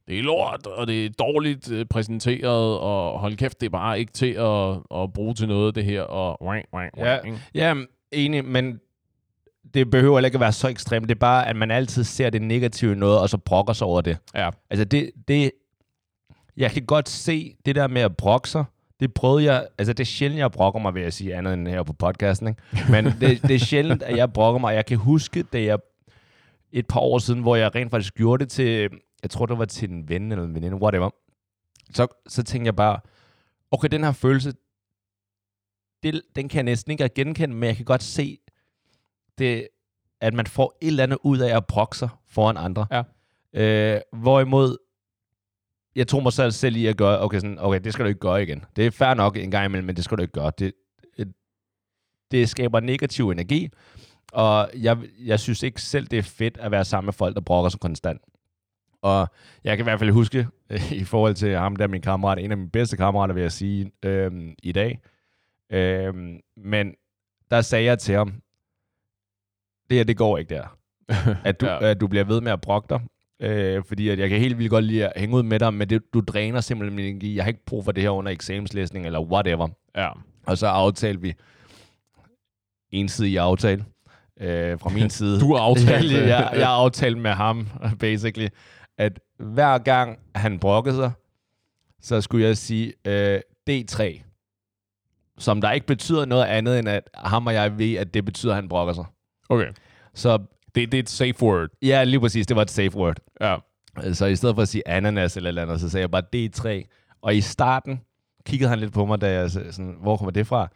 det 0.08 0.20
er 0.20 0.24
lort, 0.24 0.68
og 0.68 0.88
det 0.88 1.06
er 1.06 1.10
dårligt 1.10 1.72
øh, 1.72 1.86
præsenteret, 1.86 2.80
og 2.80 3.20
hold 3.20 3.36
kæft, 3.38 3.60
det 3.62 3.66
er 3.66 3.70
bare 3.70 4.00
ikke 4.00 4.12
til 4.12 4.32
at, 4.34 4.78
at 5.02 5.14
bruge 5.14 5.34
til 5.34 5.48
noget, 5.48 5.76
det 5.76 5.86
her, 5.86 6.02
og 6.02 6.56
Ja. 6.98 7.18
Ja, 7.56 7.74
enig, 8.12 8.46
men 8.46 8.80
det 9.74 9.92
behøver 9.92 10.18
heller 10.18 10.28
ikke 10.28 10.36
at 10.36 10.42
være 10.42 10.52
så 10.52 10.68
ekstremt. 10.68 11.10
Det 11.10 11.16
er 11.16 11.20
bare, 11.20 11.48
at 11.48 11.56
man 11.56 11.72
altid 11.72 12.04
ser 12.04 12.30
det 12.30 12.42
negative 12.42 12.96
noget, 12.96 13.20
og 13.20 13.30
så 13.30 13.38
brokker 13.38 13.74
sig 13.74 13.88
over 13.88 14.02
det. 14.02 14.18
Ja. 14.36 14.50
Altså, 14.70 14.86
det, 14.86 15.12
det... 15.28 15.52
Jeg 16.58 16.72
kan 16.72 16.86
godt 16.86 17.10
se 17.10 17.56
det 17.66 17.76
der 17.76 17.88
med 17.88 18.02
at 18.02 18.18
brokke 18.18 18.50
sig. 18.50 18.66
Det 19.00 19.14
prøvede 19.14 19.44
jeg... 19.44 19.68
Altså, 19.78 19.94
det 19.94 20.04
er 20.04 20.06
sjældent, 20.06 20.40
jeg 20.40 20.52
brokker 20.52 20.80
mig, 20.80 20.94
vil 20.94 21.04
jeg 21.04 21.14
sige, 21.14 21.36
andet 21.36 21.54
end 21.54 21.68
her 21.68 21.84
på 21.84 21.94
podcasten, 21.94 22.48
ikke? 22.48 22.62
Men 22.92 23.06
det, 23.22 23.42
det 23.42 23.52
er 23.52 23.60
sjældent, 23.60 24.04
at 24.04 24.18
jeg 24.18 24.34
brokker 24.34 24.60
mig. 24.60 24.76
Jeg 24.76 24.86
kan 24.86 24.98
huske, 24.98 25.44
da 25.44 25.64
jeg 25.64 25.80
et 26.72 26.88
par 26.88 27.00
år 27.00 27.20
siden, 27.20 27.42
hvor 27.42 27.56
jeg 27.56 27.76
rent 27.76 27.92
faktisk 27.92 28.14
gjorde 28.14 28.44
det 28.44 28.52
til... 28.52 28.90
Jeg 29.24 29.30
tror, 29.30 29.46
det 29.46 29.58
var 29.58 29.66
til 29.66 29.90
en 29.90 30.10
ven 30.10 30.32
eller 30.32 30.46
en 30.46 30.56
veninde, 30.56 30.78
whatever. 30.78 31.10
Så, 31.94 32.08
så 32.28 32.44
tænkte 32.44 32.66
jeg 32.66 32.76
bare, 32.76 33.00
okay, 33.72 33.88
den 33.92 34.04
her 34.04 34.12
følelse, 34.12 34.54
det, 36.04 36.22
den 36.36 36.50
kan 36.50 36.58
jeg 36.58 36.64
næsten 36.64 36.92
ikke 36.92 37.10
genkende, 37.16 37.56
men 37.56 37.68
jeg 37.68 37.76
kan 37.76 37.86
godt 37.86 38.04
se, 38.04 38.38
det, 39.40 39.68
at 40.22 40.34
man 40.34 40.48
får 40.48 40.78
et 40.82 40.88
eller 40.88 41.04
andet 41.04 41.18
ud 41.24 41.40
af 41.40 41.58
at 41.58 41.66
brokke 41.66 41.98
sig 41.98 42.10
foran 42.28 42.58
andre. 42.58 42.88
Ja. 42.92 43.04
Øh, 43.54 44.02
hvorimod, 44.14 44.78
jeg 45.96 46.08
tog 46.08 46.24
mig 46.24 46.34
selv, 46.34 46.52
selv 46.52 46.76
i 46.76 46.86
at 46.86 46.98
gøre, 46.98 47.22
okay, 47.22 47.40
sådan, 47.40 47.60
okay, 47.60 47.80
det 47.84 47.94
skal 47.94 48.06
du 48.06 48.08
ikke 48.08 48.20
gøre 48.20 48.44
igen. 48.44 48.66
Det 48.76 48.86
er 48.86 48.92
fair 48.92 49.14
nok 49.14 49.38
en 49.38 49.52
gang 49.52 49.66
imellem, 49.66 49.86
men 49.86 49.96
det 49.96 50.04
skal 50.04 50.18
du 50.18 50.22
ikke 50.22 50.34
gøre. 50.34 50.52
Det, 50.60 50.74
det, 51.18 51.34
det 52.32 52.50
skaber 52.50 52.80
negativ 52.80 53.30
energi, 53.30 53.70
og 54.32 54.70
jeg, 54.78 54.98
jeg 55.20 55.40
synes 55.40 55.64
ikke 55.64 55.82
selv, 55.82 56.08
det 56.08 56.20
er 56.20 56.24
fedt 56.24 56.58
at 56.58 56.72
være 56.72 56.86
sammen 56.86 57.06
med 57.08 57.14
folk, 57.14 57.36
der 57.36 57.42
brokker 57.42 57.70
sig 57.70 57.80
konstant. 57.80 58.22
Og 59.02 59.28
jeg 59.64 59.78
kan 59.78 59.84
i 59.84 59.88
hvert 59.88 60.00
fald 60.00 60.12
huske, 60.12 60.48
i 60.92 61.04
forhold 61.04 61.36
til 61.36 61.56
ham 61.56 61.76
der, 61.76 61.88
min 61.88 62.02
kammerat, 62.02 62.40
en 62.40 62.52
af 62.52 62.58
mine 62.58 62.70
bedste 62.70 62.98
kammerater, 62.98 63.34
vil 63.34 63.42
jeg 63.42 63.52
sige, 63.52 63.92
øhm, 64.06 64.56
i 64.64 64.72
dag. 64.72 65.00
Øhm, 65.70 66.40
men 66.58 66.94
der 67.52 67.62
sagde 67.62 67.86
jeg 67.86 68.00
til 68.00 68.16
ham, 68.16 68.34
det 69.90 69.98
her, 69.98 70.04
det 70.04 70.18
går 70.18 70.38
ikke 70.38 70.56
der. 70.56 70.78
At 71.46 71.62
du, 71.62 71.66
ja. 71.66 71.86
At 71.86 72.02
du 72.02 72.08
bliver 72.08 72.24
ved 72.24 72.42
med 72.42 72.52
at 72.52 72.62
brokke 72.62 72.88
dig. 72.90 73.02
Øh, 73.42 73.84
fordi 73.88 74.10
at 74.10 74.20
jeg 74.20 74.30
kan 74.30 74.40
helt 74.40 74.58
vildt 74.58 74.70
godt 74.70 74.86
lide 74.86 75.08
at 75.08 75.14
hænge 75.16 75.36
ud 75.36 75.44
med 75.44 75.60
dig, 75.60 75.74
men 75.74 75.90
det, 75.90 76.14
du 76.14 76.22
dræner 76.22 76.62
simpelthen 76.62 76.96
min 76.96 77.06
energi. 77.06 77.36
Jeg 77.36 77.44
har 77.44 77.48
ikke 77.48 77.66
brug 77.66 77.86
for 77.86 77.92
det 77.92 78.04
her 78.04 78.10
under 78.10 78.32
eksamenslæsning, 78.32 79.06
eller 79.06 79.20
whatever. 79.20 79.68
Ja. 79.96 80.10
Og 80.46 80.58
så 80.58 80.68
aftalte 80.68 81.22
vi 81.22 81.34
ensidig 82.92 83.40
aftale 83.40 83.86
øh, 84.40 84.80
fra 84.80 84.90
min 84.90 85.10
side. 85.20 85.40
Du 85.40 85.56
har 85.56 85.62
aftalt 85.62 86.12
jeg, 86.18 86.28
jeg, 86.28 86.52
jeg 86.54 86.70
aftalte 86.70 87.20
med 87.20 87.32
ham, 87.32 87.68
basically, 88.00 88.48
at 88.98 89.20
hver 89.40 89.78
gang 89.78 90.20
han 90.36 90.60
brokkede 90.60 90.96
sig, 90.96 91.12
så 92.02 92.22
skulle 92.22 92.48
jeg 92.48 92.58
sige 92.58 92.94
øh, 93.08 93.40
D3. 93.70 94.22
Som 95.38 95.62
der 95.62 95.72
ikke 95.72 95.88
betyder 95.88 96.26
noget 96.26 96.46
andet, 96.46 96.80
end 96.80 96.90
at 96.90 97.10
ham 97.16 97.48
og 97.48 97.54
jeg 97.54 97.78
ved, 97.78 97.96
at 97.96 98.14
det 98.14 98.26
betyder, 98.26 98.52
at 98.52 98.56
han 98.56 98.70
brokker 98.70 98.94
sig. 98.94 99.06
Okay. 99.50 99.68
Så 100.14 100.38
Det, 100.76 100.92
det 100.92 100.94
er 100.94 101.00
et 101.04 101.10
safe 101.10 101.44
word. 101.44 101.70
ja, 101.82 102.04
lige 102.04 102.20
præcis, 102.20 102.48
det 102.48 102.56
var 102.56 102.62
et 102.62 102.72
safe 102.72 102.96
word. 102.96 103.18
Ja. 103.42 103.56
Så 104.14 104.26
i 104.26 104.36
stedet 104.36 104.56
for 104.56 104.62
at 104.62 104.68
sige 104.68 104.88
ananas 104.88 105.38
eller 105.38 105.48
et 105.48 105.52
eller 105.52 105.62
andet, 105.62 105.80
så 105.82 105.90
sagde 105.90 106.02
jeg 106.02 106.12
bare 106.12 106.24
D3. 106.36 106.88
Og 107.22 107.36
i 107.36 107.42
starten, 107.42 108.02
kiggede 108.46 108.70
han 108.70 108.80
lidt 108.80 108.94
på 108.94 109.06
mig, 109.06 109.22
da 109.22 109.32
jeg 109.32 109.52
så- 109.52 109.72
sådan, 109.72 109.96
hvor 110.02 110.18
kommer 110.18 110.32
det 110.32 110.48
fra? 110.48 110.68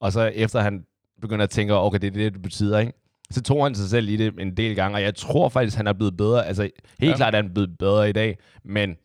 Og 0.00 0.12
så 0.12 0.20
efter 0.34 0.60
han 0.60 0.84
begynder 1.20 1.42
at 1.42 1.50
tænke, 1.50 1.74
okay, 1.74 1.98
det 1.98 2.06
er 2.06 2.10
det, 2.10 2.32
det 2.32 2.42
betyder, 2.42 2.78
ikke? 2.78 2.92
Så 3.30 3.42
tog 3.42 3.64
han 3.64 3.74
sig 3.74 3.88
selv 3.90 4.08
i 4.08 4.16
det 4.16 4.34
en 4.40 4.56
del 4.56 4.74
gange, 4.76 4.96
og 4.96 5.02
jeg 5.02 5.14
tror 5.14 5.48
faktisk, 5.48 5.76
han 5.76 5.86
er 5.86 5.92
blevet 5.92 6.16
bedre. 6.16 6.46
Altså, 6.46 6.62
helt 6.62 6.72
Ja. 7.02 7.06
ja. 7.06 7.16
klart 7.16 7.34
er 7.34 7.42
han 7.42 7.50
blevet 7.54 7.78
bedre 7.78 8.08
i 8.08 8.12
dag, 8.12 8.38
men 8.64 8.96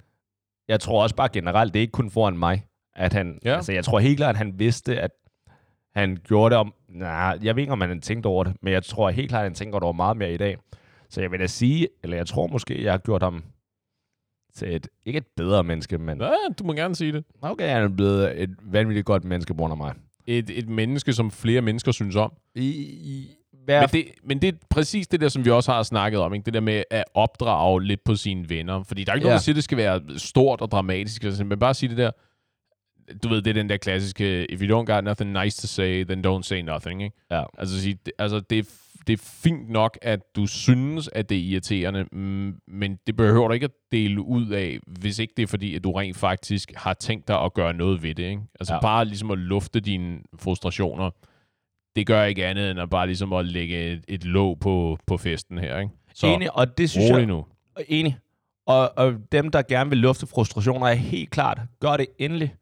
jeg 0.68 0.80
tror 0.80 1.04
også 1.04 1.16
bare 1.16 1.30
generelt, 1.34 1.74
det 1.74 1.80
er 1.80 1.82
ikke 1.82 1.92
kun 1.92 2.12
foran 2.12 2.38
mig, 2.38 2.66
at 2.96 3.14
han, 3.14 3.40
Ja. 3.46 3.50
ja. 3.50 3.56
altså 3.56 3.72
jeg 3.72 3.86
tror 3.86 4.00
helt 4.00 4.18
klart, 4.18 4.30
at 4.36 4.38
han 4.38 4.60
vidste, 4.60 5.02
at 5.02 5.12
han 5.96 6.18
gjorde 6.28 6.54
det 6.54 6.60
om, 6.60 6.74
nej, 6.90 7.38
jeg 7.44 7.56
ved 7.56 7.64
ikke, 7.64 7.74
om 7.74 7.82
han 7.82 8.02
tænkte 8.02 8.28
over 8.28 8.44
det, 8.44 8.54
men 8.62 8.74
jeg 8.74 8.84
tror 8.84 9.10
helt 9.10 9.30
klart, 9.30 9.40
at 9.40 9.46
han 9.46 9.56
tænker 9.56 9.80
over 9.80 9.94
meget 9.94 10.18
mere 10.18 10.34
i 10.34 10.38
dag. 10.38 10.58
Så 11.10 11.22
jeg 11.22 11.32
vil 11.32 11.40
da 11.40 11.48
sige, 11.48 11.88
eller 12.04 12.18
jeg 12.18 12.28
tror 12.28 12.48
måske, 12.48 12.84
jeg 12.84 12.94
har 12.94 12.98
gjort 12.98 13.24
ham 13.24 13.44
til 14.56 14.76
et, 14.76 14.88
ikke 15.06 15.18
et 15.18 15.28
bedre 15.38 15.64
menneske, 15.64 15.98
men 15.98 16.22
Ja, 16.22 16.34
du 16.60 16.64
må 16.64 16.74
gerne 16.74 16.96
sige 16.96 17.12
det. 17.12 17.24
okay, 17.42 17.70
han 17.70 17.84
er 17.84 17.88
blevet 17.88 18.42
et 18.42 18.56
vanvittigt 18.62 19.06
godt 19.06 19.24
menneske 19.24 19.54
på 19.54 19.58
grund 19.58 19.72
af 19.72 19.78
mig. 19.78 19.94
Et, 20.28 20.50
et 20.50 20.70
menneske, 20.70 21.14
som 21.14 21.32
flere 21.32 21.62
mennesker 21.62 21.92
synes 21.92 22.16
om. 22.16 22.34
I, 22.56 22.68
i 22.70 23.36
hver 23.66 23.82
Men 23.82 23.90
det, 23.90 24.06
men 24.24 24.42
det 24.42 24.48
er 24.48 24.58
præcis 24.70 25.08
det 25.08 25.22
der, 25.22 25.30
som 25.30 25.46
vi 25.46 25.50
også 25.50 25.72
har 25.72 25.84
snakket 25.84 26.20
om. 26.20 26.34
Ikke? 26.34 26.46
Det 26.46 26.54
der 26.54 26.60
med 26.60 26.84
at 26.92 27.04
opdrage 27.14 27.84
lidt 27.84 28.04
på 28.04 28.16
sine 28.16 28.50
venner. 28.50 28.84
Fordi 28.84 29.04
der 29.04 29.12
er 29.12 29.16
ikke 29.16 29.28
ja. 29.28 29.30
nogen, 29.30 29.38
der 29.38 29.42
siger, 29.42 29.54
at 29.54 29.56
det 29.56 29.64
skal 29.64 29.78
være 29.78 30.02
stort 30.18 30.62
og 30.62 30.72
dramatisk. 30.72 31.24
Men 31.46 31.60
bare 31.60 31.74
sige 31.74 31.90
det 31.90 31.98
der. 31.98 32.12
Du 33.24 33.30
ved, 33.30 33.42
det 33.42 33.50
er 33.50 33.54
den 33.54 33.70
der 33.70 33.78
klassiske, 33.78 34.52
if 34.52 34.62
you 34.62 34.82
don't 34.82 34.86
got 34.86 35.04
nothing 35.04 35.32
nice 35.44 35.62
to 35.62 35.68
say, 35.68 36.04
then 36.04 36.26
don't 36.26 36.42
say 36.42 36.62
nothing. 36.62 37.04
Ikke? 37.04 37.16
Ja. 37.32 37.44
Altså, 37.58 37.82
sige, 37.82 37.98
det, 38.06 38.14
altså 38.20 38.40
det, 38.40 38.60
er 38.60 38.64
det 39.08 39.14
er 39.14 39.24
fint 39.44 39.70
nok, 39.70 39.98
at 40.02 40.36
du 40.36 40.48
synes, 40.48 41.10
at 41.14 41.30
det 41.30 41.38
er 41.38 41.42
irriterende, 41.42 42.06
mm, 42.12 42.56
men 42.68 43.00
det 43.08 43.16
behøver 43.16 43.48
du 43.48 43.54
ikke 43.54 43.64
at 43.64 43.72
dele 43.92 44.22
ud 44.22 44.50
af, 44.50 44.80
hvis 44.88 45.20
ikke 45.20 45.34
det 45.38 45.44
er 45.44 45.48
fordi, 45.48 45.76
at 45.76 45.84
du 45.84 45.92
rent 45.92 46.18
faktisk 46.18 46.72
har 46.76 46.94
tænkt 46.94 47.28
dig 47.28 47.42
at 47.42 47.54
gøre 47.54 47.74
noget 47.74 48.04
ved 48.04 48.16
det. 48.16 48.24
Ikke? 48.24 48.42
Altså 48.60 48.74
ja. 48.74 48.80
Bare 48.80 49.06
ligesom 49.06 49.32
at 49.32 49.38
lufte 49.38 49.80
dine 49.80 50.20
frustrationer, 50.40 51.10
det 51.96 52.08
gør 52.08 52.24
ikke 52.24 52.46
andet 52.46 52.72
end 52.72 52.80
at 52.80 52.90
bare 52.90 53.08
ligesom 53.08 53.34
at 53.34 53.46
lægge 53.46 53.92
et, 53.92 54.04
et 54.08 54.24
låg 54.24 54.60
på, 54.60 54.98
på 55.08 55.18
festen 55.18 55.58
her. 55.58 55.80
Ikke? 55.80 55.92
Så 56.14 56.28
enig, 56.28 56.58
og 56.58 56.78
det 56.78 56.90
synes 56.90 57.10
jeg, 57.10 57.26
nu. 57.26 57.46
enig. 57.88 58.18
Og, 58.66 58.98
og 58.98 59.14
dem, 59.32 59.52
der 59.52 59.62
gerne 59.62 59.90
vil 59.90 60.00
lufte 60.00 60.28
frustrationer, 60.28 60.88
er 60.88 60.94
helt 60.94 61.30
klart, 61.30 61.62
gør 61.80 61.98
det 61.98 62.08
endelig. 62.20 62.56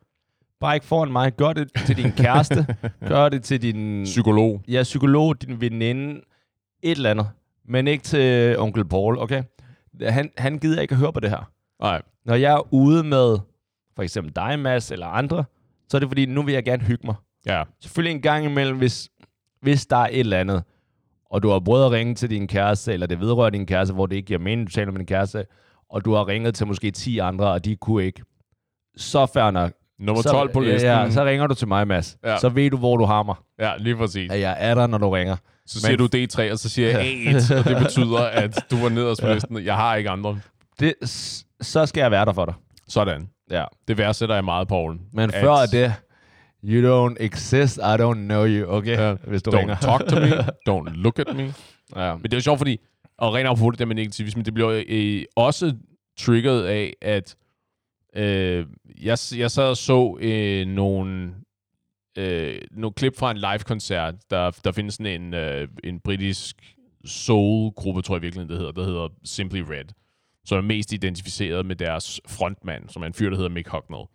Bare 0.62 0.76
ikke 0.76 0.86
foran 0.86 1.12
mig. 1.12 1.34
Gør 1.36 1.54
det 1.54 1.72
til 1.86 1.98
din 1.98 2.12
kæreste. 2.12 2.76
gør 3.08 3.30
det 3.30 3.44
til 3.44 3.62
din 3.62 4.04
Psykolog. 4.04 4.62
ja, 4.68 4.84
psykolog, 4.84 5.42
din 5.42 5.62
veninde, 5.62 6.22
et 6.84 6.92
eller 6.92 7.10
andet. 7.12 7.30
Men 7.66 7.88
ikke 7.88 8.04
til 8.04 8.60
onkel 8.60 8.86
Paul, 8.86 9.18
okay? 9.20 9.44
Han, 10.02 10.32
han 10.38 10.58
gider 10.60 10.82
ikke 10.82 10.92
at 10.92 10.98
høre 11.00 11.14
på 11.14 11.20
det 11.20 11.30
her. 11.30 11.52
Nej, 11.82 12.02
Når 12.26 12.36
jeg 12.36 12.54
er 12.54 12.74
ude 12.74 13.04
med 13.04 13.38
for 13.96 14.04
eksempel 14.04 14.36
dig, 14.36 14.60
Mads, 14.60 14.92
eller 14.92 15.08
andre, 15.08 15.44
så 15.90 15.98
er 15.98 16.00
det 16.00 16.10
fordi, 16.10 16.26
nu 16.26 16.42
vil 16.42 16.54
jeg 16.54 16.64
gerne 16.64 16.84
hygge 16.84 17.08
mig. 17.08 17.16
ja. 17.46 17.64
Selvfølgelig 17.82 18.16
en 18.16 18.22
gang 18.22 18.46
imellem, 18.46 18.78
hvis, 18.78 19.10
hvis 19.62 19.86
der 19.86 19.98
er 19.98 20.08
et 20.12 20.20
eller 20.20 20.40
andet, 20.40 20.64
og 21.26 21.44
du 21.44 21.50
har 21.50 21.60
prøvet 21.60 21.86
at 21.86 21.92
ringe 21.92 22.16
til 22.16 22.30
din 22.30 22.48
kæreste, 22.48 22.94
eller 22.94 23.08
det 23.08 23.20
vedrører 23.20 23.50
din 23.50 23.66
kæreste, 23.66 23.94
hvor 23.94 24.06
det 24.06 24.16
ikke 24.16 24.28
giver 24.28 24.40
mening, 24.40 24.68
du 24.68 24.72
taler 24.72 24.92
med 24.92 25.00
din 25.00 25.08
kæreste, 25.08 25.46
og 25.90 26.06
du 26.06 26.14
har 26.14 26.28
ringet 26.28 26.56
til 26.56 26.68
måske 26.68 26.92
10 26.92 27.18
andre, 27.20 27.52
og 27.52 27.66
de 27.66 27.76
kunne 27.76 28.04
ikke. 28.06 28.24
Så 28.98 29.26
fair 29.26 29.52
nok. 29.52 29.72
Nummer 30.02 30.22
så, 30.22 30.30
12 30.30 30.54
på 30.54 30.60
listen. 30.60 30.90
Ja, 30.90 31.10
så 31.12 31.26
ringer 31.26 31.48
du 31.48 31.54
til 31.56 31.68
mig, 31.68 31.88
Mads. 31.88 32.18
Ja. 32.24 32.32
Ja. 32.32 32.38
Så 32.38 32.50
ved 32.50 32.70
du, 32.72 32.78
hvor 32.78 32.98
du 32.98 33.06
har 33.06 33.24
mig. 33.24 33.36
ja 33.60 33.72
lige 33.78 33.96
præcis. 33.96 34.32
At 34.32 34.40
jeg 34.40 34.56
er 34.60 34.76
der, 34.76 34.88
når 34.88 34.98
du 34.98 35.10
ringer. 35.10 35.36
Så 35.66 35.80
siger 35.82 35.98
Men- 35.98 36.08
du 36.10 36.18
D3, 36.18 36.52
og 36.52 36.60
så 36.60 36.70
siger 36.70 36.90
jeg 37.00 37.02
A1, 37.02 37.58
og 37.60 37.66
det 37.66 37.78
betyder, 37.84 38.20
at 38.20 38.66
du 38.72 38.76
var 38.78 38.90
nederst 38.90 39.22
på 39.22 39.34
listen. 39.34 39.66
Jeg 39.66 39.76
har 39.76 39.96
ikke 39.96 40.10
andre. 40.10 40.40
Det, 40.80 40.94
så 41.62 41.86
skal 41.86 42.02
jeg 42.02 42.12
være 42.12 42.26
der 42.26 42.34
for 42.34 42.46
dig. 42.46 42.54
Sådan. 42.88 43.30
Ja. 43.52 43.64
Det 43.88 43.98
værdsætter 43.98 44.36
jeg 44.36 44.46
meget, 44.46 44.68
Paul. 44.68 44.98
Men 45.14 45.34
At- 45.34 45.42
før 45.42 45.56
det, 45.72 45.94
you 46.64 47.10
don't 47.10 47.16
exist, 47.20 47.78
I 47.78 47.82
don't 47.82 48.14
know 48.14 48.46
you, 48.46 48.72
okay? 48.74 48.98
Ja. 48.98 49.14
Hvis 49.28 49.44
du 49.44 49.52
Don't 49.52 49.58
ringer. 49.58 49.76
talk 49.76 50.08
to 50.08 50.16
me. 50.20 50.28
Don't 50.70 50.90
look 50.96 51.20
at 51.20 51.28
me. 51.36 51.54
Ja. 51.96 52.14
Men 52.14 52.24
det 52.24 52.34
er 52.34 52.38
jo 52.38 52.42
sjovt, 52.42 52.58
fordi, 52.58 52.80
og 53.18 53.34
rent 53.34 53.60
på 53.60 53.70
det 53.72 53.80
der 53.80 53.86
med 53.86 53.96
negativisme, 53.96 54.44
det 54.44 54.54
bliver 54.54 54.84
øh, 54.88 55.22
også 55.36 55.74
triggeret 56.20 56.66
af, 56.66 56.94
at 57.02 57.36
øh, 58.16 58.66
jeg, 59.02 59.18
jeg 59.38 59.52
sad 59.52 59.70
og 59.70 59.78
så 59.78 60.18
øh, 60.22 60.68
nogle, 60.68 61.34
øh, 62.18 62.62
nogle 62.72 62.94
klip 62.94 63.18
fra 63.18 63.32
en 63.32 63.38
live-koncert. 63.38 64.16
Der, 64.30 64.52
der 64.64 64.72
findes 64.72 64.94
sådan 64.96 65.22
en, 65.22 65.34
øh, 65.34 65.68
en 65.84 66.00
britisk 66.00 66.76
soul-gruppe, 67.06 68.02
tror 68.02 68.16
jeg 68.16 68.22
virkelig, 68.22 68.50
det 68.50 68.58
hedder, 68.58 68.72
der 68.72 68.84
hedder 68.84 69.08
Simply 69.24 69.60
Red, 69.60 69.86
som 70.46 70.58
er 70.58 70.62
mest 70.62 70.94
identificeret 70.94 71.66
med 71.66 71.76
deres 71.76 72.22
frontmand, 72.28 72.90
som 72.90 73.02
er 73.02 73.08
en 73.08 73.14
fyr, 73.14 73.30
der 73.30 73.36
hedder 73.36 73.50
Mick 73.50 73.68
Hucknall. 73.68 74.06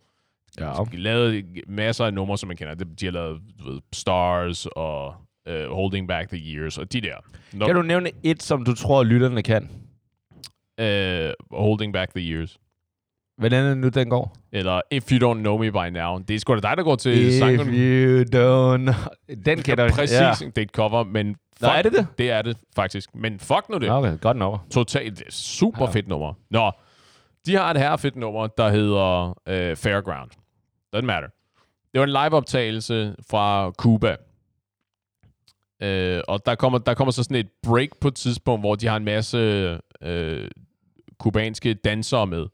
Ja. 0.59 0.65
De 0.65 0.69
har 0.69 0.97
lavet 0.97 1.45
masser 1.67 2.05
af 2.05 2.13
numre, 2.13 2.37
som 2.37 2.47
man 2.47 2.57
kender. 2.57 2.73
De 2.73 3.05
har 3.05 3.11
lavet 3.11 3.41
ved, 3.65 3.81
Stars 3.93 4.65
og 4.65 5.15
uh, 5.49 5.71
Holding 5.75 6.07
Back 6.07 6.29
the 6.29 6.37
Years, 6.37 6.77
og 6.77 6.93
de 6.93 7.01
der. 7.01 7.15
Nå, 7.53 7.65
Kan 7.65 7.75
du 7.75 7.81
nævne 7.81 8.11
et, 8.23 8.43
som 8.43 8.65
du 8.65 8.75
tror, 8.75 9.03
lytterne 9.03 9.43
kan? 9.43 9.69
uh, 10.81 11.57
Holding 11.57 11.93
Back 11.93 12.11
the 12.15 12.31
Years. 12.31 12.59
Hvordan 13.37 13.63
er 13.65 13.69
det 13.69 13.77
nu, 13.77 13.87
den 13.89 14.09
går? 14.09 14.35
Eller 14.51 14.81
If 14.91 15.11
You 15.11 15.31
Don't 15.33 15.37
Know 15.39 15.57
Me 15.57 15.71
By 15.71 15.93
Now. 15.97 16.17
Det 16.17 16.35
er 16.35 16.39
sgu 16.39 16.55
da 16.55 16.59
dig, 16.59 16.77
der 16.77 16.83
går 16.83 16.95
til 16.95 17.27
If 17.27 17.33
sangen. 17.33 17.67
you 17.67 18.21
don't... 18.23 19.09
Den 19.45 19.61
kan 19.63 19.77
du... 19.77 19.89
Præcis, 19.89 20.19
Ja. 20.19 20.33
det 20.39 20.57
er 20.57 20.61
et 20.61 20.69
cover, 20.71 21.03
men 21.03 21.27
fuck, 21.35 21.61
Nå, 21.61 21.67
er 21.67 21.81
det 21.81 21.91
det? 21.93 22.07
Det 22.17 22.31
er 22.31 22.41
det 22.41 22.57
faktisk. 22.75 23.15
Men 23.15 23.39
fuck 23.39 23.69
nu 23.69 23.77
det. 23.77 23.91
Okay, 23.91 24.19
godt 24.21 24.37
nok. 24.37 24.59
Totalt 24.71 25.21
er 25.21 25.25
super 25.29 25.85
Ja. 25.85 25.91
fedt 25.91 26.07
nummer. 26.07 26.33
Nå, 26.49 26.71
de 27.45 27.55
har 27.55 27.71
et 27.71 27.77
her 27.77 27.95
fedt 27.97 28.15
nummer, 28.15 28.47
der 28.47 28.69
hedder 28.69 29.27
uh, 29.29 29.77
Fairground. 29.77 30.31
Doesn't 30.95 31.01
matter. 31.01 31.29
Det 31.93 31.99
var 31.99 32.03
en 32.03 32.09
liveoptagelse 32.25 33.15
fra 33.31 33.71
Cuba. 33.71 34.15
Uh, 35.83 36.21
og 36.27 36.45
der 36.45 36.55
kommer, 36.55 36.77
der 36.79 36.93
kommer 36.93 37.11
så 37.11 37.23
sådan 37.23 37.37
et 37.37 37.49
break 37.63 37.89
på 38.01 38.07
et 38.07 38.15
tidspunkt, 38.15 38.61
hvor 38.61 38.75
de 38.75 38.87
har 38.87 38.97
en 38.97 39.05
masse 39.05 39.71
uh, 40.05 40.47
kubanske 41.19 41.73
dansere 41.73 42.27
med, 42.27 42.45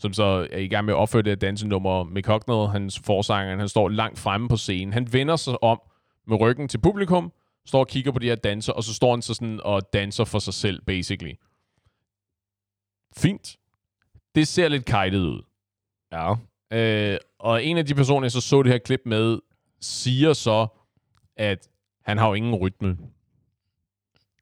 som 0.00 0.12
så 0.12 0.48
er 0.50 0.58
i 0.58 0.68
gang 0.68 0.84
med 0.84 0.94
at 0.94 0.98
opføre 0.98 1.22
det 1.22 1.30
her 1.30 1.36
dansenummer. 1.36 2.04
Mick 2.04 2.26
Hucknall, 2.26 2.68
hans 2.68 3.00
forsanger, 3.04 3.56
han 3.56 3.68
står 3.68 3.88
langt 3.88 4.18
fremme 4.18 4.48
på 4.48 4.56
scenen. 4.56 4.92
Han 4.92 5.12
vender 5.12 5.36
sig 5.36 5.62
om 5.62 5.80
med 6.26 6.40
ryggen 6.40 6.68
til 6.68 6.78
publikum, 6.78 7.32
står 7.66 7.80
og 7.80 7.88
kigger 7.88 8.12
på 8.12 8.18
de 8.18 8.26
her 8.26 8.34
danser, 8.34 8.72
og 8.72 8.84
så 8.84 8.94
står 8.94 9.10
han 9.10 9.22
så 9.22 9.34
sådan 9.34 9.60
og 9.64 9.92
danser 9.92 10.24
for 10.24 10.38
sig 10.38 10.54
selv, 10.54 10.82
basically. 10.82 11.32
Fint. 13.16 13.56
Det 14.34 14.48
ser 14.48 14.68
lidt 14.68 14.84
kajtet 14.84 15.18
ud. 15.18 15.42
Ja. 16.12 16.34
Øh, 16.72 17.18
og 17.38 17.64
en 17.64 17.78
af 17.78 17.86
de 17.86 17.94
personer, 17.94 18.24
jeg 18.24 18.32
så 18.32 18.40
så 18.40 18.62
det 18.62 18.72
her 18.72 18.78
klip 18.78 19.00
med, 19.04 19.38
siger 19.80 20.32
så, 20.32 20.66
at 21.36 21.68
han 22.04 22.18
har 22.18 22.28
jo 22.28 22.34
ingen 22.34 22.54
rytme. 22.54 22.98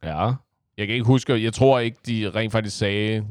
Ja. 0.03 0.33
Jeg 0.77 0.87
kan 0.87 0.95
ikke 0.95 1.07
huske, 1.07 1.43
jeg 1.43 1.53
tror 1.53 1.79
ikke, 1.79 1.99
de 2.07 2.31
rent 2.31 2.53
faktisk 2.53 2.79
sagde 2.79 3.27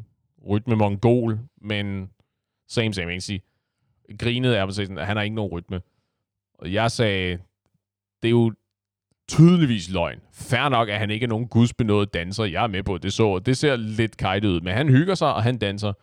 rytme 0.49 0.75
mongol, 0.75 1.39
men 1.61 2.09
same, 2.67 2.93
same, 2.93 3.21
sige. 3.21 3.41
Grinede 4.19 4.57
er 4.57 4.65
på 4.65 4.71
sådan, 4.71 4.97
at 4.97 5.07
han 5.07 5.17
har 5.17 5.23
ikke 5.23 5.35
nogen 5.35 5.51
rytme. 5.51 5.81
Og 6.59 6.73
jeg 6.73 6.91
sagde, 6.91 7.37
det 8.21 8.27
er 8.27 8.31
jo 8.31 8.53
tydeligvis 9.27 9.89
løgn. 9.89 10.19
Fær 10.33 10.69
nok, 10.69 10.89
at 10.89 10.99
han 10.99 11.09
ikke 11.09 11.23
er 11.23 11.27
nogen 11.27 11.47
gudsbenået 11.47 12.13
danser. 12.13 12.43
Jeg 12.43 12.63
er 12.63 12.67
med 12.67 12.83
på, 12.83 12.97
det 12.97 13.13
så. 13.13 13.39
Det 13.39 13.57
ser 13.57 13.75
lidt 13.75 14.17
kajtet 14.17 14.49
ud, 14.49 14.61
men 14.61 14.73
han 14.73 14.89
hygger 14.89 15.15
sig, 15.15 15.33
og 15.33 15.43
han 15.43 15.57
danser. 15.57 15.93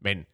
Men 0.00 0.24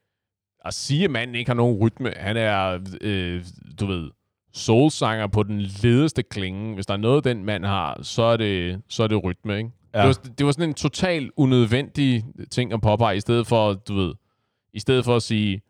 at 0.65 0.75
sige, 0.75 1.05
at 1.05 1.11
manden 1.11 1.37
ikke 1.37 1.49
har 1.49 1.55
nogen 1.55 1.79
rytme, 1.79 2.13
han 2.17 2.37
er, 2.37 2.79
øh, 3.01 3.45
du 3.81 3.87
ved, 3.87 4.11
soulsanger 4.53 5.27
på 5.27 5.43
den 5.43 5.61
ledeste 5.61 6.23
klinge. 6.23 6.75
Hvis 6.75 6.87
der 6.87 6.95
er 6.95 6.99
noget, 6.99 7.25
den 7.25 7.45
mand 7.45 7.65
har, 7.65 8.03
så 8.03 8.23
er 8.23 8.37
det, 8.37 8.83
så 8.89 9.03
er 9.03 9.07
det 9.07 9.25
rytme, 9.25 9.59
ikke? 9.59 9.71
Ja. 9.95 9.99
Det, 9.99 10.07
var, 10.07 10.35
det 10.39 10.47
var 10.47 10.53
sådan 10.53 10.69
en 10.69 10.75
total 10.75 11.31
unødvendig 11.37 12.25
ting 12.51 12.73
at 12.73 12.81
påpege, 12.81 13.17
i 13.17 13.21
stedet 13.21 13.47
for, 13.47 13.73
du 13.73 13.95
ved, 13.95 14.15
i 14.73 14.81
stedet 14.81 15.05
for 15.05 15.17
at 15.17 15.23
sige, 15.23 15.63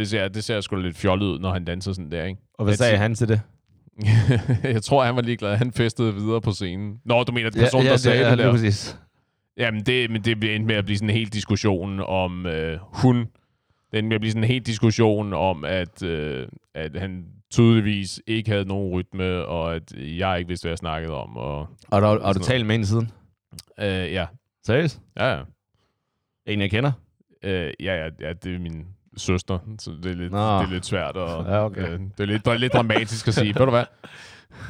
det 0.00 0.08
ser, 0.08 0.28
det 0.28 0.44
ser 0.44 0.60
sgu 0.60 0.76
lidt 0.76 0.96
fjollet 0.96 1.26
ud, 1.26 1.38
når 1.38 1.52
han 1.52 1.64
danser 1.64 1.92
sådan 1.92 2.10
der, 2.10 2.24
ikke? 2.24 2.40
Og 2.54 2.64
hvad 2.64 2.74
sagde 2.74 2.96
han 2.96 3.14
til 3.14 3.28
det? 3.28 3.40
jeg 4.74 4.82
tror, 4.82 5.04
han 5.04 5.16
var 5.16 5.22
ligeglad. 5.22 5.56
Han 5.56 5.72
festede 5.72 6.14
videre 6.14 6.40
på 6.40 6.52
scenen. 6.52 7.00
Nå, 7.04 7.22
du 7.22 7.32
mener, 7.32 7.46
at 7.46 7.54
personen, 7.54 7.86
der 7.86 7.96
sagde 7.96 8.20
ja, 8.20 8.30
det 8.30 8.36
lige 8.36 8.46
der? 8.46 8.52
præcis. 8.52 8.98
Jamen, 9.56 9.82
det, 9.86 10.10
men 10.10 10.22
det 10.24 10.40
bliver 10.40 10.54
endt 10.54 10.66
med 10.66 10.74
at 10.74 10.84
blive 10.84 10.96
sådan 10.98 11.10
en 11.10 11.16
hel 11.16 11.28
diskussion 11.28 12.00
om 12.00 12.46
øh, 12.46 12.78
hun. 12.82 13.16
Det 13.16 13.98
endte 13.98 14.08
med 14.08 14.14
at 14.14 14.20
blive 14.20 14.30
sådan 14.30 14.44
en 14.44 14.48
hel 14.48 14.62
diskussion 14.62 15.32
om, 15.32 15.64
at, 15.64 16.02
øh, 16.02 16.48
at 16.74 16.96
han 16.96 17.24
tydeligvis 17.50 18.20
ikke 18.26 18.50
havde 18.50 18.64
nogen 18.64 18.92
rytme, 18.92 19.44
og 19.44 19.74
at 19.74 19.92
jeg 19.96 20.38
ikke 20.38 20.48
vidste, 20.48 20.64
hvad 20.64 20.70
jeg 20.70 20.78
snakkede 20.78 21.14
om. 21.14 21.36
Og, 21.36 21.68
Og, 21.88 22.02
du, 22.02 22.06
og 22.06 22.34
du 22.34 22.40
talt 22.40 22.66
med 22.66 22.74
hende 22.74 22.86
siden? 22.86 23.10
øh, 23.80 24.12
ja, 24.12 24.26
Seriøst? 24.66 25.00
ja, 25.18 25.36
ja. 25.36 25.42
En, 26.46 26.60
jeg 26.60 26.70
kender? 26.70 26.92
Øh, 27.44 27.72
ja, 27.80 27.94
ja, 28.04 28.08
ja, 28.20 28.32
det 28.32 28.54
er 28.54 28.58
min 28.58 28.86
søster, 29.16 29.58
så 29.78 29.90
det 30.02 30.10
er 30.10 30.14
lidt, 30.14 30.32
Nå. 30.32 30.38
det 30.38 30.64
er 30.66 30.70
lidt 30.70 30.86
svært. 30.86 31.16
Og, 31.16 31.44
Ja, 31.44 31.64
okay. 31.64 31.82
øh, 31.82 32.00
det 32.00 32.20
er 32.20 32.24
lidt, 32.24 32.44
det 32.44 32.52
er 32.52 32.58
lidt 32.58 32.72
dramatisk 32.72 33.28
at 33.28 33.34
sige. 33.34 33.54
Ved 33.54 33.64
du 33.66 33.70
hvad? 33.70 33.84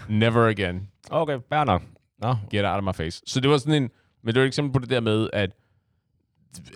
Never 0.09 0.49
again. 0.49 0.89
Okay, 1.11 1.39
fair 1.49 1.65
nok. 1.65 1.83
Nå, 2.19 2.37
Get 2.51 2.65
out 2.65 2.77
of 2.77 2.85
my 2.85 2.95
face. 2.95 3.23
Så 3.27 3.41
det 3.41 3.51
var 3.51 3.57
sådan 3.59 3.83
en... 3.83 3.91
Men 4.23 4.35
det 4.35 4.41
var 4.41 4.45
et 4.45 4.47
eksempel 4.49 4.73
på 4.73 4.79
det 4.79 4.91
der 4.91 5.01
med, 5.01 5.29
at 5.33 5.51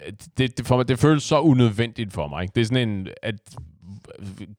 at 0.03 0.29
det, 0.39 0.59
det, 0.59 0.67
for 0.67 0.77
mig, 0.77 0.89
det 0.89 0.99
føles 0.99 1.23
så 1.23 1.41
unødvendigt 1.41 2.13
for 2.13 2.29
mig. 2.29 2.43
Ikke? 2.43 2.53
Det 2.55 2.61
er 2.61 2.65
sådan 2.65 2.89
en... 2.89 3.09
At, 3.23 3.35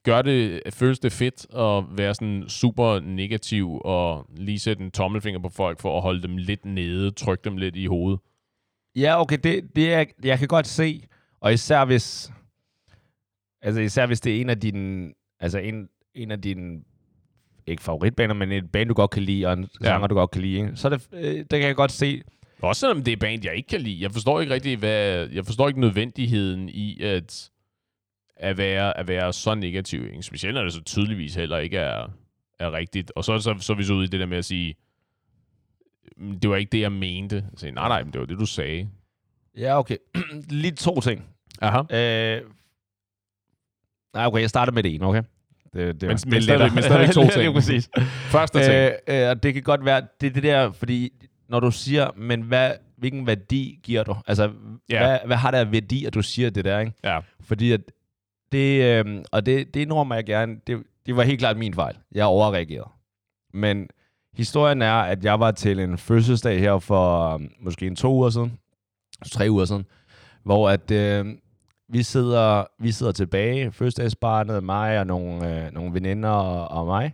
gør 0.04 0.22
det, 0.22 0.62
føles 0.70 1.00
det 1.00 1.12
fedt 1.12 1.56
at 1.56 1.98
være 1.98 2.14
sådan 2.14 2.44
super 2.48 3.00
negativ 3.00 3.82
og 3.86 4.26
lige 4.36 4.60
sætte 4.60 4.84
en 4.84 4.92
tommelfinger 4.92 5.40
på 5.40 5.50
folk 5.50 5.80
for 5.82 5.98
at 5.98 6.02
holde 6.02 6.22
dem 6.22 6.38
lidt 6.38 6.66
nede, 6.66 7.12
trykke 7.12 7.44
dem 7.44 7.58
lidt 7.58 7.76
i 7.76 7.86
hovedet? 7.86 8.20
Ja, 8.96 9.22
okay, 9.22 9.38
det, 9.44 9.76
det 9.76 9.94
er, 9.94 10.06
jeg 10.24 10.40
kan 10.40 10.48
godt 10.48 10.68
se, 10.68 11.04
og 11.42 11.54
især 11.54 11.86
hvis, 11.86 12.32
altså 13.66 13.82
især 13.82 14.06
hvis 14.06 14.22
det 14.22 14.38
er 14.38 14.42
en 14.42 14.50
af 14.50 14.60
dine, 14.60 15.14
altså 15.40 15.58
en, 15.60 15.90
en 16.14 16.32
af 16.32 16.42
dine, 16.42 16.82
ikke 17.68 17.84
favoritbaner, 17.84 18.34
men 18.34 18.52
et 18.52 18.72
band, 18.72 18.88
du 18.90 18.94
godt 18.94 19.12
kan 19.12 19.24
lide, 19.24 19.46
og 19.48 19.54
en 19.54 19.70
Ja. 19.82 19.86
sanger, 19.88 20.08
du 20.08 20.16
godt 20.16 20.32
kan 20.32 20.42
lide, 20.42 20.56
ikke? 20.58 20.72
så 20.76 20.90
det, 20.90 21.08
øh, 21.14 21.22
det 21.38 21.50
kan 21.50 21.62
jeg 21.62 21.76
godt 21.76 21.92
se. 21.92 22.22
Også 22.62 22.80
selvom 22.80 23.04
det 23.04 23.12
er 23.12 23.18
band, 23.18 23.46
jeg 23.46 23.56
ikke 23.56 23.68
kan 23.68 23.82
lide. 23.82 24.02
Jeg 24.02 24.12
forstår 24.12 24.42
ikke 24.42 24.54
rigtig, 24.54 24.78
hvad, 24.78 25.30
jeg 25.30 25.46
forstår 25.46 25.68
ikke 25.68 25.80
nødvendigheden 25.80 26.70
i 26.70 27.02
at, 27.02 27.50
at, 28.36 28.58
være, 28.58 28.98
at 28.98 29.08
være 29.08 29.34
så 29.34 29.56
negativ. 29.56 30.04
Ikke? 30.06 30.24
Specielt 30.24 30.56
når 30.56 30.64
det 30.64 30.74
så 30.74 30.82
tydeligvis 30.84 31.36
heller 31.36 31.58
ikke 31.58 31.78
er, 31.78 32.08
er 32.60 32.72
rigtigt. 32.72 33.12
Og 33.16 33.24
så, 33.26 33.40
så, 33.40 33.56
så 33.60 33.74
er 33.74 33.78
vi 33.78 33.84
så 33.84 33.94
ude 33.94 34.04
i 34.04 34.08
det 34.08 34.20
der 34.20 34.26
med 34.26 34.38
at 34.38 34.46
sige, 34.46 34.76
"Mm, 36.18 36.40
det 36.40 36.50
var 36.50 36.56
ikke 36.56 36.70
det, 36.72 36.80
jeg 36.82 36.92
mente. 36.92 37.46
Så, 37.56 37.72
nej, 37.72 37.88
nej, 37.88 38.04
men 38.04 38.14
det 38.14 38.20
var 38.22 38.28
det, 38.28 38.40
du 38.40 38.46
sagde. 38.46 38.90
Ja, 39.58 39.80
okay. 39.80 39.98
Lige 40.50 40.72
to 40.72 41.02
ting. 41.02 41.24
Aha. 41.62 41.96
Øh, 41.98 42.42
nej, 44.16 44.26
okay, 44.26 44.42
jeg 44.42 44.50
starter 44.50 44.74
med 44.74 44.84
det 44.84 44.96
ene, 44.96 45.06
okay? 45.06 45.24
Det, 45.74 46.02
det, 46.02 46.08
Men- 46.10 46.18
det 46.18 46.28
men 46.28 46.42
stadigvæk- 46.42 46.74
men 46.74 46.84
stadigvæk 46.84 47.14
to 47.20 47.22
ting. 47.22 47.38
Lige 47.38 47.54
præcis. 47.54 47.90
Første 48.06 48.60
ting. 48.60 48.74
Øh, 48.74 49.24
øh, 49.24 49.30
og 49.30 49.44
det 49.44 49.54
kan 49.54 49.64
godt 49.64 49.86
være, 49.86 50.02
det 50.22 50.28
er 50.28 50.32
det 50.34 50.44
der, 50.44 50.72
fordi 50.72 51.10
når 51.50 51.60
du 51.60 51.72
siger, 51.72 52.08
men 52.18 52.42
hvad, 52.42 52.72
hvilken 52.98 53.28
værdi 53.28 53.80
giver 53.84 54.04
du? 54.04 54.16
Altså, 54.28 54.52
Ja. 54.90 54.96
yeah. 54.96 55.06
hvad, 55.10 55.20
hvad 55.26 55.38
har 55.38 55.52
der 55.52 55.60
af 55.60 55.72
værdi, 55.72 56.06
at 56.06 56.14
du 56.14 56.22
siger 56.22 56.50
det 56.50 56.66
der, 56.66 56.80
ikke? 56.80 56.92
Ja. 57.04 57.20
Fordi 57.42 57.72
at 57.72 57.82
det, 58.52 58.84
øh, 59.06 59.24
og 59.32 59.46
det, 59.46 59.74
det 59.74 59.80
indrømmer 59.80 60.16
jeg 60.16 60.26
gerne, 60.26 60.56
det, 60.68 60.84
det 61.06 61.16
var 61.16 61.24
helt 61.24 61.40
klart 61.40 61.58
min 61.58 61.74
fejl. 61.74 61.96
Jeg 62.16 62.26
overreagerede. 62.26 62.90
Men 63.54 63.88
historien 64.34 64.82
er, 64.82 64.94
at 64.94 65.24
jeg 65.26 65.40
var 65.40 65.52
til 65.52 65.80
en 65.80 65.98
fødselsdag 65.98 66.60
her 66.60 66.80
for 66.80 67.34
øh, 67.34 67.40
måske 67.60 67.88
en 67.88 67.96
to 67.96 68.14
uger 68.14 68.30
siden, 68.30 68.58
tre 69.32 69.48
uger 69.50 69.66
siden, 69.66 69.86
hvor 70.44 70.70
at 70.70 70.92
øh, 70.92 71.26
vi 71.90 72.04
sidder, 72.04 72.64
vi 72.80 72.92
sidder 72.92 73.12
tilbage, 73.12 73.72
fødselsdagsbarnet, 73.72 74.64
mig 74.64 75.00
og 75.00 75.08
nogle, 75.08 75.66
øh, 75.66 75.72
nogle 75.74 75.94
veninder 75.94 76.30
og, 76.30 76.68
og 76.80 76.86
mig, 76.86 77.14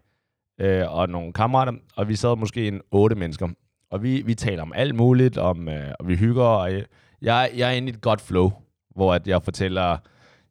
øh, 0.62 0.94
og 0.96 1.10
nogle 1.10 1.34
kammerater, 1.34 1.74
og 1.96 2.08
vi 2.10 2.16
sad 2.16 2.36
måske 2.38 2.68
en 2.68 2.82
otte 2.92 3.16
mennesker. 3.16 3.48
Og 3.92 4.04
vi, 4.04 4.22
vi 4.26 4.36
taler 4.36 4.62
om 4.62 4.74
alt 4.76 4.96
muligt, 4.96 5.38
om, 5.38 5.70
øh, 5.70 5.92
og 6.00 6.08
vi 6.08 6.16
hygger, 6.16 6.44
og 6.44 6.74
jeg, 6.74 6.84
jeg, 7.22 7.50
jeg 7.58 7.68
er 7.70 7.74
inde 7.74 7.88
i 7.88 7.92
et 7.94 8.02
godt 8.02 8.22
flow, 8.22 8.52
hvor 8.96 9.14
at 9.14 9.28
jeg 9.28 9.44
fortæller, 9.44 9.98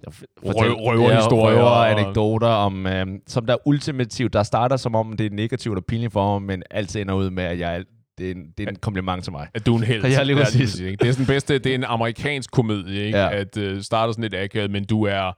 jeg 0.05 0.13
fortæller 0.39 0.75
røverhistorier 0.77 1.57
ja, 1.57 1.63
røver 1.63 1.71
og- 1.71 1.91
anekdoter, 1.91 2.49
om, 2.49 2.87
øh, 2.87 3.07
som 3.27 3.47
der 3.47 3.53
er 3.55 3.59
ultimativt, 3.69 4.33
der 4.33 4.43
starter 4.43 4.77
som 4.77 4.95
om 4.95 5.17
det 5.17 5.27
er 5.27 5.31
negativt 5.31 5.77
og 5.77 5.85
pinligt 5.85 6.13
for 6.13 6.39
mig, 6.39 6.47
men 6.47 6.63
alt 6.71 6.97
ender 6.97 7.15
ud 7.15 7.31
med, 7.31 7.45
at 7.45 7.59
jeg, 7.59 7.85
det, 8.21 8.31
er 8.31 8.35
en, 8.35 8.51
det 8.59 8.67
er 8.67 8.71
en 8.71 8.77
kompliment 8.77 9.25
til 9.25 9.33
mig. 9.33 9.49
At 9.55 9.67
du 9.67 9.75
er 9.75 9.79
en 9.79 9.85
held. 9.85 10.07
Ja, 10.07 10.23
lige 10.23 10.37
præcis. 10.37 10.81
ikke? 10.81 10.97
det 10.97 11.09
er 11.09 11.13
sådan 11.13 11.27
bedste, 11.27 11.59
det 11.59 11.71
er 11.71 11.75
en 11.75 11.85
amerikansk 11.85 12.51
komedie, 12.51 13.05
ikke? 13.05 13.19
Ja. 13.19 13.31
At 13.33 13.57
uh, 13.57 13.81
starter 13.81 14.13
sådan 14.13 14.23
lidt 14.23 14.35
akavet, 14.35 14.71
men 14.71 14.85
du 14.85 15.03
er 15.05 15.33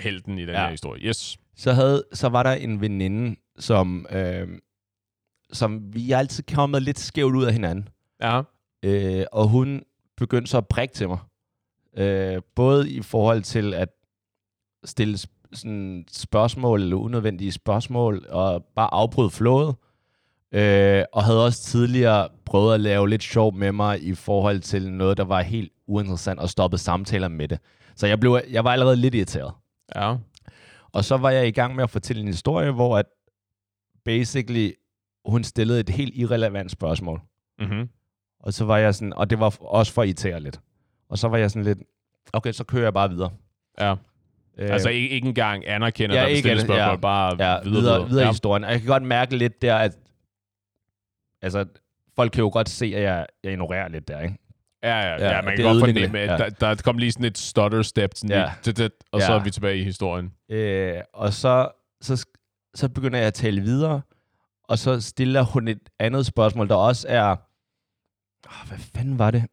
helten 0.00 0.38
i 0.38 0.42
den 0.42 0.50
Ja. 0.50 0.60
her 0.64 0.70
historie. 0.70 1.02
Yes. 1.02 1.38
så, 1.56 1.72
havde, 1.72 2.04
så 2.12 2.28
var 2.28 2.42
der 2.42 2.52
en 2.52 2.80
veninde, 2.80 3.36
som, 3.58 4.06
øh, 4.10 4.48
som 5.52 5.94
vi 5.94 6.12
altid 6.12 6.44
kommet 6.54 6.82
lidt 6.82 6.98
skævt 6.98 7.34
ud 7.34 7.44
af 7.44 7.52
hinanden. 7.52 7.88
Ja. 8.22 8.42
Øh, 8.84 9.24
og 9.32 9.48
hun 9.48 9.82
begyndte 10.16 10.50
så 10.50 10.58
at 10.58 10.68
prikke 10.68 10.94
til 10.94 11.08
mig. 11.08 11.18
Øh, 11.96 12.42
både 12.56 12.90
i 12.90 13.02
forhold 13.02 13.42
til 13.42 13.74
at 13.74 13.88
stille 14.84 15.18
sådan 15.52 16.04
spørgsmål, 16.10 16.82
eller 16.82 16.96
unødvendige 16.96 17.52
spørgsmål, 17.52 18.26
og 18.28 18.64
bare 18.76 18.94
afbryde 18.94 19.30
flowet. 19.30 19.74
Øh, 20.52 21.04
og 21.12 21.24
havde 21.24 21.44
også 21.44 21.62
tidligere 21.62 22.28
prøvet 22.44 22.74
at 22.74 22.80
lave 22.80 23.08
lidt 23.08 23.22
sjov 23.22 23.54
med 23.54 23.72
mig 23.72 24.02
i 24.02 24.14
forhold 24.14 24.60
til 24.60 24.92
noget, 24.92 25.16
der 25.16 25.24
var 25.24 25.40
helt 25.42 25.72
uinteressant, 25.86 26.40
og 26.40 26.48
stoppet 26.48 26.80
samtaler 26.80 27.28
med 27.28 27.48
det. 27.48 27.58
Så 27.96 28.06
jeg, 28.06 28.20
blev, 28.20 28.40
jeg 28.50 28.64
var 28.64 28.72
allerede 28.72 28.96
lidt 28.96 29.14
irriteret. 29.14 29.52
Ja. 29.96 30.14
Og 30.92 31.04
så 31.04 31.16
var 31.16 31.30
jeg 31.30 31.48
i 31.48 31.50
gang 31.50 31.74
med 31.76 31.82
at 31.84 31.90
fortælle 31.90 32.22
en 32.22 32.28
historie, 32.28 32.70
hvor 32.70 32.98
at 32.98 33.06
basically 34.04 34.70
hun 35.24 35.44
stillede 35.44 35.80
et 35.80 35.88
helt 35.88 36.14
irrelevant 36.16 36.70
spørgsmål. 36.70 37.20
Mm-hmm. 37.58 37.88
Og 38.40 38.52
så 38.54 38.64
var 38.64 38.78
jeg 38.78 38.94
sådan, 38.94 39.12
og 39.12 39.30
det 39.30 39.40
var 39.40 39.54
også 39.60 39.92
for 39.92 40.02
at 40.02 40.08
irritere 40.08 40.40
lidt. 40.40 40.60
Og 41.08 41.18
så 41.18 41.28
var 41.28 41.36
jeg 41.38 41.50
sådan 41.50 41.64
lidt, 41.64 41.78
okay, 42.32 42.52
så 42.52 42.64
kører 42.64 42.82
jeg 42.82 42.94
bare 42.94 43.10
videre. 43.10 43.30
Ja. 43.80 43.94
Øh, 44.58 44.70
Altså 44.72 44.88
ikke, 44.88 45.08
ikke 45.08 45.28
engang 45.28 45.68
anerkender, 45.68 46.16
Ja, 46.16 46.20
der 46.20 46.26
er 46.26 46.30
ikke 46.30 46.48
spørgsmål, 46.48 46.76
ja. 46.76 46.96
bare 46.96 47.36
ja, 47.50 47.60
videre, 47.62 47.80
videre, 47.82 48.08
videre 48.08 48.24
Ja. 48.24 48.30
historien. 48.30 48.64
Og 48.64 48.70
jeg 48.70 48.80
kan 48.80 48.88
godt 48.88 49.02
mærke 49.02 49.36
lidt 49.36 49.62
der, 49.62 49.76
at 49.76 49.96
altså, 51.42 51.64
folk 52.16 52.32
kan 52.32 52.40
jo 52.42 52.50
godt 52.52 52.68
se, 52.68 52.84
at 52.96 53.02
jeg, 53.02 53.26
jeg 53.44 53.52
ignorerer 53.52 53.88
lidt 53.88 54.08
der, 54.08 54.20
ikke? 54.20 54.38
Ja, 54.82 55.00
ja, 55.00 55.10
ja, 55.24 55.36
Ja, 55.36 55.42
man 55.42 55.56
kan 55.56 55.64
godt 55.64 55.80
fornemme, 55.80 56.18
at 56.18 56.30
ja. 56.30 56.36
der, 56.48 56.74
der 56.74 56.82
kom 56.84 56.98
lige 56.98 57.12
sådan 57.12 57.24
et 57.24 57.38
stutter 57.38 57.82
step, 57.82 58.10
sådan 58.14 58.30
Ja. 58.36 58.50
lidt, 58.64 58.76
dit, 58.78 58.92
og 59.12 59.20
så 59.22 59.32
Ja. 59.32 59.38
er 59.38 59.42
vi 59.44 59.50
tilbage 59.50 59.78
i 59.78 59.84
historien. 59.84 60.32
Øh, 60.48 60.94
og 61.14 61.32
så, 61.32 61.68
så, 62.00 62.26
så 62.74 62.88
begynder 62.88 63.18
jeg 63.18 63.26
at 63.26 63.34
tale 63.34 63.60
videre, 63.60 64.00
og 64.64 64.78
så 64.78 65.00
stiller 65.00 65.42
hun 65.42 65.68
et 65.68 65.80
andet 65.98 66.26
spørgsmål, 66.26 66.68
der 66.68 66.74
også 66.74 67.06
er... 67.08 67.36
Oh, 68.46 68.68
hvad 68.68 68.78
fanden 68.78 69.18
var 69.18 69.30
det? 69.30 69.44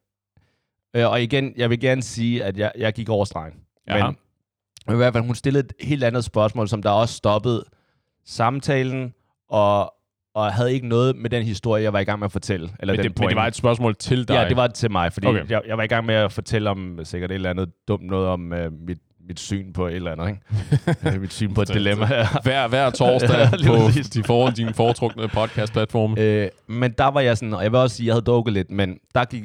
Øh, 0.96 1.10
og 1.10 1.22
igen, 1.22 1.52
jeg 1.56 1.70
vil 1.70 1.80
gerne 1.80 2.02
sige, 2.02 2.44
at 2.44 2.58
jeg, 2.58 2.72
jeg 2.78 2.92
gik 2.92 3.08
over 3.08 3.24
stregen. 3.24 3.54
Jaha. 3.86 4.10
Men 4.86 4.94
i 4.94 4.96
hvert 4.96 5.12
fald, 5.12 5.24
hun 5.24 5.34
stillede 5.34 5.64
et 5.64 5.86
helt 5.86 6.04
andet 6.04 6.24
spørgsmål, 6.24 6.68
som 6.68 6.82
der 6.82 6.90
også 6.90 7.14
stoppede 7.14 7.64
samtalen, 8.24 9.14
og, 9.48 9.94
og 10.46 10.52
havde 10.52 10.72
ikke 10.72 10.88
noget 10.88 11.16
med 11.16 11.30
den 11.30 11.42
historie, 11.42 11.82
jeg 11.82 11.92
var 11.92 11.98
i 11.98 12.04
gang 12.04 12.18
med 12.18 12.24
at 12.24 12.32
fortælle. 12.32 12.70
Eller 12.80 12.94
Men 12.94 13.04
den 13.04 13.10
det, 13.12 13.18
men 13.20 13.28
det 13.28 13.36
var 13.36 13.46
et 13.46 13.56
spørgsmål 13.56 13.94
til 13.96 14.28
dig. 14.28 14.34
Ja, 14.34 14.48
det 14.48 14.56
var 14.56 14.66
til 14.66 14.90
mig, 14.90 15.12
fordi 15.12 15.26
Okay. 15.26 15.48
jeg, 15.48 15.62
jeg 15.66 15.76
var 15.76 15.82
i 15.82 15.86
gang 15.86 16.06
med 16.06 16.14
at 16.14 16.32
fortælle 16.32 16.70
om 16.70 17.00
sikkert 17.04 17.30
et 17.30 17.34
eller 17.34 17.50
andet 17.50 17.68
dumt 17.88 18.02
noget 18.06 18.28
om 18.28 18.52
uh, 18.52 18.72
mit, 18.86 18.98
mit 19.28 19.40
syn 19.40 19.72
på 19.72 19.86
et 19.86 19.94
eller 19.94 20.12
andet, 20.12 20.28
ikke? 21.08 21.20
mit 21.24 21.32
syn 21.32 21.54
på 21.54 21.62
et 21.62 21.68
dilemma. 21.68 22.06
hver, 22.42 22.68
hver 22.68 22.90
torsdag 22.90 23.30
Ja, 23.38 23.66
på 23.66 23.76
de 24.14 24.24
for, 24.24 24.50
dine 24.50 24.74
foretrukne 24.74 25.28
podcast-platforme. 25.28 26.20
øh, 26.20 26.48
men 26.66 26.92
der 26.98 27.04
var 27.06 27.20
jeg 27.20 27.36
sådan, 27.38 27.54
og 27.54 27.62
jeg 27.62 27.72
vil 27.72 27.78
også 27.80 27.96
sige, 27.96 28.04
at 28.04 28.06
jeg 28.06 28.14
havde 28.14 28.24
dukket 28.24 28.54
lidt, 28.54 28.70
men 28.70 28.98
der, 29.14 29.24
gik, 29.24 29.44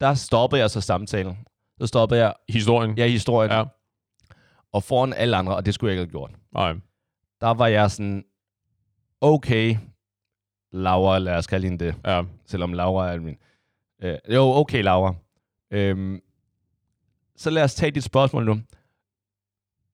der 0.00 0.14
stoppede 0.14 0.60
jeg 0.62 0.70
så 0.70 0.80
samtalen. 0.80 1.36
Så 1.80 1.86
stoppede 1.86 2.20
jeg 2.20 2.32
Historien. 2.48 2.98
ja, 2.98 3.06
historien, 3.06 3.50
ja. 3.52 3.64
og 4.72 4.82
foran 4.82 5.12
alle 5.12 5.36
andre, 5.36 5.56
og 5.56 5.66
det 5.66 5.74
skulle 5.74 5.88
jeg 5.94 6.00
ikke 6.00 6.08
have 6.08 6.10
gjort. 6.20 6.30
Nej. 6.54 6.72
Der 7.40 7.54
var 7.54 7.66
jeg 7.66 7.90
sådan, 7.90 8.24
okay, 9.20 9.76
Laura, 10.74 11.18
lad 11.18 11.36
os 11.36 11.46
kalde 11.46 11.68
hende 11.68 11.84
det, 11.84 11.94
Ja. 12.04 12.22
selvom 12.46 12.72
Laura 12.72 13.12
er 13.12 13.20
min... 13.20 13.36
Øh, 14.02 14.18
jo, 14.34 14.42
okay, 14.42 14.82
Laura. 14.82 15.14
Øhm, 15.70 16.20
så 17.36 17.50
lad 17.50 17.62
os 17.64 17.74
tage 17.74 17.90
dit 17.90 18.04
spørgsmål 18.04 18.44
nu. 18.44 18.60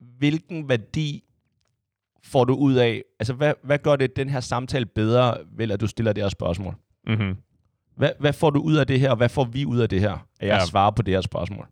Hvilken 0.00 0.68
værdi 0.68 1.24
får 2.24 2.44
du 2.44 2.54
ud 2.54 2.74
af... 2.74 3.02
Altså, 3.20 3.34
hvad, 3.34 3.54
hvad 3.62 3.78
gør 3.78 3.96
det 3.96 4.16
den 4.16 4.28
her 4.28 4.40
samtale 4.40 4.86
bedre, 4.86 5.36
ved 5.52 5.70
at 5.70 5.80
du 5.80 5.86
stiller 5.86 6.12
det 6.12 6.22
her 6.24 6.28
spørgsmål? 6.28 6.74
Mm-hmm. 7.06 7.36
Hvad, 7.96 8.10
hvad 8.20 8.32
får 8.32 8.50
du 8.50 8.60
ud 8.60 8.76
af 8.76 8.86
det 8.86 9.00
her, 9.00 9.10
og 9.10 9.16
hvad 9.16 9.28
får 9.28 9.44
vi 9.44 9.64
ud 9.64 9.78
af 9.78 9.88
det 9.88 10.00
her, 10.00 10.12
at 10.12 10.18
jeg 10.40 10.48
Ja. 10.48 10.54
ja. 10.54 10.64
svarer 10.64 10.90
på 10.90 11.02
det 11.02 11.14
her 11.14 11.20
spørgsmål? 11.20 11.66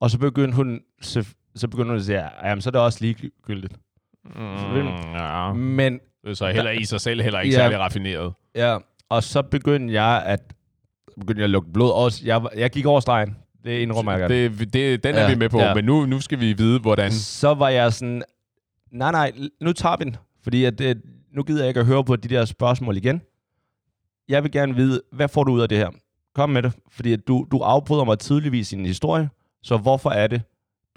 Og 0.00 0.10
så 0.10 0.18
begyndte 0.18 0.56
hun, 0.56 0.80
så, 1.00 1.34
så 1.54 1.68
begyndte 1.68 1.88
hun 1.90 1.96
at 1.96 2.04
sige, 2.04 2.46
jamen, 2.48 2.62
så 2.62 2.68
er 2.68 2.72
det 2.72 2.80
også 2.80 2.98
ligegyldigt. 3.00 3.76
Mm, 4.24 4.40
ja. 5.14 5.52
Men 5.52 6.00
så 6.34 6.46
heller 6.46 6.70
i 6.70 6.84
sig 6.84 7.00
selv 7.00 7.22
heller 7.22 7.40
ikke 7.40 7.54
Ja. 7.56 7.60
særlig 7.60 7.78
raffineret. 7.78 8.32
Ja, 8.54 8.78
og 9.08 9.22
så 9.22 9.42
begyndte 9.42 9.94
jeg 9.94 10.22
at 10.26 10.40
begyndte 11.20 11.40
jeg 11.40 11.44
at 11.44 11.50
lugte 11.50 11.70
blod. 11.72 11.92
Også, 11.92 12.22
jeg, 12.24 12.42
jeg 12.56 12.70
gik 12.70 12.86
over 12.86 13.00
stregen. 13.00 13.36
Det 13.64 13.78
indrømmer 13.78 14.12
jeg 14.12 14.20
gerne. 14.20 14.34
Det, 14.34 14.72
det, 14.72 15.04
den 15.04 15.14
er 15.14 15.22
Ja, 15.22 15.28
vi 15.28 15.34
med 15.34 15.48
på, 15.48 15.58
ja. 15.58 15.74
men 15.74 15.84
nu, 15.84 16.06
nu 16.06 16.20
skal 16.20 16.40
vi 16.40 16.52
vide, 16.52 16.80
hvordan... 16.80 17.12
Så 17.12 17.54
var 17.54 17.68
jeg 17.68 17.92
sådan, 17.92 18.22
nej, 18.92 19.12
nej, 19.12 19.32
nu 19.60 19.72
tager 19.72 19.96
vi 19.96 20.04
den. 20.04 20.16
Fordi 20.42 20.64
at, 20.64 20.78
det, 20.78 21.02
nu 21.34 21.42
gider 21.42 21.60
jeg 21.60 21.68
ikke 21.68 21.80
at 21.80 21.86
høre 21.86 22.04
på 22.04 22.16
de 22.16 22.28
der 22.28 22.44
spørgsmål 22.44 22.96
igen. 22.96 23.22
Jeg 24.28 24.42
vil 24.42 24.52
gerne 24.52 24.74
vide, 24.74 25.00
hvad 25.12 25.28
får 25.28 25.44
du 25.44 25.52
ud 25.52 25.60
af 25.60 25.68
det 25.68 25.78
her? 25.78 25.88
Kom 26.34 26.50
med 26.50 26.62
det. 26.62 26.72
Fordi 26.90 27.12
at 27.12 27.20
du, 27.28 27.46
du 27.52 27.58
afbryder 27.58 28.04
mig 28.04 28.18
tydeligvis 28.18 28.72
i 28.72 28.76
en 28.76 28.86
historie. 28.86 29.30
Så 29.62 29.76
hvorfor 29.76 30.10
er 30.10 30.26
det, 30.26 30.42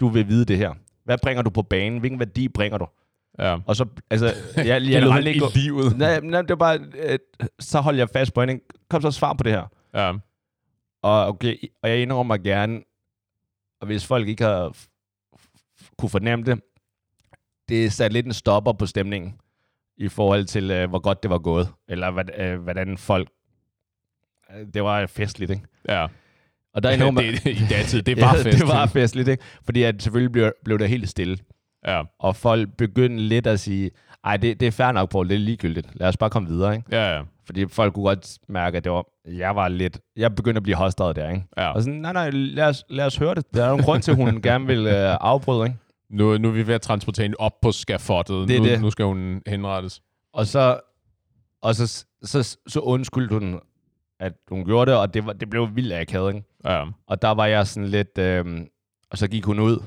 du 0.00 0.08
vil 0.08 0.28
vide 0.28 0.44
det 0.44 0.56
her? 0.58 0.72
Hvad 1.04 1.18
bringer 1.22 1.42
du 1.42 1.50
på 1.50 1.62
banen? 1.62 2.00
Hvilken 2.00 2.18
værdi 2.18 2.48
bringer 2.48 2.78
du? 2.78 2.86
Ja. 3.38 3.58
Og 3.66 3.76
så, 3.76 3.86
altså, 4.10 4.26
jeg, 4.56 4.66
jeg, 4.66 4.82
jeg 4.90 5.02
lod 5.02 5.22
ikke 5.22 5.44
i 5.54 5.58
livet. 5.58 5.96
Nej, 5.98 6.20
nej, 6.20 6.40
det 6.42 6.50
var 6.50 6.56
bare, 6.56 6.78
øh, 6.94 7.18
så 7.60 7.80
holdt 7.80 7.98
jeg 7.98 8.08
fast 8.08 8.34
på 8.34 8.40
hende. 8.40 8.60
Kom 8.90 9.02
så 9.02 9.10
svar 9.10 9.32
på 9.32 9.42
det 9.42 9.52
her. 9.52 9.66
Ja. 9.94 10.12
Og, 11.02 11.26
okay, 11.26 11.56
og 11.82 11.90
jeg 11.90 11.98
indrømmer 11.98 12.36
gerne, 12.36 12.80
og 13.80 13.86
hvis 13.86 14.06
folk 14.06 14.28
ikke 14.28 14.44
har 14.44 14.76
kunne 15.98 16.10
fornemme 16.10 16.44
det, 16.44 16.60
det 17.68 17.92
satte 17.92 18.14
lidt 18.14 18.26
en 18.26 18.32
stopper 18.32 18.72
på 18.72 18.86
stemningen 18.86 19.34
i 19.96 20.08
forhold 20.08 20.44
til, 20.44 20.70
øh, 20.70 20.88
hvor 20.88 20.98
godt 20.98 21.22
det 21.22 21.30
var 21.30 21.38
gået, 21.38 21.68
eller 21.88 22.10
hvad, 22.10 22.24
øh, 22.38 22.60
hvordan 22.62 22.98
folk... 22.98 23.28
øh, 24.56 24.66
Det 24.74 24.82
var 24.84 25.06
festligt, 25.06 25.50
ikke? 25.50 25.62
ja. 25.88 26.06
Og 26.74 26.82
der 26.82 26.90
indrømmer 26.94 27.20
det, 27.22 27.46
I 27.46 27.66
datid, 27.70 28.02
det 28.02 28.20
var 28.20 28.36
ja, 28.36 28.42
fest. 28.42 28.58
det 28.58 28.68
var 28.68 28.86
festligt, 28.86 29.28
ikke? 29.28 29.44
Fordi 29.64 29.82
at 29.82 30.02
selvfølgelig 30.02 30.32
blev, 30.32 30.52
blev 30.64 30.78
der 30.78 30.86
helt 30.86 31.08
stille. 31.08 31.38
Ja, 31.86 32.02
Og 32.18 32.36
folk 32.36 32.68
begyndte 32.78 33.22
lidt 33.22 33.46
at 33.46 33.60
sige, 33.60 33.90
ej, 34.24 34.36
det, 34.36 34.60
det 34.60 34.66
er 34.66 34.72
fair 34.72 34.92
nok, 34.92 35.10
Paul, 35.10 35.28
det 35.28 35.34
er 35.34 35.38
ligegyldigt. 35.38 35.88
Lad 35.94 36.08
os 36.08 36.16
bare 36.16 36.30
komme 36.30 36.48
videre, 36.48 36.74
ikke? 36.76 36.96
ja, 36.96 37.16
ja. 37.16 37.22
Fordi 37.44 37.66
folk 37.68 37.94
kunne 37.94 38.04
godt 38.04 38.38
mærke, 38.48 38.76
at 38.76 38.84
det 38.84 38.92
var, 38.92 39.04
jeg 39.26 39.56
var 39.56 39.68
lidt, 39.68 40.00
jeg 40.16 40.34
begyndte 40.34 40.56
at 40.58 40.62
blive 40.62 40.76
hostret 40.76 41.16
der, 41.16 41.30
ikke? 41.30 41.44
ja. 41.56 41.72
Og 41.72 41.82
sådan, 41.82 42.00
nej, 42.00 42.12
nej, 42.12 42.30
lad 42.30 42.64
os, 42.64 42.84
lad 42.88 43.06
os 43.06 43.16
høre 43.16 43.34
det. 43.34 43.54
Der 43.54 43.64
er 43.64 43.72
en 43.72 43.82
grund 43.82 44.02
til, 44.02 44.10
at 44.10 44.16
hun 44.16 44.42
gerne 44.42 44.66
vil 44.66 44.86
øh, 44.86 45.16
afbryde, 45.20 45.66
ikke? 45.66 45.78
Nu, 46.10 46.38
nu 46.38 46.48
er 46.48 46.52
vi 46.52 46.66
ved 46.66 46.74
at 46.74 46.82
transportere 46.82 47.24
hende 47.24 47.36
op 47.38 47.60
på 47.62 47.72
skafottet. 47.72 48.48
Det 48.48 48.56
er 48.56 48.60
nu, 48.60 48.66
det. 48.66 48.80
nu 48.80 48.90
skal 48.90 49.04
hun 49.04 49.42
henrettes. 49.46 50.02
Og 50.32 50.46
så, 50.46 50.80
og 51.62 51.74
så, 51.74 52.04
så, 52.22 52.58
så 52.66 52.80
undskyldte 52.80 53.34
hun, 53.34 53.60
at 54.20 54.32
hun 54.48 54.64
gjorde 54.64 54.90
det, 54.90 55.00
og 55.00 55.14
det, 55.14 55.26
var, 55.26 55.32
det 55.32 55.50
blev 55.50 55.68
vildt 55.74 55.92
akavet, 55.92 56.34
ikke? 56.34 56.46
Ja, 56.64 56.84
Og 57.06 57.22
der 57.22 57.30
var 57.30 57.46
jeg 57.46 57.66
sådan 57.66 57.88
lidt, 57.88 58.18
øh, 58.18 58.44
og 59.10 59.18
så 59.18 59.28
gik 59.28 59.44
hun 59.44 59.58
ud. 59.58 59.82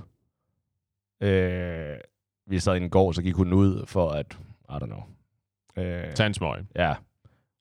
Øh, 1.27 1.97
vi 2.47 2.59
sad 2.59 2.73
i 2.75 2.77
en 2.83 2.89
gård, 2.89 3.13
så 3.13 3.21
gik 3.21 3.35
hun 3.35 3.53
ud 3.53 3.85
for 3.85 4.09
at, 4.09 4.37
I 4.69 4.73
don't 4.73 4.85
know. 4.85 5.03
Øh, 5.77 6.13
tag 6.13 6.27
en 6.27 6.33
smøg. 6.33 6.59
Ja. 6.75 6.93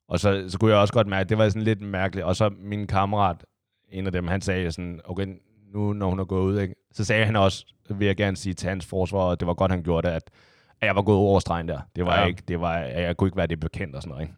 Og 0.07 0.19
så, 0.19 0.45
så 0.47 0.59
kunne 0.59 0.71
jeg 0.71 0.79
også 0.79 0.93
godt 0.93 1.07
mærke, 1.07 1.21
at 1.21 1.29
det 1.29 1.37
var 1.37 1.49
sådan 1.49 1.61
lidt 1.61 1.81
mærkeligt. 1.81 2.25
Og 2.25 2.35
så 2.35 2.49
min 2.59 2.87
kammerat, 2.87 3.45
en 3.89 4.05
af 4.05 4.11
dem, 4.11 4.27
han 4.27 4.41
sagde 4.41 4.71
sådan, 4.71 5.01
okay, 5.05 5.27
nu 5.73 5.93
når 5.93 6.09
hun 6.09 6.19
er 6.19 6.25
gået 6.25 6.43
ud, 6.45 6.59
ikke? 6.59 6.75
så 6.91 7.03
sagde 7.05 7.25
han 7.25 7.35
også, 7.35 7.65
vil 7.89 8.05
jeg 8.05 8.15
gerne 8.17 8.37
sige 8.37 8.53
til 8.53 8.69
hans 8.69 8.85
forsvar, 8.85 9.19
og 9.19 9.39
det 9.39 9.47
var 9.47 9.53
godt, 9.53 9.71
han 9.71 9.83
gjorde 9.83 10.07
det, 10.07 10.13
at, 10.13 10.23
at 10.81 10.87
jeg 10.87 10.95
var 10.95 11.01
gået 11.01 11.17
over 11.17 11.39
stregen 11.39 11.67
der. 11.67 11.79
Det 11.95 12.05
var 12.05 12.19
Ja. 12.19 12.25
ikke, 12.25 12.43
det 12.47 12.59
var, 12.61 12.77
jeg 12.77 13.17
kunne 13.17 13.27
ikke 13.27 13.37
være 13.37 13.47
det 13.47 13.59
bekendt 13.59 13.95
og 13.95 14.01
sådan 14.01 14.09
noget. 14.11 14.23
Ikke? 14.23 14.33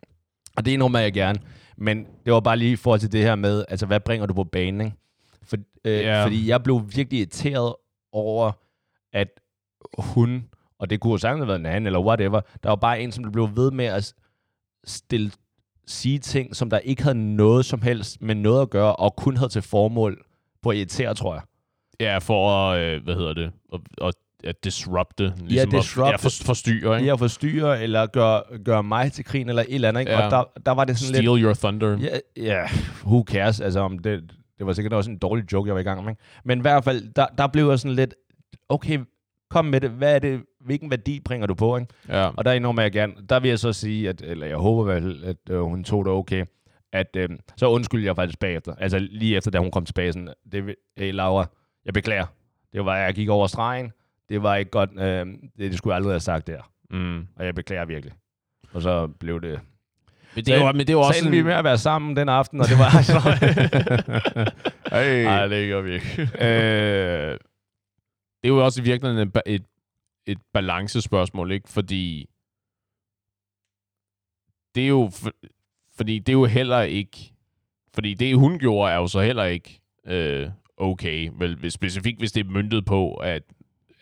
Og 0.58 0.66
det 0.66 0.72
indrømmer 0.72 1.00
jeg 1.00 1.14
gerne. 1.14 1.40
Men 1.78 2.08
det 2.26 2.34
var 2.34 2.40
bare 2.40 2.58
lige 2.58 2.72
i 2.72 2.76
forhold 2.76 3.00
til 3.00 3.12
det 3.12 3.22
her 3.22 3.36
med, 3.36 3.66
altså 3.70 3.86
hvad 3.86 4.00
bringer 4.00 4.26
du 4.26 4.34
på 4.34 4.44
banen, 4.44 4.82
ikke? 4.82 4.96
For, 5.44 5.58
øh, 5.86 5.94
Ja. 6.00 6.24
Fordi 6.26 6.50
jeg 6.50 6.64
blev 6.64 6.82
virkelig 6.96 7.20
irriteret 7.20 7.76
over, 8.12 8.52
at 9.16 9.28
hun, 9.98 10.46
og 10.80 10.90
det 10.90 11.00
kunne 11.00 11.12
jo 11.12 11.18
sagtens 11.18 11.40
have 11.40 11.48
været 11.48 11.60
en 11.60 11.66
anden, 11.66 11.86
eller 11.86 12.00
whatever, 12.00 12.42
der 12.64 12.70
var 12.70 12.76
bare 12.76 13.02
en, 13.02 13.12
som 13.12 13.32
blev 13.32 13.50
ved 13.56 13.72
med 13.72 13.86
at 13.86 14.14
stille, 14.86 15.32
sige 15.88 16.20
ting, 16.20 16.56
som 16.56 16.70
der 16.70 16.80
ikke 16.80 17.04
havde 17.04 17.36
noget 17.36 17.66
som 17.66 17.82
helst 17.82 18.22
med 18.22 18.36
noget 18.36 18.62
at 18.62 18.70
gøre, 18.70 18.96
og 18.96 19.16
kun 19.16 19.38
havde 19.38 19.50
til 19.50 19.62
formål 19.62 20.26
på 20.64 20.70
at 20.70 20.78
irritere, 20.78 21.14
tror 21.14 21.34
jeg. 21.34 21.44
Ja, 22.00 22.18
for 22.18 22.52
at, 22.52 22.82
øh, 22.82 23.04
hvad 23.04 23.16
hedder 23.16 23.34
det, 23.34 23.52
at, 23.74 23.80
at, 24.02 24.14
at 24.44 24.64
disrupte. 24.64 25.34
Ligesom 25.38 25.72
disrupte. 25.72 26.08
At, 26.08 26.12
ja, 26.12 26.16
for, 26.16 26.46
forstyrre, 26.46 27.00
ikke? 27.00 27.12
At 27.12 27.20
forstyrre, 27.20 27.84
eller 27.84 28.06
gøre, 28.06 28.44
gøre 28.66 28.84
mig 28.84 29.12
til 29.12 29.26
krigen, 29.26 29.50
eller 29.50 29.62
et 29.62 29.76
eller 29.76 29.90
andet. 29.90 30.02
Ikke? 30.02 30.12
Ja. 30.12 30.26
Og 30.26 30.32
der, 30.32 30.44
der 30.66 30.72
var 30.72 30.86
det 30.86 30.98
sådan 30.98 31.16
Steal 31.16 31.38
lidt... 31.38 31.44
your 31.44 31.54
thunder. 31.54 31.98
Ja, 31.98 32.18
ja, 32.38 32.64
who 33.06 33.24
cares? 33.28 33.62
Altså, 33.62 33.80
om 33.80 34.00
det, 34.00 34.24
det 34.58 34.66
var 34.66 34.74
sikkert 34.74 34.94
også 34.94 35.12
en 35.12 35.18
dårlig 35.18 35.54
joke, 35.54 35.68
jeg 35.68 35.76
var 35.76 35.82
i 35.82 35.84
gang 35.84 36.04
med. 36.04 36.12
Ikke? 36.12 36.22
Men 36.46 36.58
i 36.58 36.62
hvert 36.62 36.84
fald, 36.84 37.14
der, 37.14 37.26
der 37.38 37.48
blev 37.48 37.70
jeg 37.70 37.80
sådan 37.80 37.96
lidt, 37.96 38.14
okay, 38.70 39.00
kom 39.50 39.66
med 39.66 39.82
det. 39.82 39.90
Hvad 39.90 40.16
er 40.16 40.20
det? 40.20 40.42
Hvilken 40.60 40.92
værdi 40.92 41.20
bringer 41.20 41.48
du 41.48 41.54
på? 41.54 41.78
Ikke? 41.78 41.94
Ja. 42.10 42.28
Og 42.28 42.46
der 42.46 42.52
indrømmer 42.52 42.82
jeg 42.82 42.92
gerne, 42.92 43.14
der 43.30 43.40
vil 43.40 43.50
jeg 43.50 43.60
så 43.60 43.74
sige, 43.74 44.10
at, 44.10 44.22
eller 44.22 44.48
jeg 44.48 44.58
håber 44.58 44.94
vel, 44.94 45.24
at 45.24 45.38
øh, 45.50 45.62
hun 45.62 45.84
tog 45.84 46.06
det 46.06 46.14
okay, 46.14 46.46
at 46.94 47.16
øh, 47.18 47.30
så 47.58 47.70
undskyldte 47.70 48.08
jeg 48.08 48.16
faktisk 48.16 48.40
bagefter. 48.40 48.76
Altså 48.78 49.00
lige 49.00 49.38
efter, 49.38 49.52
da 49.52 49.60
hun 49.60 49.72
kom 49.72 49.86
tilbage, 49.86 50.14
sådan, 50.14 50.34
det, 50.52 50.76
hey 50.98 51.12
Laura, 51.14 51.46
jeg 51.86 51.94
beklager. 51.94 52.26
Det 52.74 52.86
var, 52.86 52.98
jeg 52.98 53.14
gik 53.14 53.30
over 53.30 53.48
stregen. 53.48 53.92
Det 54.30 54.44
var 54.44 54.56
ikke 54.56 54.72
godt. 54.72 54.90
Øh, 54.98 55.26
det, 55.26 55.38
det 55.58 55.78
skulle 55.78 55.92
jeg 55.92 55.96
aldrig 55.96 56.14
have 56.14 56.20
sagt 56.20 56.48
der. 56.48 56.72
Mm. 56.92 57.28
Og 57.36 57.46
jeg 57.46 57.56
beklager 57.56 57.86
virkelig. 57.86 58.14
Og 58.74 58.82
så 58.82 59.08
blev 59.08 59.42
det... 59.42 59.60
Men 60.36 60.46
det 60.46 60.54
er 60.54 60.60
jo, 60.60 60.72
men 60.72 60.80
det 60.80 60.90
er 60.90 60.94
Så 60.94 61.00
også 61.00 61.20
endte 61.20 61.38
vi 61.38 61.44
med 61.44 61.54
at 61.54 61.64
være 61.64 61.78
sammen 61.78 62.16
den 62.16 62.30
aften, 62.30 62.62
og 62.62 62.68
det 62.68 62.78
var 62.78 63.02
så... 63.02 63.20
hey. 64.96 65.24
Nej, 65.24 65.48
det 65.48 65.70
gør 65.70 65.82
vi 65.82 65.94
ikke. 65.94 66.22
øh, 66.42 67.38
det 68.46 68.52
er 68.52 68.56
jo 68.56 68.66
også 68.66 68.82
i 68.82 68.84
virkeligheden 68.84 69.28
et, 69.28 69.42
et, 69.46 69.64
et 70.26 70.38
balancespørgsmål, 70.54 71.52
ikke? 71.52 71.70
Fordi 71.70 72.30
det 74.76 74.84
er 74.84 74.88
jo, 74.88 75.10
for, 75.14 75.32
fordi 75.96 76.20
det 76.20 76.30
er 76.30 76.34
jo 76.34 76.46
heller 76.46 76.82
ikke, 76.82 77.34
fordi 77.94 78.14
det 78.14 78.38
hun 78.38 78.60
gjorde 78.60 78.92
er 78.92 78.96
jo 78.96 79.08
så 79.08 79.22
heller 79.22 79.44
ikke 79.44 79.82
øh, 80.08 80.50
okay, 80.78 81.30
vel, 81.34 81.72
specifikt 81.72 82.20
hvis 82.20 82.32
det 82.32 82.46
er 82.46 82.50
myndet 82.50 82.86
på 82.86 83.14
at, 83.14 83.44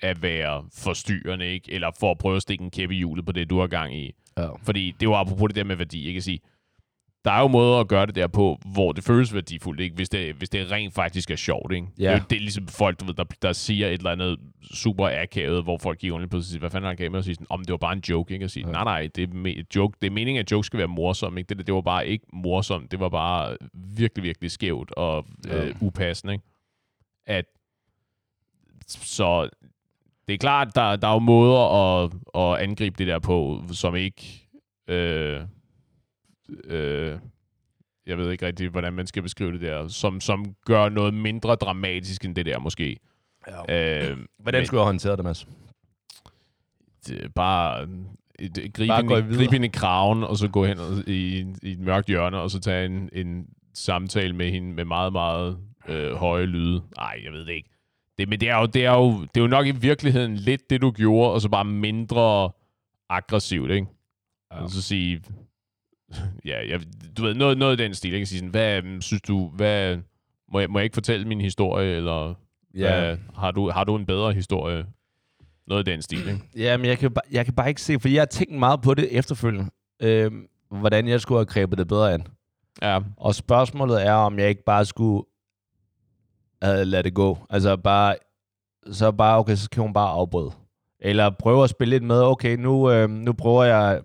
at 0.02 0.22
være 0.22 0.66
forstyrrende, 0.74 1.46
ikke? 1.46 1.72
Eller 1.72 1.92
for 2.00 2.12
at 2.12 2.18
prøve 2.18 2.36
at 2.36 2.42
stikke 2.42 2.64
en 2.64 2.72
kæp 2.72 2.92
i 2.92 2.96
hjulet 2.96 3.26
på 3.26 3.32
det, 3.32 3.50
du 3.50 3.60
har 3.60 3.68
gang 3.68 3.96
i. 3.96 4.12
Ja. 4.38 4.50
Fordi 4.64 4.92
det 4.92 5.06
jo 5.06 5.16
apropos 5.16 5.48
det 5.48 5.56
der 5.56 5.64
med 5.64 5.76
værdi, 5.76 6.08
ikke 6.08 6.18
at 6.18 6.24
sige, 6.24 6.40
der 7.26 7.32
er 7.32 7.40
jo 7.42 7.48
måder 7.48 7.80
at 7.80 7.88
gøre 7.88 8.06
det 8.06 8.16
der 8.16 8.28
på, 8.28 8.60
hvor 8.66 8.92
det 8.92 9.04
føles 9.04 9.34
værdifuldt, 9.34 9.80
ikke? 9.82 9.96
Hvis, 9.96 10.10
det, 10.10 10.36
hvis 10.36 10.50
det 10.50 10.72
rent 10.72 10.94
faktisk 10.94 11.32
er 11.32 11.36
sjovt. 11.36 11.74
Ikke? 11.74 11.88
Ja. 12.00 12.04
Det, 12.04 12.10
er 12.10 12.18
jo, 12.18 12.24
det 12.30 12.36
er 12.36 12.40
ligesom 12.40 12.68
folk, 12.68 13.00
du 13.00 13.06
ved, 13.06 13.14
der, 13.14 13.24
der 13.42 13.54
siger 13.54 13.88
et 13.88 13.94
eller 13.94 14.12
andet 14.12 14.40
super 14.74 15.22
akavet, 15.22 15.64
hvor 15.64 15.78
folk 15.78 15.98
kigger 16.00 16.28
på 16.28 16.38
og 16.38 16.44
siger, 16.44 16.60
hvad 16.60 16.70
fanden 16.70 16.90
der 16.90 16.96
galt 16.96 17.12
med 17.12 17.20
at 17.20 17.26
sige 17.26 17.38
om 17.50 17.60
det 17.60 17.72
var 17.72 17.78
bare 17.78 17.94
en 17.94 18.04
joke, 18.10 18.34
ikke? 18.34 18.46
Og 18.46 18.50
sige, 18.50 18.66
Ja. 18.68 18.72
nej, 18.72 18.84
nej, 18.84 19.10
det 19.16 19.24
er, 19.24 19.64
joke, 19.76 19.98
det 20.02 20.08
er 20.08 20.12
meningen, 20.12 20.40
at 20.40 20.52
joke 20.52 20.66
skal 20.66 20.78
være 20.80 20.88
morsom, 20.88 21.38
ikke? 21.38 21.50
Det, 21.50 21.58
der, 21.58 21.64
det 21.64 21.74
var 21.74 21.82
bare 21.82 22.08
ikke 22.08 22.26
morsomt, 22.34 22.92
det 22.92 23.00
var 23.00 23.10
bare 23.10 23.58
virkelig, 23.74 24.24
virkelig 24.24 24.52
skævt 24.52 24.92
og 24.92 25.26
Ja. 25.48 25.66
øh, 25.66 25.76
upassende, 25.82 26.34
ikke? 26.34 26.46
At, 27.26 27.46
så 28.88 29.50
det 30.28 30.34
er 30.34 30.38
klart, 30.38 30.76
der, 30.76 30.96
der 30.96 31.08
er 31.08 31.14
jo 31.14 31.20
måder 31.20 31.60
at, 32.04 32.12
at 32.36 32.64
angribe 32.70 32.96
det 32.98 33.08
der 33.08 33.20
på, 33.20 33.64
som 33.72 33.96
ikke... 33.96 34.48
Øh, 34.88 35.42
øh, 36.64 37.20
jeg 38.06 38.18
ved 38.18 38.32
ikke 38.32 38.46
rigtig, 38.46 38.70
hvordan 38.70 38.94
man 38.94 39.08
skal 39.08 39.22
beskrive 39.24 39.52
det 39.52 39.62
der, 39.62 39.88
som, 39.88 40.22
som 40.22 40.56
gør 40.66 40.90
noget 40.90 41.14
mindre 41.14 41.56
dramatisk 41.56 42.26
end 42.26 42.36
det 42.36 42.46
der 42.46 42.60
måske. 42.60 42.98
Ja. 43.48 44.10
Øh, 44.12 44.18
Hvordan 44.40 44.60
men 44.60 44.66
skulle 44.66 44.80
jeg 44.82 44.86
håndtere 44.86 45.16
det, 45.16 45.24
Mads? 45.24 45.48
det 47.08 47.24
er 47.24 47.30
bare 47.30 47.88
gribe, 48.74 48.94
ind, 49.00 49.08
gå 49.62 49.66
i- 49.66 49.68
kraven, 49.74 50.24
og 50.24 50.38
så 50.38 50.48
gå 50.48 50.66
hen 50.66 50.80
og, 50.80 51.08
i, 51.08 51.46
i 51.64 51.72
et 51.72 51.80
mørkt 51.80 52.08
hjørne, 52.08 52.38
og 52.40 52.52
så 52.52 52.60
tage 52.60 52.86
en, 52.86 53.10
en 53.14 53.48
samtale 53.74 54.34
med 54.36 54.52
hende 54.52 54.74
med 54.74 54.86
meget, 54.86 55.14
meget 55.14 55.58
øh, 55.88 56.14
høje 56.16 56.46
lyde. 56.46 56.82
Nej, 56.98 57.20
jeg 57.24 57.32
ved 57.34 57.46
det 57.46 57.54
ikke. 57.54 57.70
Det, 58.18 58.30
men 58.30 58.40
det 58.40 58.50
er, 58.50 58.60
jo, 58.60 58.66
det, 58.66 58.86
er 58.86 58.92
jo, 58.94 59.22
det 59.22 59.38
er 59.38 59.42
jo 59.42 59.48
nok 59.48 59.68
i 59.68 59.72
virkeligheden 59.72 60.36
lidt 60.36 60.70
det, 60.70 60.82
du 60.82 60.92
gjorde, 60.92 61.32
og 61.34 61.42
så 61.42 61.50
bare 61.50 61.66
mindre 61.66 62.52
aggressivt, 63.10 63.72
ikke? 63.72 63.88
Ja. 64.52 64.64
Og 64.64 64.70
så 64.70 64.82
sige, 64.82 65.22
ja, 66.46 66.70
jeg, 66.70 66.82
du 67.18 67.24
ved, 67.24 67.34
noget, 67.34 67.58
noget 67.58 67.80
i 67.80 67.84
den 67.84 67.94
stil, 67.94 68.14
ikke? 68.14 68.26
Sige 68.26 68.40
sådan, 68.40 68.50
hvad 68.50 68.78
øhm, 68.78 69.02
synes 69.02 69.22
du, 69.22 69.48
hvad, 69.48 69.98
må 70.52 70.60
jeg, 70.60 70.70
må 70.70 70.80
jeg 70.80 70.84
ikke 70.84 70.94
fortælle 70.94 71.28
min 71.28 71.42
historie, 71.42 71.96
eller 71.96 72.34
hvad, 72.80 73.18
har, 73.36 73.52
du, 73.52 73.70
har 73.70 73.84
du 73.84 73.96
en 73.96 74.06
bedre 74.06 74.34
historie? 74.34 74.86
Noget 75.68 75.88
i 75.88 75.92
den 75.92 76.02
stil, 76.02 76.28
ikke? 76.28 76.42
Ja, 76.66 76.78
men 76.78 76.86
jeg 76.86 76.98
kan, 76.98 77.12
jeg 77.32 77.46
kan 77.46 77.54
bare 77.54 77.70
ikke 77.70 77.82
se, 77.82 78.00
fordi 78.00 78.14
jeg 78.14 78.22
har 78.22 78.26
tænkt 78.26 78.54
meget 78.60 78.82
på 78.82 78.94
det 78.94 79.08
efterfølgende, 79.18 79.70
øh, 80.02 80.32
hvordan 80.70 81.08
jeg 81.08 81.22
skulle 81.22 81.40
have 81.40 81.46
grebet 81.46 81.78
det 81.78 81.88
bedre 81.88 82.14
an. 82.14 82.28
Ja, 82.82 83.00
Og 83.18 83.36
spørgsmålet 83.36 84.06
er, 84.08 84.14
om 84.14 84.40
jeg 84.40 84.50
ikke 84.50 84.64
bare 84.64 84.86
skulle 84.86 85.24
have 86.62 86.86
lade 86.86 87.04
det 87.04 87.14
gå. 87.14 87.38
Altså 87.50 87.78
bare, 87.78 88.16
så 88.92 89.12
bare, 89.12 89.40
okay, 89.40 89.56
så 89.56 89.70
kan 89.70 89.84
hun 89.84 89.94
bare 89.94 90.10
afbryde. 90.10 90.52
Eller 91.00 91.30
prøve 91.30 91.64
at 91.64 91.70
spille 91.70 91.90
lidt 91.90 92.04
med, 92.04 92.22
okay, 92.24 92.56
nu, 92.58 92.92
øh, 92.92 93.10
nu 93.10 93.34
prøver 93.34 93.64
jeg 93.64 94.02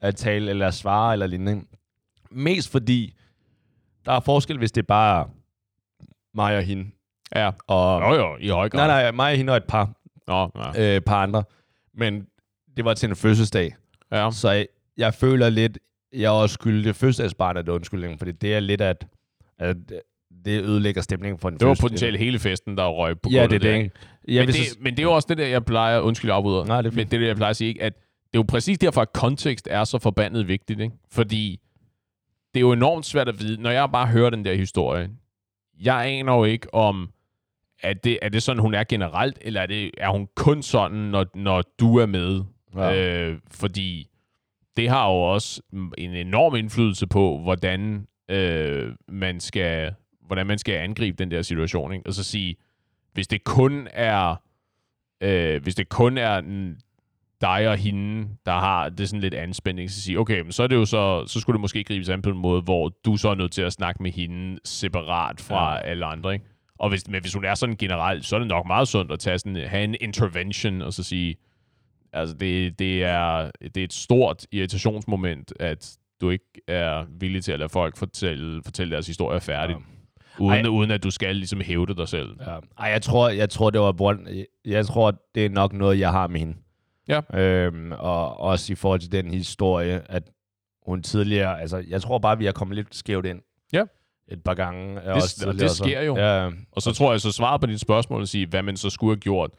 at 0.00 0.16
tale, 0.16 0.50
eller 0.50 0.70
svare, 0.70 1.12
eller 1.12 1.26
lignende. 1.26 1.64
Mest 2.30 2.70
fordi, 2.72 3.14
der 4.06 4.12
er 4.12 4.20
forskel, 4.20 4.58
hvis 4.58 4.72
det 4.72 4.82
er 4.82 4.86
bare 4.86 5.28
mig 6.34 6.56
og 6.56 6.62
hende. 6.62 6.90
ja. 7.34 7.50
Og, 7.66 8.00
Jo, 8.02 8.14
jo, 8.14 8.36
i 8.40 8.48
høj 8.48 8.68
grad. 8.68 8.86
nej, 8.86 9.02
nej, 9.02 9.10
mig 9.10 9.30
og 9.32 9.36
hende 9.36 9.50
og 9.52 9.56
et 9.56 9.64
par, 9.64 9.90
Nå, 10.26 10.50
ja. 10.74 10.96
øh, 10.96 11.00
par 11.00 11.22
andre. 11.22 11.44
Men 11.94 12.26
det 12.76 12.84
var 12.84 12.94
til 12.94 13.08
en 13.08 13.16
fødselsdag. 13.16 13.74
ja. 14.12 14.30
Så 14.30 14.50
jeg, 14.50 14.66
jeg 14.96 15.14
føler 15.14 15.48
lidt, 15.50 15.78
jeg 16.12 16.30
også 16.30 16.52
skyldig 16.54 16.94
fødselsdagsbarnet 16.94 17.68
undskyldning, 17.68 18.18
fordi 18.18 18.32
det 18.32 18.54
er 18.54 18.60
lidt, 18.60 18.80
at, 18.80 19.06
at 19.58 19.76
det 20.44 20.62
ødelægger 20.64 21.02
stemningen 21.02 21.38
for 21.38 21.48
en 21.48 21.56
Det 21.58 21.68
var 21.68 21.76
potentielt 21.80 22.18
hele 22.18 22.38
festen, 22.38 22.76
der 22.76 22.88
røg 22.88 23.20
på 23.20 23.30
Ja, 23.32 23.42
det 23.42 23.50
der, 23.50 23.58
det. 23.58 23.76
ikke? 23.78 23.90
Jeg 24.28 24.40
men, 24.46 24.54
det, 24.54 24.66
så, 24.66 24.76
men 24.80 24.92
det 24.92 24.98
er 24.98 25.02
jo 25.02 25.12
også 25.12 25.26
det 25.28 25.38
der, 25.38 25.46
jeg 25.46 25.64
plejer, 25.64 26.00
undskyld, 26.00 26.28
jeg 26.30 26.36
afbryder, 26.36 26.64
Nej, 26.64 26.82
det 26.82 26.92
er 26.92 26.96
men 26.96 27.06
det 27.06 27.14
er 27.14 27.18
det, 27.18 27.26
jeg 27.26 27.36
plejer 27.36 27.50
at 27.50 27.56
sige, 27.56 27.68
ikke? 27.68 27.82
at 27.82 27.92
det 28.32 28.38
er 28.38 28.38
jo 28.38 28.44
præcis 28.48 28.78
derfor, 28.78 29.02
at 29.02 29.12
kontekst 29.12 29.68
er 29.70 29.84
så 29.84 29.98
forbandet 29.98 30.48
vigtigt, 30.48 30.80
ikke? 30.80 30.94
Fordi 31.10 31.60
det 32.54 32.60
er 32.60 32.60
jo 32.60 32.72
enormt 32.72 33.06
svært 33.06 33.28
at 33.28 33.40
vide, 33.40 33.62
når 33.62 33.70
jeg 33.70 33.90
bare 33.92 34.06
hører 34.06 34.30
den 34.30 34.44
der 34.44 34.54
historie. 34.54 35.10
Jeg 35.80 36.06
aner 36.06 36.34
jo 36.34 36.44
ikke 36.44 36.74
om, 36.74 37.10
er 37.82 37.92
det, 37.92 38.18
er 38.22 38.28
det 38.28 38.42
sådan, 38.42 38.62
hun 38.62 38.74
er 38.74 38.84
generelt, 38.84 39.38
eller 39.40 39.60
er, 39.60 39.66
det, 39.66 39.90
er 39.98 40.10
hun 40.10 40.28
kun 40.36 40.62
sådan, 40.62 40.98
når, 40.98 41.26
når 41.34 41.62
du 41.80 41.96
er 41.96 42.06
med? 42.06 42.44
Ja. 42.74 43.28
Øh, 43.28 43.38
fordi 43.50 44.08
det 44.76 44.88
har 44.88 45.08
jo 45.08 45.20
også 45.20 45.62
en 45.98 46.14
enorm 46.14 46.56
indflydelse 46.56 47.06
på, 47.06 47.38
hvordan 47.38 48.06
øh, 48.28 48.92
man 49.08 49.40
skal 49.40 49.94
hvordan 50.26 50.46
man 50.46 50.58
skal 50.58 50.74
angribe 50.74 51.16
den 51.16 51.30
der 51.30 51.42
situation. 51.42 51.92
Ikke? 51.92 52.06
Og 52.06 52.14
så 52.14 52.24
sige, 52.24 52.56
hvis 53.12 53.28
det 53.28 53.44
kun 53.44 53.88
er 53.92 54.36
øh, 55.20 55.62
hvis 55.62 55.74
det 55.74 55.88
kun 55.88 56.18
er 56.18 56.40
dig 57.40 57.68
og 57.68 57.76
hende, 57.76 58.28
der 58.46 58.52
har 58.52 58.88
det 58.88 59.08
sådan 59.08 59.20
lidt 59.20 59.34
anspænding, 59.34 59.90
så 59.90 60.02
sige, 60.02 60.18
okay, 60.18 60.40
men 60.40 60.52
så 60.52 60.62
er 60.62 60.66
det 60.66 60.76
jo 60.76 60.84
så, 60.84 61.24
så 61.26 61.40
skulle 61.40 61.54
det 61.54 61.60
måske 61.60 61.84
gribes 61.84 62.08
an 62.08 62.22
på 62.22 62.30
en 62.30 62.38
måde, 62.38 62.62
hvor 62.62 62.88
du 63.04 63.16
så 63.16 63.28
er 63.28 63.34
nødt 63.34 63.52
til 63.52 63.62
at 63.62 63.72
snakke 63.72 64.02
med 64.02 64.10
hende 64.10 64.58
separat 64.64 65.40
fra 65.40 65.74
Ja. 65.74 65.80
alle 65.80 66.06
andre, 66.06 66.32
ikke? 66.32 66.44
Og 66.78 66.88
hvis, 66.88 67.08
men 67.08 67.20
hvis 67.20 67.34
hun 67.34 67.44
er 67.44 67.54
sådan 67.54 67.76
generelt, 67.76 68.24
så 68.24 68.36
er 68.36 68.40
det 68.40 68.48
nok 68.48 68.66
meget 68.66 68.88
sundt 68.88 69.12
at 69.12 69.18
tage 69.18 69.38
sådan, 69.38 69.56
have 69.56 69.84
en 69.84 69.96
intervention 70.00 70.82
og 70.82 70.92
så 70.92 71.02
sige, 71.02 71.36
altså 72.12 72.34
det, 72.36 72.78
det, 72.78 73.04
er, 73.04 73.50
det 73.62 73.76
er 73.76 73.84
et 73.84 73.92
stort 73.92 74.46
irritationsmoment, 74.52 75.52
at 75.60 75.96
du 76.20 76.30
ikke 76.30 76.44
er 76.68 77.04
villig 77.20 77.44
til 77.44 77.52
at 77.52 77.58
lade 77.58 77.68
folk 77.68 77.96
fortælle, 77.96 78.62
fortælle 78.64 78.92
deres 78.92 79.06
historie 79.06 79.40
færdigt. 79.40 79.78
Ja. 79.78 79.84
Uden, 80.44 80.64
Ej. 80.64 80.68
uden 80.70 80.90
at 80.90 81.02
du 81.04 81.10
skal 81.10 81.36
ligesom 81.36 81.60
hævde 81.60 81.94
dig 81.96 82.08
selv. 82.08 82.36
Ja. 82.46 82.56
Ej, 82.78 82.88
jeg 82.90 83.02
tror, 83.02 83.28
jeg 83.28 83.50
tror, 83.50 83.70
det 83.70 83.80
var 83.80 83.92
Brønd. 83.92 84.44
Jeg 84.64 84.86
tror, 84.86 85.12
det 85.34 85.44
er 85.44 85.48
nok 85.50 85.72
noget, 85.72 85.98
jeg 85.98 86.10
har 86.10 86.26
med 86.26 86.40
hende. 86.40 86.54
Ja. 87.08 87.20
Øhm, 87.40 87.92
og 87.92 88.40
også 88.40 88.72
i 88.72 88.76
forhold 88.76 89.00
til 89.00 89.12
den 89.12 89.30
historie, 89.30 90.02
at 90.08 90.22
hun 90.86 91.02
tidligere, 91.02 91.60
altså, 91.60 91.84
jeg 91.88 92.02
tror 92.02 92.18
bare, 92.18 92.38
vi 92.38 92.44
har 92.44 92.52
kommet 92.52 92.76
lidt 92.76 92.94
skævt 92.94 93.26
ind. 93.26 93.40
Ja. 93.72 93.84
Et 94.28 94.42
par 94.44 94.54
gange. 94.54 94.94
Det, 94.94 95.46
og 95.46 95.54
det 95.54 95.70
sker 95.70 96.02
jo. 96.02 96.16
Ja, 96.16 96.50
Og 96.72 96.82
så 96.82 96.92
tror 96.92 97.10
jeg, 97.12 97.20
så 97.20 97.32
svaret 97.32 97.60
på 97.60 97.66
dit 97.66 97.80
spørgsmål 97.80 98.22
at 98.22 98.28
sige, 98.28 98.46
hvad 98.46 98.62
man 98.62 98.76
så 98.76 98.90
skulle 98.90 99.10
have 99.10 99.20
gjort, 99.20 99.50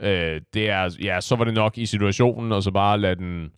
øh, 0.00 0.40
det 0.54 0.70
er, 0.70 0.96
ja, 1.02 1.20
så 1.20 1.36
var 1.36 1.44
det 1.44 1.54
nok 1.54 1.78
i 1.78 1.86
situationen, 1.86 2.52
og 2.52 2.62
så 2.62 2.70
bare 2.70 2.98
lade 3.00 3.14
den, 3.16 3.50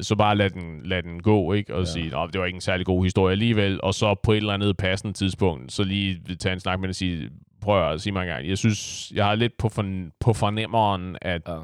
så 0.00 0.16
bare 0.16 0.36
lade 0.36 0.48
den, 0.50 0.82
lade 0.86 1.02
den 1.02 1.22
gå, 1.22 1.52
ikke? 1.52 1.74
Og 1.74 1.80
Ja. 1.80 1.84
sige, 1.84 2.10
Nå, 2.10 2.26
det 2.26 2.40
var 2.40 2.46
ikke 2.46 2.56
en 2.56 2.60
særlig 2.60 2.86
god 2.86 3.04
historie 3.04 3.32
alligevel, 3.32 3.80
og 3.82 3.94
så 3.94 4.14
på 4.22 4.32
et 4.32 4.36
eller 4.36 4.52
andet 4.54 4.76
passende 4.76 5.12
tidspunkt, 5.12 5.72
så 5.72 5.82
lige 5.84 6.36
tage 6.36 6.52
en 6.52 6.60
snak 6.60 6.78
med 6.80 6.82
den 6.88 6.90
og 6.90 6.94
sige, 6.94 7.30
prøv 7.62 7.92
at 7.92 8.00
sige 8.00 8.12
mig 8.12 8.22
engang, 8.22 8.48
jeg 8.48 8.58
synes, 8.58 9.12
jeg 9.14 9.24
har 9.26 9.34
lidt 9.34 9.52
på, 9.58 9.68
for, 9.68 9.84
på 10.20 10.32
fornemmeren, 10.32 11.16
at, 11.22 11.42
ja. 11.48 11.56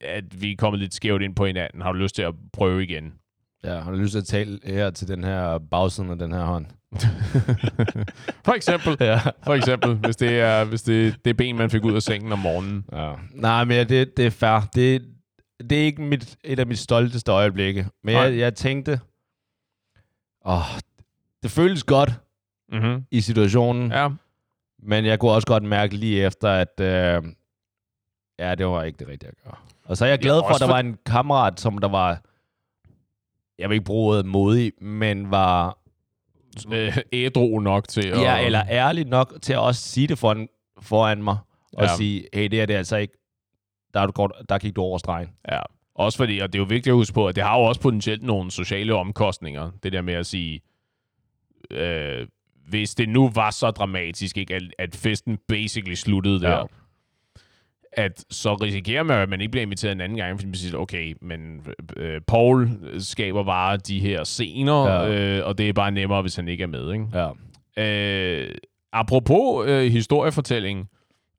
At 0.00 0.42
vi 0.42 0.52
er 0.52 0.56
kommet 0.56 0.80
lidt 0.80 0.94
skævt 0.94 1.22
ind 1.22 1.34
på 1.36 1.46
hinanden. 1.46 1.82
Har 1.82 1.92
du 1.92 1.98
lyst 1.98 2.14
til 2.14 2.22
at 2.22 2.34
prøve 2.52 2.82
igen? 2.82 3.12
ja, 3.64 3.80
har 3.80 3.90
du 3.90 3.96
lyst 3.96 4.12
til 4.12 4.18
at 4.18 4.24
tale 4.26 4.60
her 4.64 4.90
til 4.90 5.08
den 5.08 5.24
her 5.24 5.58
bagsiden 5.70 6.10
af 6.10 6.18
den 6.18 6.32
her 6.32 6.44
hånd? 6.44 6.66
For 8.44 8.52
eksempel, 8.52 8.96
Ja. 9.00 9.18
for 9.44 9.54
eksempel 9.54 9.94
hvis 9.94 10.16
det 10.16 10.40
er, 10.40 10.64
hvis 10.64 10.82
det, 10.82 11.16
det 11.24 11.30
er 11.30 11.34
ben, 11.34 11.56
man 11.56 11.70
fik 11.70 11.84
ud 11.84 11.94
af 11.94 12.02
sengen 12.02 12.32
om 12.32 12.38
morgenen. 12.38 12.84
ja. 12.92 13.14
Nej, 13.30 13.64
men 13.64 13.76
ja, 13.76 13.84
det, 13.84 14.16
det 14.16 14.26
er 14.26 14.30
fair. 14.30 14.68
Det, 14.74 15.04
det 15.70 15.72
er 15.80 15.82
ikke 15.84 16.02
mit, 16.02 16.36
et 16.44 16.58
af 16.58 16.66
mit 16.66 16.78
stolteste 16.78 17.32
øjeblikke. 17.32 17.86
Men 18.04 18.14
jeg, 18.14 18.38
jeg 18.38 18.54
tænkte, 18.54 19.00
åh, 20.46 20.62
det 21.42 21.50
føles 21.50 21.84
godt 21.84 22.10
Mm-hmm. 22.72 23.04
i 23.10 23.20
situationen. 23.20 23.92
Ja, 23.92 24.08
Men 24.82 25.04
jeg 25.04 25.18
kunne 25.18 25.30
også 25.32 25.46
godt 25.46 25.62
mærke 25.62 25.96
lige 25.96 26.22
efter, 26.26 26.48
at 26.48 26.80
øh, 26.80 27.22
ja, 28.38 28.54
det 28.54 28.66
var 28.66 28.82
ikke 28.82 28.98
det 28.98 29.08
rigtige 29.08 29.28
at 29.28 29.34
gøre. 29.44 29.56
Og 29.84 29.96
så 29.96 30.04
er 30.04 30.08
jeg 30.08 30.18
glad 30.18 30.40
for, 30.40 30.54
at 30.54 30.60
der 30.60 30.66
var 30.66 30.78
en 30.78 30.98
kammerat, 31.06 31.60
som 31.60 31.78
der 31.78 31.88
var, 31.88 32.20
jeg 33.58 33.68
vil 33.68 33.74
ikke 33.74 33.84
bruge 33.84 34.10
ordet 34.14 34.26
modig, 34.26 34.72
men 34.80 35.30
var 35.30 35.78
øh, 36.72 36.96
ædru 37.12 37.60
nok 37.60 37.88
til 37.88 38.08
at... 38.08 38.20
ja, 38.20 38.46
eller 38.46 38.62
ærlig 38.68 39.04
nok 39.06 39.34
til 39.42 39.52
at 39.52 39.58
også 39.58 39.80
sige 39.82 40.06
det 40.06 40.18
foran, 40.18 40.48
foran 40.82 41.22
mig. 41.22 41.36
Og 41.72 41.82
Ja. 41.84 41.96
sige, 41.96 42.24
hey, 42.34 42.48
det 42.48 42.60
er 42.60 42.66
det 42.66 42.74
er 42.74 42.78
altså 42.78 42.96
ikke, 42.96 43.14
der, 43.94 44.00
er 44.00 44.06
du 44.06 44.12
godt, 44.12 44.32
der 44.48 44.58
gik 44.58 44.76
du 44.76 44.82
over 44.82 44.98
stregen. 44.98 45.28
Ja, 45.52 45.60
også 45.94 46.18
fordi, 46.18 46.38
og 46.38 46.52
det 46.52 46.58
er 46.58 46.62
jo 46.62 46.66
vigtigt 46.68 46.86
at 46.92 46.94
huske 46.94 47.14
på, 47.14 47.28
at 47.28 47.36
det 47.36 47.44
har 47.44 47.58
jo 47.58 47.64
også 47.64 47.80
potentielt 47.80 48.22
nogle 48.22 48.50
sociale 48.50 48.94
omkostninger, 48.94 49.70
det 49.82 49.92
der 49.92 50.02
med 50.02 50.14
at 50.14 50.26
sige, 50.26 50.60
øh, 51.70 52.26
hvis 52.68 52.94
det 52.94 53.08
nu 53.08 53.30
var 53.34 53.50
så 53.50 53.70
dramatisk, 53.70 54.38
ikke, 54.38 54.54
at, 54.54 54.62
at 54.78 54.96
festen 54.96 55.38
basically 55.48 55.94
sluttede 55.94 56.40
der, 56.40 56.50
Ja. 56.58 56.62
At 57.96 58.24
så 58.30 58.54
risikerer 58.54 59.02
man, 59.02 59.18
at 59.18 59.28
man 59.28 59.40
ikke 59.40 59.50
bliver 59.50 59.62
inviteret 59.62 59.92
en 59.92 60.00
anden 60.00 60.18
gang, 60.18 60.38
fordi 60.38 60.46
man 60.46 60.54
siger, 60.54 60.76
okay, 60.78 61.14
men 61.20 61.66
øh, 61.96 62.20
Paul 62.26 62.68
skaber 62.98 63.44
bare 63.44 63.76
de 63.76 64.00
her 64.00 64.24
scener, 64.24 64.86
Ja. 64.86 65.08
øh, 65.38 65.46
og 65.46 65.58
det 65.58 65.68
er 65.68 65.72
bare 65.72 65.90
nemmere, 65.90 66.22
hvis 66.22 66.36
han 66.36 66.48
ikke 66.48 66.62
er 66.62 66.66
med, 66.66 66.92
ikke? 66.92 67.06
Ja. 67.14 67.30
Øh, 67.78 68.54
apropos 68.92 69.68
øh, 69.68 69.92
historiefortælling, 69.92 70.88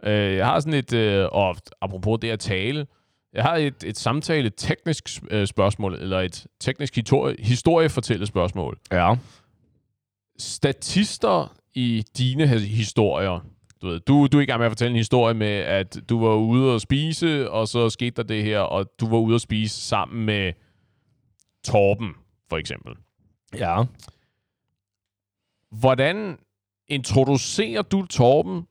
øh, 0.04 0.36
jeg 0.36 0.46
har 0.46 0.60
sådan 0.60 0.74
et, 0.74 0.94
øh, 0.94 1.28
og 1.32 1.56
apropos 1.82 2.20
det 2.22 2.30
at 2.30 2.40
tale, 2.40 2.88
jeg 3.34 3.44
har 3.44 3.56
et, 3.56 3.84
et 3.86 3.98
samtale 3.98 4.50
teknisk 4.50 5.10
øh, 5.32 5.48
spørgsmål, 5.48 5.94
eller 5.94 6.20
et 6.20 6.46
teknisk 6.60 6.96
historie, 6.96 7.36
historiefortællespørgsmål. 7.40 8.78
Ja. 8.92 9.14
Statister 10.40 11.56
i 11.74 12.04
dine 12.18 12.48
historier, 12.60 13.46
du, 13.86 13.90
ved, 13.90 14.00
du, 14.00 14.28
du 14.28 14.38
er 14.38 14.42
i 14.42 14.46
gang 14.46 14.60
med 14.60 14.66
at 14.66 14.72
fortælle 14.72 14.90
en 14.92 14.98
historie 14.98 15.34
med, 15.34 15.48
at 15.48 15.98
du 16.10 16.20
var 16.20 16.36
ude 16.36 16.74
at 16.76 16.82
spise, 16.82 17.52
og 17.52 17.68
så 17.68 17.90
skete 17.90 18.12
der 18.16 18.24
det 18.24 18.44
her, 18.44 18.60
og 18.60 18.86
du 19.00 19.08
var 19.10 19.18
ude 19.18 19.36
at 19.36 19.42
spise 19.42 19.82
sammen 19.82 20.26
med 20.26 20.54
Torben, 21.64 22.14
for 22.50 22.58
eksempel. 22.58 22.94
Ja. 23.58 23.84
Hvordan 25.72 26.38
introducerer 26.88 27.82
du 27.82 28.06
Torben, 28.06 28.68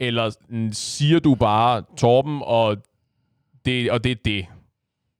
eller 0.00 0.36
siger 0.72 1.18
du 1.18 1.34
bare 1.34 1.82
Torben, 1.96 2.40
og 2.44 2.76
det, 3.64 3.90
og 3.90 4.04
det 4.04 4.12
er 4.12 4.16
det? 4.24 4.46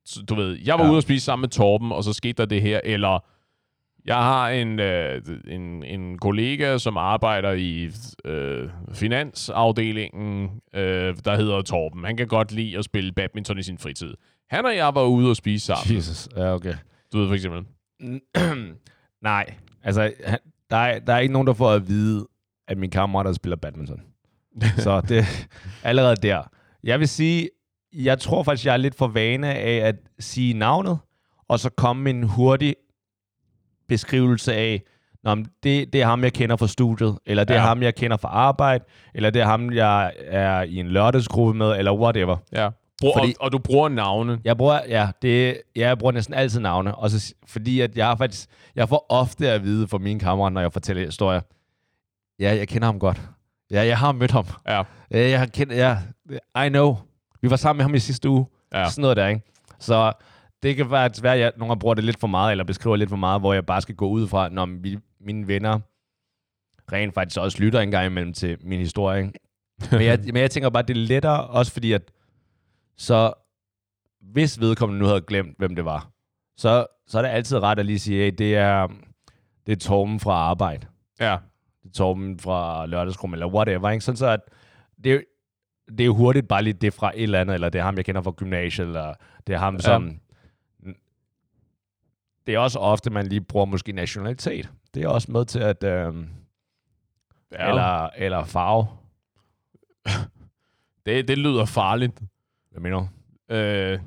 Så, 0.05 0.21
du 0.21 0.35
ved, 0.35 0.59
jeg 0.65 0.79
var 0.79 0.83
Ja. 0.85 0.89
ude 0.89 0.97
at 0.97 1.03
spise 1.03 1.25
sammen 1.25 1.41
med 1.41 1.49
Torben, 1.49 1.91
og 1.91 2.03
så 2.03 2.13
skete 2.13 2.33
der 2.33 2.45
det 2.45 2.61
her, 2.61 2.81
eller 2.83 3.19
jeg 4.07 4.15
har 4.15 4.49
en, 4.49 4.79
øh, 4.79 5.21
en, 5.47 5.83
en 5.83 6.17
kollega, 6.17 6.77
som 6.77 6.97
arbejder 6.97 7.51
i 7.51 7.91
øh, 8.25 8.69
finansafdelingen, 8.93 10.49
øh, 10.73 11.15
der 11.25 11.35
hedder 11.35 11.61
Torben. 11.61 12.05
Han 12.05 12.17
kan 12.17 12.27
godt 12.27 12.51
lide 12.51 12.77
at 12.77 12.85
spille 12.85 13.11
badminton 13.11 13.59
i 13.59 13.63
sin 13.63 13.77
fritid. 13.77 14.13
Han 14.49 14.65
og 14.65 14.75
jeg 14.75 14.95
var 14.95 15.03
ude 15.03 15.29
at 15.29 15.37
spise 15.37 15.65
sammen. 15.65 15.95
Jesus. 15.97 16.29
Ja, 16.35 16.53
okay. 16.53 16.73
Du 17.13 17.17
ved 17.19 17.27
for 17.27 17.35
eksempel. 17.35 17.65
Nej, 19.21 19.53
altså, 19.83 20.13
der 20.69 20.77
er, 20.77 20.99
der 20.99 21.13
er 21.13 21.19
ikke 21.19 21.33
nogen, 21.33 21.47
der 21.47 21.53
får 21.53 21.71
at 21.71 21.87
vide, 21.87 22.27
at 22.67 22.77
min 22.77 22.89
kammerat 22.89 23.35
spiller 23.35 23.57
badminton. 23.57 24.01
Så 24.77 25.01
det 25.01 25.17
er 25.17 25.23
allerede 25.83 26.15
der. 26.15 26.43
Jeg 26.83 26.99
vil 26.99 27.07
sige, 27.07 27.49
jeg 27.93 28.19
tror 28.19 28.43
faktisk, 28.43 28.65
jeg 28.65 28.73
er 28.73 28.77
lidt 28.77 28.95
for 28.95 29.07
vane 29.07 29.53
af 29.53 29.87
at 29.87 29.95
sige 30.19 30.53
navnet, 30.53 30.97
og 31.47 31.59
så 31.59 31.69
komme 31.69 32.09
en 32.09 32.23
hurtig 32.23 32.75
beskrivelse 33.87 34.53
af, 34.53 34.81
Nå, 35.23 35.35
men 35.35 35.47
det, 35.63 35.93
det 35.93 36.01
er 36.01 36.05
ham, 36.05 36.23
jeg 36.23 36.33
kender 36.33 36.55
fra 36.55 36.67
studiet, 36.67 37.17
eller 37.25 37.43
det 37.43 37.55
er 37.55 37.59
Ja. 37.59 37.65
ham, 37.67 37.81
jeg 37.83 37.95
kender 37.95 38.17
fra 38.17 38.27
arbejde, 38.29 38.83
eller 39.15 39.29
det 39.29 39.41
er 39.41 39.45
ham, 39.45 39.73
jeg 39.73 40.13
er 40.17 40.61
i 40.61 40.75
en 40.75 40.87
lørdagsgruppe 40.87 41.53
med, 41.57 41.77
eller 41.77 41.93
whatever. 41.93 42.37
Ja. 42.51 42.69
Brug, 43.01 43.13
Fordi- 43.17 43.35
og, 43.39 43.43
og 43.45 43.51
du 43.51 43.57
bruger 43.57 43.89
navne. 43.89 44.39
Jeg 44.43 44.57
bruger, 44.57 44.79
ja, 44.89 45.07
det, 45.21 45.57
ja, 45.75 45.87
jeg 45.87 45.97
bruger 45.97 46.11
næsten 46.11 46.33
altid 46.33 46.59
navne, 46.59 46.95
og 46.95 47.09
så, 47.09 47.33
fordi 47.47 47.79
at 47.81 47.97
jeg 47.97 48.17
faktisk, 48.17 48.49
jeg 48.75 48.89
får 48.89 49.05
ofte 49.09 49.49
at 49.51 49.63
vide 49.63 49.87
fra 49.87 49.97
mine 49.97 50.19
kammerater, 50.19 50.53
når 50.53 50.61
jeg 50.61 50.73
fortæller 50.73 51.05
historier, 51.05 51.41
ja, 52.39 52.55
jeg 52.55 52.67
kender 52.67 52.85
ham 52.85 52.99
godt. 52.99 53.21
Ja, 53.71 53.85
jeg 53.85 53.97
har 53.97 54.11
mødt 54.11 54.31
ham. 54.31 54.45
Ja. 54.67 54.83
Ja, 55.11 55.29
jeg 55.29 55.39
har 55.39 55.45
kendt, 55.45 55.73
ja, 55.73 55.97
I 56.65 56.69
know. 56.69 56.95
Vi 57.41 57.49
var 57.49 57.55
sammen 57.55 57.77
med 57.77 57.83
ham 57.83 57.95
i 57.95 57.99
sidste 57.99 58.29
uge. 58.29 58.45
Ja. 58.73 58.89
Sådan 58.89 59.01
noget 59.01 59.17
der, 59.17 59.27
ikke? 59.27 59.41
Så 59.79 60.11
det 60.63 60.75
kan 60.75 60.91
være, 60.91 61.05
at 61.05 61.23
jeg 61.23 61.51
nogle 61.57 61.71
gange 61.71 61.79
bruger 61.79 61.95
det 61.95 62.03
lidt 62.03 62.19
for 62.19 62.27
meget, 62.27 62.51
eller 62.51 62.63
beskriver 62.63 62.95
lidt 62.95 63.09
for 63.09 63.17
meget, 63.17 63.41
hvor 63.41 63.53
jeg 63.53 63.65
bare 63.65 63.81
skal 63.81 63.95
gå 63.95 64.07
ud 64.09 64.27
fra, 64.27 64.49
når 64.49 64.65
vi, 64.65 64.97
mine 65.19 65.47
venner 65.47 65.79
rent 66.91 67.13
faktisk 67.13 67.39
også 67.39 67.63
lytter 67.63 67.79
en 67.79 67.91
gang 67.91 68.05
imellem 68.05 68.33
til 68.33 68.57
min 68.61 68.79
historie. 68.79 69.19
Ikke? 69.25 69.39
Men, 69.91 70.01
jeg, 70.01 70.19
men 70.25 70.35
jeg 70.35 70.51
tænker 70.51 70.69
bare, 70.69 70.83
at 70.83 70.87
det 70.87 70.97
er 70.97 71.01
lettere, 71.07 71.47
også 71.47 71.73
fordi 71.73 71.91
at 71.91 72.01
så 72.97 73.33
hvis 74.21 74.59
vedkommende 74.59 74.99
nu 74.99 75.05
havde 75.07 75.21
glemt, 75.21 75.57
hvem 75.57 75.75
det 75.75 75.85
var, 75.85 76.09
så, 76.57 76.85
så 77.07 77.17
er 77.17 77.21
det 77.21 77.29
altid 77.29 77.57
ret 77.57 77.79
at 77.79 77.85
lige 77.85 77.99
sige, 77.99 78.23
hey, 78.23 78.31
det 78.37 78.55
er, 78.55 78.87
det 79.65 79.71
er 79.71 79.75
Torben 79.75 80.19
fra 80.19 80.31
arbejde. 80.31 80.87
Ja. 81.19 81.37
Det 81.83 81.89
er 81.89 81.93
Torben 81.93 82.39
fra 82.39 82.85
lørdagsgruppen, 82.85 83.33
eller 83.33 83.47
whatever. 83.53 83.89
Ikke? 83.89 84.05
Sådan 84.05 84.17
så, 84.17 84.27
at 84.27 84.39
det, 85.03 85.23
det 85.97 86.05
er 86.05 86.09
hurtigt 86.09 86.47
bare 86.47 86.63
lige 86.63 86.73
det 86.73 86.93
fra 86.93 87.11
et 87.15 87.23
eller 87.23 87.41
andet, 87.41 87.53
eller 87.53 87.69
det 87.69 87.79
er 87.79 87.83
ham, 87.83 87.97
jeg 87.97 88.05
kender 88.05 88.21
fra 88.21 88.31
gymnasiet, 88.31 88.87
eller 88.87 89.13
det 89.47 89.55
er 89.55 89.59
ham, 89.59 89.75
Ja. 89.75 89.79
som... 89.81 90.19
Det 92.47 92.55
er 92.55 92.59
også 92.59 92.79
ofte, 92.79 93.09
man 93.09 93.27
lige 93.27 93.41
bruger 93.41 93.65
måske 93.65 93.91
nationalitet. 93.91 94.69
Det 94.93 95.03
er 95.03 95.07
også 95.07 95.31
med 95.31 95.45
til 95.45 95.59
at... 95.59 95.83
Øh, 95.83 96.15
ja. 97.51 97.69
eller, 97.69 98.09
eller 98.17 98.43
farve. 98.43 98.87
Det, 101.05 101.27
det 101.27 101.37
lyder 101.37 101.65
farligt. 101.65 102.21
Hvad 102.71 102.81
mener 102.81 102.97
du? 102.97 103.07
Øh, 103.55 103.99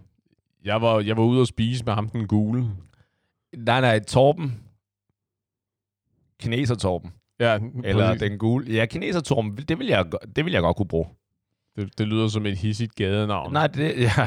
jeg, 0.65 0.83
var, 0.83 1.01
jeg 1.01 1.17
var 1.17 1.23
ude 1.23 1.41
at 1.41 1.49
spise 1.49 1.85
med 1.85 1.93
ham 1.93 2.09
den 2.09 2.27
gule. 2.29 2.65
Nej, 3.57 3.81
nej, 3.81 3.99
Torben. 3.99 4.61
Kineser 6.41 6.75
Torben. 6.75 7.13
Ja, 7.41 7.59
Eller 7.85 8.07
præcis. 8.07 8.21
den 8.21 8.39
gule. 8.39 8.75
Ja, 8.75 8.87
kineser 8.87 9.21
Torben, 9.21 9.57
det 9.57 9.79
vil 9.79 9.87
jeg, 9.87 10.07
det 10.37 10.45
vil 10.45 10.53
jeg 10.53 10.63
godt 10.63 10.77
kunne 10.77 10.89
bruge. 10.89 11.07
Det, 11.81 11.99
det 11.99 12.09
lyder 12.09 12.29
som 12.29 12.47
et 12.47 12.59
hissigt 12.59 12.95
gadenavn. 12.95 13.53
Nej, 13.53 13.67
det, 13.67 14.01
ja. 14.19 14.27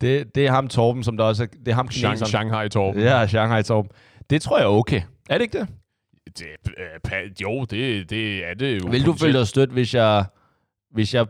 det, 0.00 0.34
det 0.34 0.46
er 0.46 0.50
ham 0.50 0.68
Torben, 0.68 1.04
som 1.04 1.16
der 1.16 1.24
også 1.24 1.42
er, 1.42 1.46
det 1.46 1.68
er 1.68 1.74
ham 1.74 1.90
Shang, 1.90 2.12
kineseren. 2.12 2.28
Shanghai 2.28 2.68
Torben. 2.68 3.02
Ja, 3.02 3.26
Shanghai 3.26 3.62
Torben. 3.62 3.90
Det 4.30 4.42
tror 4.42 4.58
jeg 4.58 4.64
er 4.64 4.68
okay. 4.68 5.02
Er 5.30 5.38
det 5.38 5.42
ikke 5.42 5.58
det? 5.58 5.68
Det, 6.38 6.46
øh, 7.14 7.42
jo, 7.42 7.64
det, 7.64 8.10
det 8.10 8.44
er 8.50 8.54
det 8.54 8.82
jo. 8.82 8.88
Vil 8.90 9.06
du 9.06 9.12
føle 9.12 9.38
dig 9.38 9.46
stødt, 9.46 9.70
hvis 9.70 9.94
jeg, 9.94 10.24
hvis 10.90 11.14
jeg 11.14 11.26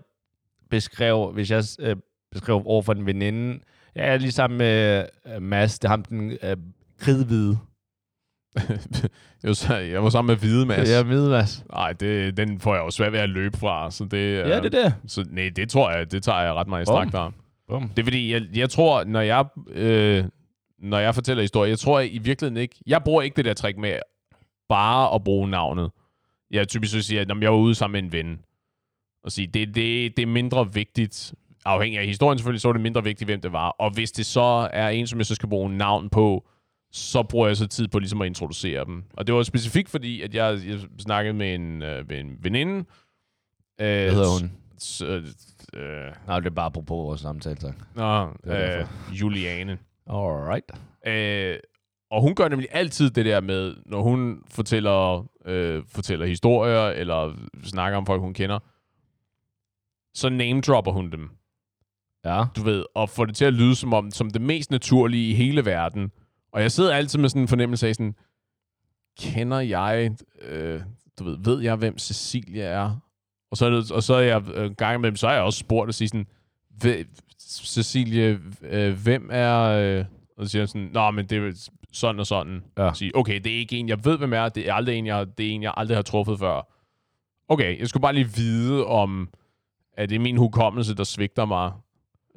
beskrev, 0.70 1.32
hvis 1.34 1.50
jeg 1.50 1.64
øh, 1.80 1.96
beskrev 2.32 2.62
over 2.64 2.82
for 2.82 2.92
en 2.92 3.06
veninde, 3.06 3.60
jeg 3.94 4.08
er 4.08 4.16
lige 4.16 4.32
sammen 4.32 4.58
med 4.58 5.06
øh, 5.26 5.42
Mads, 5.42 5.78
det 5.78 5.84
er 5.84 5.90
ham 5.90 6.04
den 6.04 6.38
øh, 6.42 6.56
kridhvide. 6.98 7.58
jeg, 9.42 9.48
var, 9.48 9.52
så- 9.52 9.76
jeg 9.76 10.02
var 10.02 10.11
sammen 10.11 10.32
med 10.32 10.36
Hvide 10.36 10.66
Mads. 10.66 10.90
Ja, 10.90 11.02
middelmas. 11.04 11.64
Nej, 11.72 11.92
det, 11.92 12.36
den 12.36 12.61
får 12.61 12.74
jeg 12.74 12.82
jo 12.84 12.90
svært 12.90 13.12
ved 13.12 13.20
at 13.20 13.28
løbe 13.28 13.59
fra, 13.59 13.90
så 13.90 14.04
det, 14.04 14.36
Ja, 14.38 14.61
det 14.61 14.74
er 14.74 14.82
det. 14.84 14.94
Så 15.07 15.24
nej, 15.30 15.50
det 15.57 15.70
tror 15.70 15.90
jeg, 15.90 16.12
det 16.12 16.22
tager 16.22 16.40
jeg 16.40 16.54
ret 16.54 16.68
meget 16.68 16.82
i 16.82 16.86
strakt 16.86 17.14
arm. 17.14 17.34
Bum. 17.68 17.88
Det 17.88 17.98
er 17.98 18.04
fordi, 18.04 18.32
jeg, 18.32 18.42
jeg 18.54 18.70
tror, 18.70 19.04
når 19.04 19.20
jeg, 19.20 19.44
øh, 19.72 20.24
når 20.78 20.98
jeg 20.98 21.14
fortæller 21.14 21.42
historier, 21.42 21.68
jeg 21.70 21.78
tror 21.78 22.00
i 22.00 22.18
virkeligheden 22.18 22.57
ikke, 22.62 22.74
jeg 22.86 23.02
bruger 23.04 23.22
ikke 23.22 23.36
det 23.36 23.44
der 23.44 23.54
trick 23.54 23.78
med 23.78 23.98
bare 24.68 25.14
at 25.14 25.24
bruge 25.24 25.50
navnet. 25.50 25.90
Jeg 26.50 26.68
typisk 26.68 26.92
så 26.92 27.02
siger, 27.02 27.20
at 27.20 27.28
jeg 27.40 27.50
var 27.52 27.57
ude 27.57 27.74
sammen 27.74 27.92
med 27.92 28.02
en 28.02 28.26
ven, 28.26 28.38
og 29.24 29.32
sige, 29.32 29.46
det, 29.46 29.68
det, 29.74 30.16
det 30.16 30.22
er 30.22 30.26
mindre 30.26 30.72
vigtigt, 30.74 31.34
afhængig 31.64 32.00
af 32.00 32.07
historien 32.07 32.38
selvfølgelig, 32.38 32.61
så 32.61 32.68
er 32.68 32.72
det 32.72 32.82
mindre 32.82 33.04
vigtigt, 33.04 33.28
hvem 33.28 33.40
det 33.40 33.52
var. 33.52 33.68
Og 33.68 33.90
hvis 33.94 34.12
det 34.12 34.26
så 34.26 34.68
er 34.72 34.88
en, 34.88 35.07
som 35.07 35.18
jeg 35.18 35.26
så 35.26 35.34
skal 35.34 35.48
bruge 35.48 35.76
navn 35.76 36.09
på, 36.11 36.48
så 36.97 37.22
bruger 37.22 37.47
jeg 37.47 37.57
så 37.57 37.66
tid 37.66 37.88
på 37.88 37.99
ligesom 37.99 38.20
at 38.20 38.26
introducere 38.26 38.84
dem. 38.84 39.05
Og 39.12 39.26
det 39.26 39.34
var 39.34 39.42
specifikt 39.42 39.88
fordi, 39.88 40.22
at 40.22 40.34
jeg, 40.34 40.59
jeg 40.66 40.78
snakkede 40.99 41.34
med 41.34 41.55
en, 41.55 41.82
øh, 41.82 42.09
med 42.09 42.20
en 42.20 42.36
veninde. 42.40 42.74
Øh, 42.78 42.84
Hvad 43.78 44.11
hedder 44.12 44.40
hun? 44.40 44.53
S, 44.78 45.01
øh, 45.03 45.24
øh, 45.74 46.12
Nej, 46.26 46.40
det 46.40 46.47
er 46.47 46.51
bare 46.55 46.66
apropos 46.66 46.97
vores 46.97 47.20
samtale, 47.20 47.57
tak. 47.57 47.74
nå, 47.94 48.28
øh, 48.53 48.86
Juliane. 49.12 49.78
Alright. 50.07 50.72
Øh, 51.07 51.59
og 52.11 52.22
hun 52.22 52.34
gør 52.34 52.49
nemlig 52.49 52.68
altid 52.70 53.11
det 53.11 53.24
der 53.24 53.40
med, 53.40 53.74
når 53.86 54.03
hun 54.03 54.42
fortæller, 54.51 55.26
øh, 55.47 55.82
fortæller 55.88 56.26
historier, 56.26 56.80
eller 56.88 57.34
snakker 57.64 57.99
om 57.99 58.07
folk, 58.07 58.20
hun 58.20 58.34
kender, 58.34 58.59
så 60.14 60.28
name-dropper 60.28 60.92
hun 60.92 61.11
dem, 61.12 61.28
Ja. 62.24 62.44
du 62.57 62.62
ved, 62.62 62.84
og 62.94 63.09
får 63.09 63.24
det 63.24 63.36
til 63.36 63.44
at 63.44 63.53
lyde 63.55 63.74
som 63.76 63.92
om, 63.94 64.11
som 64.11 64.30
det 64.30 64.40
mest 64.42 64.70
naturlige 64.70 65.30
i 65.30 65.34
hele 65.34 65.64
verden. 65.64 66.11
Og 66.57 66.62
jeg 66.62 66.72
sidder 66.72 66.94
altid 66.94 67.18
med 67.18 67.28
sådan 67.28 67.42
en 67.42 67.48
fornemmelse 67.48 67.88
af 67.88 67.94
sådan, 67.94 68.14
kender 69.18 69.61
jeg, 69.61 70.11
øh, 70.42 70.80
du 71.18 71.24
ved, 71.24 71.38
ved 71.44 71.61
jeg, 71.61 71.76
hvem 71.76 71.98
Cecilia 71.98 72.64
er? 72.64 72.96
Og 73.50 73.57
så 73.57 73.66
er, 73.66 73.70
det, 73.70 73.92
og 73.92 74.02
så 74.02 74.14
er 74.14 74.20
jeg 74.20 74.42
øh, 74.54 74.70
gang 74.74 75.00
med 75.00 75.11
dem, 75.11 75.16
så 75.16 75.26
har 75.26 75.34
jeg 75.34 75.42
også 75.42 75.59
spurgt 75.59 75.88
og 75.88 75.94
sige 75.94 76.09
sådan, 76.09 76.26
"Hvem- 76.70 77.14
Cecilie, 77.40 78.40
øh, 78.62 79.02
hvem 79.02 79.28
er... 79.32 79.61
Øh, 79.62 80.04
og 80.36 80.44
så 80.46 80.50
siger 80.50 80.62
jeg 80.62 80.68
sådan, 80.68 80.90
nå, 80.92 81.11
men 81.11 81.26
det 81.26 81.38
er 81.38 81.68
sådan 81.92 82.20
og 82.20 82.26
sådan. 82.26 82.64
Ja. 82.78 82.82
Og 82.82 82.96
sige, 82.96 83.16
okay, 83.16 83.40
det 83.40 83.54
er 83.54 83.59
ikke 83.59 83.76
en, 83.78 83.88
jeg 83.88 84.04
ved, 84.04 84.18
hvem 84.18 84.32
er. 84.32 84.48
Det 84.48 84.68
er 84.68 84.74
aldrig 84.74 84.96
en, 84.96 85.07
jeg, 85.07 85.26
det 85.38 85.46
er 85.46 85.50
en, 85.50 85.62
jeg 85.62 85.74
aldrig 85.76 85.96
har 85.96 86.02
truffet 86.02 86.38
før. 86.38 86.72
Okay, 87.48 87.78
jeg 87.80 87.88
skulle 87.88 88.02
bare 88.02 88.12
lige 88.14 88.32
vide, 88.36 88.86
om 88.86 89.28
at 89.96 90.09
det 90.09 90.16
er 90.16 90.20
min 90.20 90.36
hukommelse, 90.36 90.94
der 90.94 91.04
svigter 91.04 91.44
mig 91.44 91.72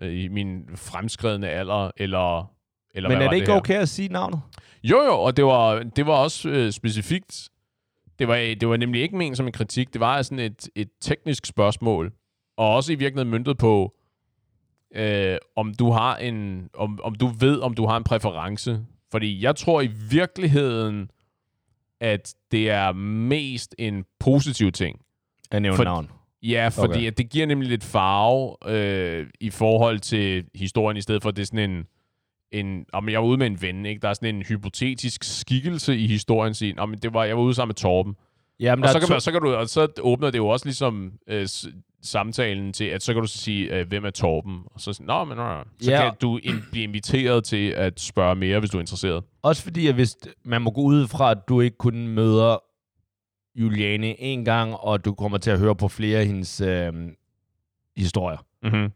øh, 0.02 0.24
i 0.24 0.28
min 0.28 0.64
fremskredende 0.76 1.50
alder, 1.50 1.92
eller, 1.98 2.52
eller 2.94 3.10
Men 3.10 3.22
er 3.22 3.30
det 3.30 3.36
ikke 3.36 3.52
her? 3.52 3.58
okay 3.58 3.76
at 3.76 3.90
sige 3.90 4.08
navnet? 4.10 4.42
Jo, 4.84 5.02
jo, 5.04 5.20
og 5.20 5.38
det 5.38 5.46
var, 5.46 5.84
det 5.84 6.06
var 6.06 6.14
også 6.14 6.50
øh, 6.50 6.72
specifikt. 6.72 7.50
Det 8.20 8.28
var, 8.28 8.36
det 8.36 8.70
var 8.70 8.78
nemlig 8.78 9.02
ikke 9.02 9.18
ment 9.18 9.38
som 9.38 9.46
en 9.46 9.52
kritik. 9.52 9.94
Det 9.94 10.02
var 10.02 10.22
sådan 10.22 10.40
et, 10.40 10.70
et 10.76 10.90
teknisk 11.02 11.46
spørgsmål. 11.46 12.12
Og 12.58 12.76
også 12.76 12.92
i 12.92 12.96
virkeligheden 12.96 13.32
møntet 13.32 13.58
på, 13.58 13.96
øh, 14.96 15.38
om 15.56 15.74
du 15.74 15.92
har 15.92 16.18
en, 16.18 16.70
om, 16.74 17.00
om 17.04 17.16
du 17.16 17.28
ved, 17.28 17.60
om 17.60 17.74
du 17.74 17.86
har 17.86 17.98
en 17.98 18.04
præference. 18.04 18.80
Fordi 19.12 19.44
jeg 19.44 19.56
tror 19.56 19.82
i 19.82 19.90
virkeligheden, 20.10 21.12
at 22.02 22.36
det 22.52 22.70
er 22.70 22.92
mest 22.94 23.76
en 23.78 24.06
positiv 24.20 24.72
ting. 24.72 25.00
At 25.52 25.62
nævne 25.62 25.76
For- 25.76 25.84
navn. 25.84 26.12
Ja, 26.44 26.68
fordi 26.74 26.94
okay. 26.94 27.08
at 27.08 27.18
det 27.18 27.30
giver 27.30 27.46
nemlig 27.46 27.70
lidt 27.70 27.84
farve 27.84 28.56
øh, 28.68 29.28
i 29.40 29.50
forhold 29.50 30.00
til 30.00 30.46
historien, 30.56 30.98
i 30.98 31.02
stedet 31.02 31.22
for 31.22 31.30
at 31.30 31.36
det 31.36 31.42
er 31.42 31.46
sådan 31.46 31.70
en, 31.72 31.86
en 32.52 32.86
om 32.94 33.10
jeg 33.10 33.20
var 33.22 33.28
ude 33.28 33.38
med 33.38 33.48
en 33.48 33.62
ven, 33.62 33.86
ikke? 33.86 34.02
der 34.02 34.10
er 34.10 34.14
sådan 34.14 34.36
en 34.36 34.42
hypotetisk 34.42 35.24
skikkelse 35.24 35.98
i 35.98 36.08
historien, 36.08 36.54
sige, 36.54 36.80
om 36.80 36.94
det 36.94 37.14
var, 37.14 37.24
jeg 37.24 37.38
var 37.38 37.44
ude 37.44 37.54
sammen 37.54 37.70
med 37.70 37.76
Torben. 37.76 38.16
Jamen, 38.60 38.84
Og 38.84 38.90
så 38.90 39.00
kan, 39.00 39.08
to- 39.08 39.14
man, 39.14 39.22
så 39.22 39.32
kan 39.32 39.42
du, 39.42 39.54
og 39.56 39.70
så 39.70 39.88
åbner 40.02 40.30
det 40.32 40.38
jo 40.38 40.48
også 40.48 40.66
ligesom 40.66 41.12
øh, 41.28 41.48
samtalen 42.02 42.74
til, 42.74 42.86
at 42.86 43.04
så 43.04 43.14
kan 43.14 43.22
du 43.22 43.28
så 43.28 43.38
sige, 43.38 43.76
øh, 43.76 43.88
hvem 43.88 44.06
er 44.06 44.10
Torben? 44.10 44.62
Og 44.66 44.82
så, 44.82 45.00
Nå, 45.04 45.24
men, 45.26 45.38
nå, 45.38 45.44
nå. 45.58 45.64
så 45.82 45.92
Ja. 45.92 46.02
kan 46.04 46.14
du 46.22 46.38
in, 46.38 46.64
blive 46.72 46.84
inviteret 46.84 47.44
til 47.44 47.70
at 47.70 48.00
spørge 48.00 48.36
mere, 48.36 48.60
hvis 48.60 48.70
du 48.70 48.78
er 48.78 48.82
interesseret. 48.82 49.24
Også 49.42 49.64
fordi, 49.64 49.88
at 49.88 49.94
hvis 49.96 50.18
man 50.46 50.62
må 50.62 50.72
gå 50.72 50.82
ud 50.82 51.08
fra, 51.08 51.32
at 51.32 51.38
du 51.50 51.62
ikke 51.62 51.78
kun 51.78 52.08
møder 52.08 52.58
Juliane 53.56 54.22
en 54.22 54.46
gang, 54.46 54.74
og 54.76 55.06
du 55.06 55.14
kommer 55.14 55.38
til 55.38 55.52
at 55.52 55.60
høre 55.60 55.76
på 55.76 55.88
flere 55.88 56.20
af 56.20 56.26
hendes 56.26 56.62
øh, 56.62 56.94
historier, 57.98 58.38
Mm-hmm. 58.64 58.92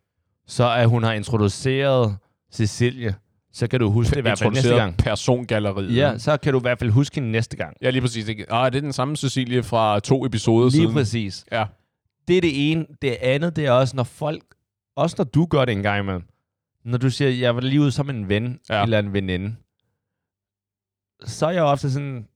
så 0.47 0.72
at 0.72 0.89
hun 0.89 1.04
har 1.04 1.14
introduceret 1.14 2.18
Cecilie, 2.51 3.16
så 3.54 3.68
kan 3.68 3.80
du 3.80 3.89
huske 3.91 4.10
det 4.12 4.18
i 4.18 4.22
hvert 4.22 4.39
fald 4.39 4.54
næste 4.54 4.76
gang. 4.76 4.97
persongalleriet. 4.97 5.95
Ja, 5.95 6.18
så 6.18 6.38
kan 6.38 6.54
du 6.54 6.60
i 6.60 6.62
hvert 6.62 6.80
fald 6.80 6.89
huske 6.91 7.16
hende 7.16 7.32
næste 7.32 7.58
gang. 7.58 7.78
ja, 7.82 7.89
lige 7.89 8.01
præcis. 8.01 8.30
Ah, 8.49 8.72
det 8.72 8.78
er 8.78 8.82
den 8.82 8.93
samme 8.93 9.16
Cecilie 9.16 9.64
fra 9.64 9.99
to 9.99 10.26
episoder 10.26 10.64
Lige 10.66 10.72
siden. 10.72 10.93
præcis. 10.93 11.45
Ja. 11.51 11.66
Det 12.28 12.38
er 12.38 12.41
det 12.41 12.72
ene. 12.72 12.86
Det 13.01 13.18
andet, 13.22 13.56
det 13.56 13.66
er 13.66 13.72
også, 13.72 13.95
når 13.95 14.04
folk, 14.04 14.43
også 14.95 15.16
når 15.18 15.26
du 15.26 15.45
gør 15.45 15.66
det 15.66 15.72
en 15.72 15.84
gang 15.84 15.99
imellem, 15.99 16.24
når 16.86 16.97
du 16.97 17.10
siger, 17.10 17.30
jeg 17.30 17.56
var 17.56 17.62
lige 17.62 17.82
ude 17.82 17.91
som 17.91 18.10
en 18.10 18.30
ven, 18.30 18.60
ja. 18.70 18.84
eller 18.84 18.99
en 18.99 19.14
veninde, 19.14 19.56
så 21.26 21.45
er 21.47 21.51
jeg 21.51 21.64
ofte 21.64 21.91
sådan, 21.91 22.28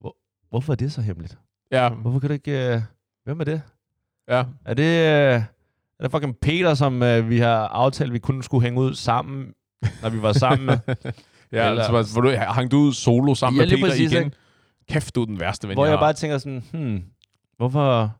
hvor, 0.00 0.16
hvorfor 0.50 0.72
er 0.72 0.76
det 0.76 0.92
så 0.92 1.00
hemmeligt? 1.02 1.38
Ja, 1.72 1.88
Hvorfor 1.88 2.18
kan 2.20 2.28
du 2.28 2.32
ikke... 2.32 2.74
Øh, 2.74 2.80
hvem 3.24 3.40
er 3.40 3.44
det? 3.44 3.62
ja. 4.28 4.44
Er 4.64 4.74
det, 4.74 4.82
øh, 4.82 5.42
er 5.98 6.02
det 6.02 6.10
fucking 6.10 6.36
Peter, 6.42 6.74
som 6.74 7.02
øh, 7.02 7.28
vi 7.30 7.38
har 7.38 7.68
aftalt, 7.68 8.12
vi 8.12 8.18
kun 8.18 8.42
skulle 8.42 8.64
hænge 8.64 8.80
ud 8.80 8.94
sammen, 8.94 9.54
når 10.02 10.08
vi 10.10 10.22
var 10.22 10.32
sammen 10.32 10.66
med? 10.66 10.78
Ja, 11.52 11.68
Eller- 11.70 11.82
altså, 11.84 12.12
hvor 12.12 12.22
du, 12.22 12.36
hang 12.36 12.70
du 12.70 12.76
ud 12.78 12.92
solo 12.92 13.34
sammen 13.34 13.60
Ja, 13.60 13.66
med 13.66 13.76
Peter 13.76 13.88
præcis, 13.88 14.12
igen? 14.12 14.24
ikke? 14.24 14.36
Kæft, 14.90 15.14
du 15.14 15.22
er 15.22 15.26
den 15.26 15.40
værste 15.40 15.68
ven, 15.68 15.76
hvor 15.76 15.84
jeg 15.84 15.92
har. 15.94 16.00
bare 16.00 16.12
tænker 16.12 16.38
sådan, 16.38 16.64
hmm, 16.72 17.02
hvorfor, 17.56 18.12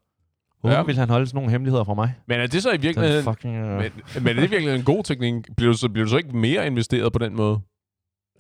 hvorfor 0.61 0.77
Ja. 0.77 0.83
vil 0.83 0.97
han 0.97 1.09
holde 1.11 1.27
sådan 1.27 1.37
nogle 1.37 1.51
hemmeligheder 1.51 1.85
fra 1.85 1.95
mig? 1.95 2.15
Men 2.29 2.41
er 2.41 2.47
det 2.47 2.63
så 2.63 2.71
i 2.71 2.73
Den 2.73 2.83
virkeligheden... 2.83 3.25
fucking... 3.25 3.57
Øh... 3.57 3.79
Men, 3.79 3.93
men 4.15 4.29
er 4.37 4.41
det 4.41 4.51
virkelig 4.51 4.75
en 4.75 4.83
god 4.85 5.05
teknik? 5.05 5.35
Bliver 5.57 5.73
du, 5.73 5.79
så, 5.79 5.89
bliver 5.89 6.05
du 6.05 6.11
så 6.11 6.17
ikke 6.17 6.37
mere 6.37 6.67
investeret 6.67 7.13
på 7.13 7.19
den 7.19 7.37
måde? 7.37 7.61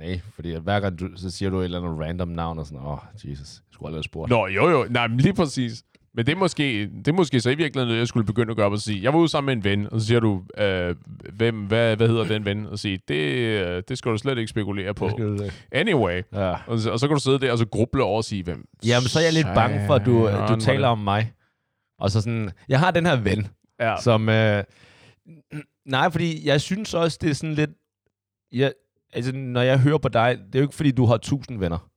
Nej, 0.00 0.20
fordi 0.34 0.54
hver 0.56 0.80
gang 0.80 1.00
du, 1.00 1.08
så 1.16 1.30
siger 1.30 1.50
du 1.50 1.58
et 1.60 1.64
eller 1.64 1.80
andet 1.80 2.00
random 2.06 2.28
navn, 2.28 2.58
og 2.58 2.66
sådan, 2.66 2.78
åh, 2.78 2.92
oh, 2.92 2.98
Jesus, 3.14 3.48
jeg 3.50 3.72
skulle 3.72 3.88
aldrig 3.88 3.98
have 3.98 4.04
spurgt. 4.04 4.30
Nå, 4.30 4.46
jo 4.46 4.68
jo. 4.70 4.86
Nej, 4.90 5.08
men 5.08 5.16
lige 5.18 5.34
præcis. 5.34 5.82
Men 6.14 6.26
det 6.26 6.32
er, 6.32 6.36
måske, 6.36 6.86
det 6.86 7.08
er 7.08 7.12
måske 7.12 7.40
så 7.40 7.50
i 7.50 7.54
virkeligheden 7.54 7.88
noget, 7.88 7.98
jeg 7.98 8.08
skulle 8.08 8.26
begynde 8.26 8.50
at 8.50 8.56
gøre, 8.56 8.72
at 8.72 8.80
sige, 8.80 9.02
jeg 9.02 9.12
var 9.12 9.18
ude 9.18 9.28
sammen 9.28 9.46
med 9.46 9.56
en 9.72 9.78
ven, 9.78 9.92
og 9.92 10.00
så 10.00 10.06
siger 10.06 10.20
du, 10.20 10.42
øh, 10.58 10.94
hvem, 11.32 11.66
hvad, 11.66 11.96
hvad 11.96 12.08
hedder 12.08 12.24
den 12.24 12.44
ven? 12.44 12.66
Og 12.66 12.78
sige, 12.78 12.98
det, 13.08 13.14
øh, 13.14 13.82
det 13.88 13.98
skal 13.98 14.12
du 14.12 14.18
slet 14.18 14.38
ikke 14.38 14.48
spekulere 14.48 14.94
på. 14.94 15.08
Du. 15.08 15.38
Anyway. 15.72 16.22
Ja. 16.32 16.54
Og 16.66 16.78
så, 16.78 16.90
og 16.90 16.98
så 17.00 17.06
kan 17.08 17.16
du 17.16 17.20
sidde 17.22 17.38
der 17.38 17.52
og 17.52 17.58
så 17.58 17.66
gruble 17.66 18.02
over 18.02 18.16
og 18.16 18.24
sige, 18.24 18.42
hvem... 18.42 18.64
Jamen, 18.86 19.08
så 19.08 19.18
er 19.18 19.22
jeg 19.22 19.32
lidt 19.32 19.46
bange 19.54 19.86
for, 19.86 19.94
at 19.94 20.06
du, 20.06 20.12
Søren, 20.26 20.46
du 20.48 20.52
var 20.52 20.58
taler 20.60 20.88
om 20.88 20.98
mig. 20.98 21.32
Og 21.98 22.10
så 22.10 22.20
sådan, 22.20 22.50
jeg 22.68 22.78
har 22.78 22.90
den 22.90 23.06
her 23.06 23.16
ven, 23.16 23.48
Ja. 23.80 23.94
som... 24.00 24.28
Øh, 24.28 24.64
nej, 25.86 26.10
fordi 26.10 26.46
jeg 26.48 26.60
synes 26.60 26.94
også, 26.94 27.18
det 27.20 27.30
er 27.30 27.34
sådan 27.34 27.54
lidt... 27.54 27.70
Jeg, 28.52 28.72
altså, 29.12 29.32
når 29.32 29.62
jeg 29.62 29.80
hører 29.80 29.98
på 29.98 30.08
dig, 30.08 30.38
det 30.46 30.54
er 30.54 30.58
jo 30.58 30.64
ikke, 30.64 30.74
fordi 30.74 30.90
du 30.90 31.04
har 31.06 31.16
tusind 31.16 31.58
venner. 31.58 31.89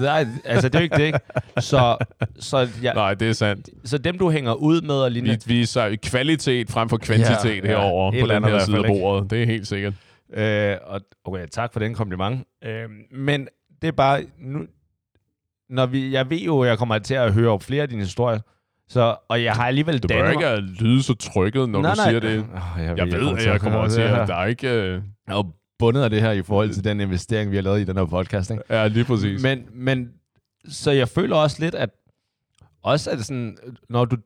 Nej, 0.00 0.26
altså, 0.44 0.68
det 0.68 0.74
er 0.74 0.78
jo 0.78 0.82
ikke 0.82 0.96
det, 0.96 1.04
ikke? 1.06 1.18
Så, 1.60 1.96
så, 2.38 2.68
jeg, 2.82 2.94
Nej, 2.94 3.14
det 3.14 3.28
er 3.28 3.32
sandt. 3.32 3.68
så 3.84 3.98
dem, 3.98 4.18
du 4.18 4.30
hænger 4.30 4.52
ud 4.54 4.80
med 4.82 4.94
og 4.94 5.10
Vi 5.10 5.14
lignende, 5.14 5.38
viser 5.46 5.96
kvalitet 6.02 6.70
frem 6.70 6.88
for 6.88 6.96
kvantitet 6.96 7.44
Ja, 7.44 7.50
ja, 7.50 7.54
ja. 7.72 7.78
herovre 7.80 8.16
Et 8.18 8.22
på 8.22 8.26
den 8.32 8.44
her 8.44 8.58
side 8.58 8.76
af 8.76 8.82
fald, 8.82 8.90
ikke? 8.94 9.00
bordet. 9.00 9.30
Det 9.30 9.42
er 9.42 9.46
helt 9.46 9.66
sikkert. 9.66 9.92
Øh, 10.34 10.76
og, 10.86 11.00
okay, 11.24 11.46
tak 11.50 11.72
for 11.72 11.80
den 11.80 11.94
kompliment. 11.94 12.44
Øh, 12.64 12.88
men 13.12 13.48
det 13.82 13.88
er 13.88 13.92
bare, 13.92 14.22
nu, 14.40 14.60
når 15.70 15.86
vi, 15.86 16.12
jeg 16.12 16.30
ved 16.30 16.38
jo, 16.38 16.60
at 16.60 16.68
jeg 16.68 16.78
kommer 16.78 16.98
til 16.98 17.14
at 17.14 17.32
høre 17.32 17.60
flere 17.60 17.82
af 17.82 17.88
dine 17.88 18.02
historier, 18.02 18.38
så, 18.88 19.16
og 19.28 19.44
jeg 19.44 19.52
har 19.52 19.66
alligevel 19.66 19.98
Du 19.98 20.08
bør 20.08 20.14
dannet 20.16 20.32
ikke 20.32 20.46
at 20.46 20.62
lyde 20.62 21.02
så 21.02 21.14
trykket, 21.14 21.68
når 21.68 21.82
nej, 21.82 21.90
du 21.90 21.96
nej. 21.96 22.08
siger 22.08 22.20
det. 22.20 22.38
Oh, 22.38 22.84
jeg, 22.84 22.96
Jeg 22.98 23.06
ved, 23.06 23.36
at 23.38 23.46
jeg 23.46 23.60
kommer 23.60 23.88
til 23.88 24.00
at 24.00 24.28
der 24.28 24.34
er 24.34 24.46
ikke... 24.46 24.68
øh, 24.68 25.02
Jeg 25.28 25.34
jo 25.34 25.44
bundet 25.80 26.02
af 26.02 26.10
det 26.10 26.20
her 26.20 26.30
i 26.32 26.42
forhold 26.42 26.70
til 26.70 26.84
den 26.84 27.00
investering, 27.00 27.50
vi 27.50 27.56
har 27.56 27.62
lavet 27.62 27.80
i 27.80 27.84
den 27.84 27.96
her 27.96 28.04
podcast. 28.04 28.50
Ikke? 28.50 28.62
Ja, 28.70 28.86
lige 28.86 29.04
præcis. 29.04 29.42
Men, 29.42 29.66
men, 29.72 30.12
så 30.68 30.90
jeg 30.90 31.08
føler 31.08 31.36
også 31.36 31.56
lidt, 31.60 31.74
at 31.74 31.90
også 32.82 33.10
at 33.10 33.24
sådan, 33.24 33.58
når 33.88 34.04
du, 34.04 34.16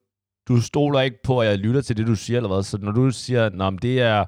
du 0.48 0.60
stoler 0.60 1.00
ikke 1.00 1.22
på, 1.24 1.40
at 1.40 1.48
jeg 1.48 1.58
lytter 1.58 1.80
til 1.80 1.96
det, 1.96 2.06
du 2.06 2.14
siger, 2.14 2.36
eller 2.36 2.54
hvad, 2.54 2.62
så 2.62 2.78
når 2.78 2.92
du 2.92 3.10
siger, 3.10 3.50
Nå, 3.50 3.70
men 3.70 3.78
det 3.82 4.00
er, 4.00 4.24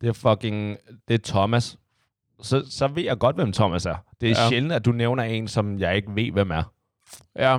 det 0.00 0.08
er 0.08 0.12
fucking, 0.12 0.76
det 1.08 1.14
er 1.14 1.18
Thomas, 1.24 1.78
så, 2.42 2.64
så 2.70 2.88
ved 2.88 3.02
jeg 3.02 3.18
godt, 3.18 3.36
hvem 3.36 3.52
Thomas 3.52 3.86
er. 3.86 3.96
Det 4.20 4.30
er 4.30 4.42
ja. 4.42 4.48
Sjældent, 4.48 4.72
at 4.72 4.84
du 4.84 4.92
nævner 4.92 5.22
en, 5.22 5.48
som 5.48 5.78
jeg 5.78 5.96
ikke 5.96 6.14
ved, 6.14 6.32
hvem 6.32 6.50
er. 6.50 6.72
Ja. 7.36 7.58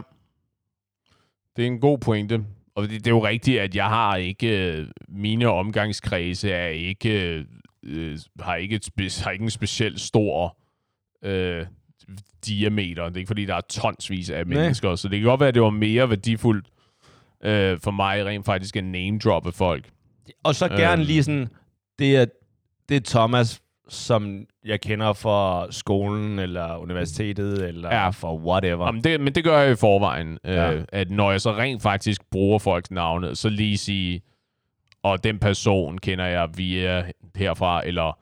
Det 1.56 1.64
er 1.64 1.68
en 1.68 1.80
god 1.80 1.98
pointe. 1.98 2.46
Og 2.76 2.84
det, 2.84 2.92
det 2.92 3.08
er 3.08 3.12
jo 3.12 3.26
rigtigt, 3.28 3.60
at 3.60 3.76
jeg 3.76 3.86
har 3.86 4.16
ikke... 4.16 4.78
øh, 4.78 4.88
Mine 5.10 5.48
omgangskredse 5.48 6.52
er 6.52 6.68
ikke... 6.68 7.46
Øh, 7.88 8.18
har, 8.40 8.56
ikke 8.56 8.76
et 8.76 8.86
spe, 8.86 9.10
har 9.24 9.32
ikke 9.32 9.44
en 9.44 9.50
specielt 9.50 10.00
stor 10.00 10.58
øh, 11.24 11.66
diameter. 12.46 13.04
Det 13.06 13.14
er 13.14 13.18
ikke, 13.18 13.28
fordi 13.28 13.46
der 13.46 13.56
er 13.56 13.62
tonsvis 13.62 14.30
af 14.30 14.46
mennesker. 14.46 14.96
Så 14.96 15.08
det 15.08 15.20
kan 15.20 15.26
godt 15.30 15.40
være, 15.40 15.48
at 15.50 15.56
det 15.56 15.62
var 15.64 15.70
mere 15.70 16.10
værdifuldt 16.10 16.68
øh, 17.44 17.80
for 17.80 17.92
mig 17.92 18.26
rent 18.26 18.46
faktisk 18.46 18.76
at 18.76 18.84
name-droppe 18.84 19.52
folk. 19.52 19.90
Og 20.44 20.56
så 20.56 20.68
gerne 20.68 21.02
Øhm. 21.02 21.08
lige 21.08 21.24
sådan, 21.24 21.48
det 22.00 22.16
er, 22.18 22.26
det 22.90 22.98
er 22.98 23.02
Thomas 23.06 23.62
som 23.90 24.46
jeg 24.66 24.82
kender 24.82 25.14
fra 25.14 25.68
skolen, 25.72 26.40
eller 26.40 26.78
universitetet, 26.78 27.68
eller 27.68 27.90
Ja. 27.96 28.04
ja. 28.04 28.10
for 28.10 28.38
whatever. 28.38 28.86
Jamen, 28.86 29.04
det, 29.04 29.22
men 29.22 29.36
det 29.36 29.44
gør 29.44 29.60
jeg 29.62 29.72
i 29.72 29.76
forvejen, 29.76 30.38
Ja. 30.46 30.74
øh, 30.74 30.86
at 30.90 31.12
når 31.12 31.32
jeg 31.32 31.42
så 31.42 31.54
rent 31.56 31.82
faktisk 31.82 32.22
bruger 32.32 32.60
folks 32.60 32.92
navne, 32.92 33.36
så 33.36 33.50
lige 33.50 33.78
sige, 33.78 34.22
og 35.04 35.24
den 35.24 35.40
person 35.40 35.98
kender 35.98 36.26
jeg 36.26 36.50
via 36.58 37.04
herfra, 37.36 37.82
eller 37.86 38.18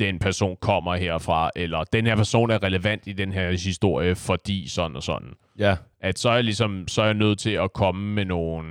den 0.00 0.18
person 0.18 0.56
kommer 0.60 0.94
herfra, 0.94 1.50
eller 1.56 1.84
den 1.84 2.06
her 2.06 2.16
person 2.16 2.50
er 2.50 2.62
relevant 2.62 3.06
i 3.06 3.12
den 3.12 3.32
her 3.32 3.50
historie, 3.50 4.14
fordi 4.14 4.68
sådan 4.68 4.96
og 4.96 5.02
sådan. 5.02 5.28
ja. 5.58 5.76
At 6.00 6.18
så 6.18 6.30
er 6.30 6.34
jeg 6.34 6.44
ligesom, 6.44 6.88
så 6.88 7.02
er 7.02 7.06
jeg 7.06 7.14
nødt 7.14 7.38
til 7.38 7.50
at 7.50 7.72
komme 7.72 8.14
med 8.14 8.24
nogle, 8.24 8.68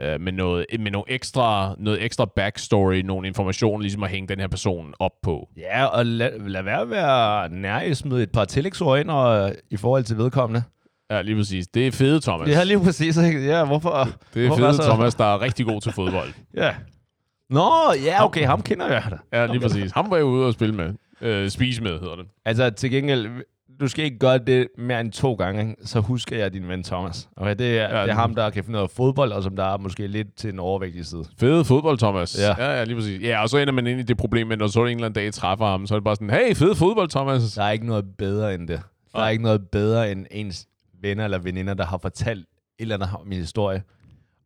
øh, 0.00 0.20
med 0.20 0.32
noget, 0.32 0.66
med 0.78 0.90
nogle 0.90 1.10
ekstra, 1.10 1.74
noget 1.78 2.04
ekstra 2.04 2.24
backstory, 2.36 2.96
nogle 2.96 3.26
informationer, 3.26 3.82
ligesom 3.82 4.02
at 4.02 4.10
hænge 4.10 4.28
den 4.28 4.40
her 4.40 4.48
person 4.48 4.94
op 4.98 5.12
på. 5.22 5.48
Ja, 5.56 5.84
og 5.84 6.06
lad, 6.06 6.38
lad 6.48 6.62
være 6.62 6.80
at 6.80 6.90
være 6.90 7.48
nær 7.48 7.94
smide 7.94 8.22
et 8.22 8.32
par 8.32 8.44
tillægsord 8.44 9.00
ind 9.00 9.10
og, 9.10 9.52
i 9.70 9.76
forhold 9.76 10.04
til 10.04 10.16
vedkommende. 10.18 10.62
Ja, 11.10 11.22
lige 11.22 11.36
præcis. 11.36 11.66
Det 11.68 11.86
er 11.86 11.92
fede, 11.92 12.20
Thomas. 12.20 12.48
Det 12.48 12.56
er 12.56 12.64
lige 12.64 12.80
præcis, 12.80 13.16
ikke? 13.16 13.44
Ja, 13.46 13.64
hvorfor? 13.64 14.08
det 14.34 14.42
er 14.42 14.46
hvorfor 14.46 14.62
fede, 14.64 14.76
så- 14.76 14.82
Thomas, 14.82 15.14
der 15.14 15.24
er 15.24 15.40
rigtig 15.40 15.66
god 15.66 15.80
til 15.80 15.92
fodbold. 15.92 16.28
Ja. 16.56 16.74
Nå, 17.50 17.70
ja, 18.04 18.24
okay, 18.24 18.46
ham 18.46 18.62
kender 18.62 18.86
jeg 18.86 19.02
da. 19.10 19.38
Ja, 19.38 19.46
lige 19.46 19.60
præcis. 19.60 19.92
Ham 19.92 20.10
var 20.10 20.16
jeg 20.16 20.24
ude 20.24 20.46
og 20.46 20.52
spille 20.52 20.74
med. 20.74 20.92
Øh, 21.20 21.48
spise 21.50 21.82
med, 21.82 21.90
hedder 22.00 22.16
det. 22.16 22.26
Altså, 22.44 22.70
til 22.70 22.90
gengæld, 22.90 23.28
du 23.80 23.88
skal 23.88 24.04
ikke 24.04 24.18
gøre 24.18 24.38
det 24.38 24.68
mere 24.78 25.00
end 25.00 25.12
to 25.12 25.34
gange, 25.34 25.60
ikke? 25.62 25.74
så 25.84 26.00
husker 26.00 26.36
jeg 26.38 26.52
din 26.52 26.68
ven 26.68 26.82
Thomas. 26.82 27.28
Okay, 27.36 27.54
det, 27.56 27.66
er, 27.66 27.74
Ja, 27.74 27.96
ja, 27.96 28.02
det 28.02 28.10
er 28.10 28.14
ham, 28.14 28.34
der 28.34 28.50
kan 28.50 28.64
finde 28.64 28.72
noget 28.72 28.90
fodbold, 28.90 29.32
og 29.32 29.42
som 29.42 29.56
der 29.56 29.64
er 29.64 29.78
måske 29.78 30.06
lidt 30.06 30.36
til 30.36 30.52
en 30.52 30.58
overvægtig 30.58 31.06
side. 31.06 31.24
Fede 31.40 31.64
fodbold, 31.64 31.98
Thomas. 31.98 32.38
Ja. 32.40 32.64
ja, 32.64 32.78
ja 32.78 32.84
lige 32.84 32.96
præcis. 32.96 33.22
Ja, 33.22 33.42
og 33.42 33.48
så 33.48 33.58
ender 33.58 33.72
man 33.72 33.86
ind 33.86 34.00
i 34.00 34.02
det 34.02 34.16
problem, 34.16 34.52
at 34.52 34.58
når 34.58 34.66
så 34.66 34.80
en 34.84 34.86
eller 34.90 35.06
anden 35.06 35.22
dag 35.22 35.32
træffer 35.32 35.66
ham, 35.66 35.86
så 35.86 35.94
er 35.94 35.98
det 35.98 36.04
bare 36.04 36.16
sådan, 36.16 36.30
hey, 36.30 36.54
fed 36.54 36.74
fodbold, 36.74 37.08
Thomas. 37.08 37.52
Der 37.52 37.62
er 37.62 37.70
ikke 37.70 37.86
noget 37.86 38.04
bedre 38.18 38.54
end 38.54 38.68
det. 38.68 38.80
Der 39.14 39.22
er 39.22 39.28
ikke 39.28 39.42
noget 39.44 39.68
bedre 39.72 40.12
end 40.12 40.26
ens 40.30 40.66
venner 41.06 41.24
eller 41.24 41.38
veninder, 41.38 41.74
der 41.74 41.86
har 41.86 41.98
fortalt 41.98 42.40
et 42.40 42.46
eller 42.78 42.94
andet 42.94 43.10
om 43.20 43.26
min 43.26 43.38
historie, 43.38 43.82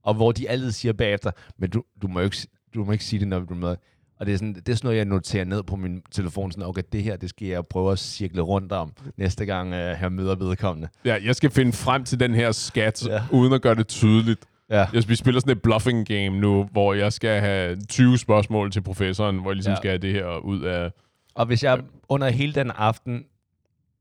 og 0.02 0.14
hvor 0.14 0.32
de 0.32 0.48
altid 0.48 0.72
siger 0.72 0.92
bagefter, 0.92 1.30
men 1.58 1.70
du, 1.70 1.82
du, 2.02 2.08
må, 2.08 2.20
ikke, 2.20 2.36
du 2.74 2.84
må 2.84 2.92
ikke 2.92 3.04
sige 3.04 3.20
det, 3.20 3.28
når 3.28 3.40
du 3.40 3.54
er 3.54 3.58
med. 3.58 3.76
Og 4.20 4.26
det 4.26 4.34
er, 4.34 4.38
sådan, 4.38 4.54
det 4.54 4.68
er 4.68 4.74
sådan 4.74 4.86
noget, 4.86 4.98
jeg 4.98 5.04
noterer 5.04 5.44
ned 5.44 5.62
på 5.62 5.76
min 5.76 6.02
telefon, 6.10 6.52
sådan, 6.52 6.64
okay, 6.64 6.82
det 6.92 7.02
her, 7.02 7.16
det 7.16 7.28
skal 7.28 7.48
jeg 7.48 7.66
prøve 7.66 7.92
at 7.92 7.98
cirkle 7.98 8.42
rundt 8.42 8.72
om, 8.72 8.92
næste 9.16 9.46
gang 9.46 9.68
uh, 9.68 9.74
jeg 9.74 10.12
møder 10.12 10.34
vedkommende. 10.34 10.88
Ja, 11.04 11.18
jeg 11.24 11.36
skal 11.36 11.50
finde 11.50 11.72
frem 11.72 12.04
til 12.04 12.20
den 12.20 12.34
her 12.34 12.52
skat, 12.52 13.06
ja. 13.06 13.22
Uden 13.32 13.52
at 13.52 13.62
gøre 13.62 13.74
det 13.74 13.88
tydeligt. 13.88 14.44
Ja. 14.70 14.86
Jeg, 14.92 15.08
vi 15.08 15.16
spiller 15.16 15.40
sådan 15.40 15.56
et 15.56 15.62
bluffing 15.62 16.06
game 16.06 16.30
nu, 16.30 16.68
hvor 16.72 16.94
jeg 16.94 17.12
skal 17.12 17.40
have 17.40 17.76
20 17.88 18.18
spørgsmål 18.18 18.70
til 18.70 18.80
professoren, 18.80 19.38
hvor 19.38 19.50
jeg 19.50 19.56
ligesom. 19.56 19.70
Ja. 19.70 19.76
skal 19.76 19.90
have 19.90 19.98
det 19.98 20.12
her 20.12 20.38
ud 20.38 20.62
af... 20.62 20.90
Og 21.34 21.46
hvis 21.46 21.64
jeg 21.64 21.80
under 22.08 22.28
hele 22.28 22.52
den 22.52 22.70
aften, 22.70 23.24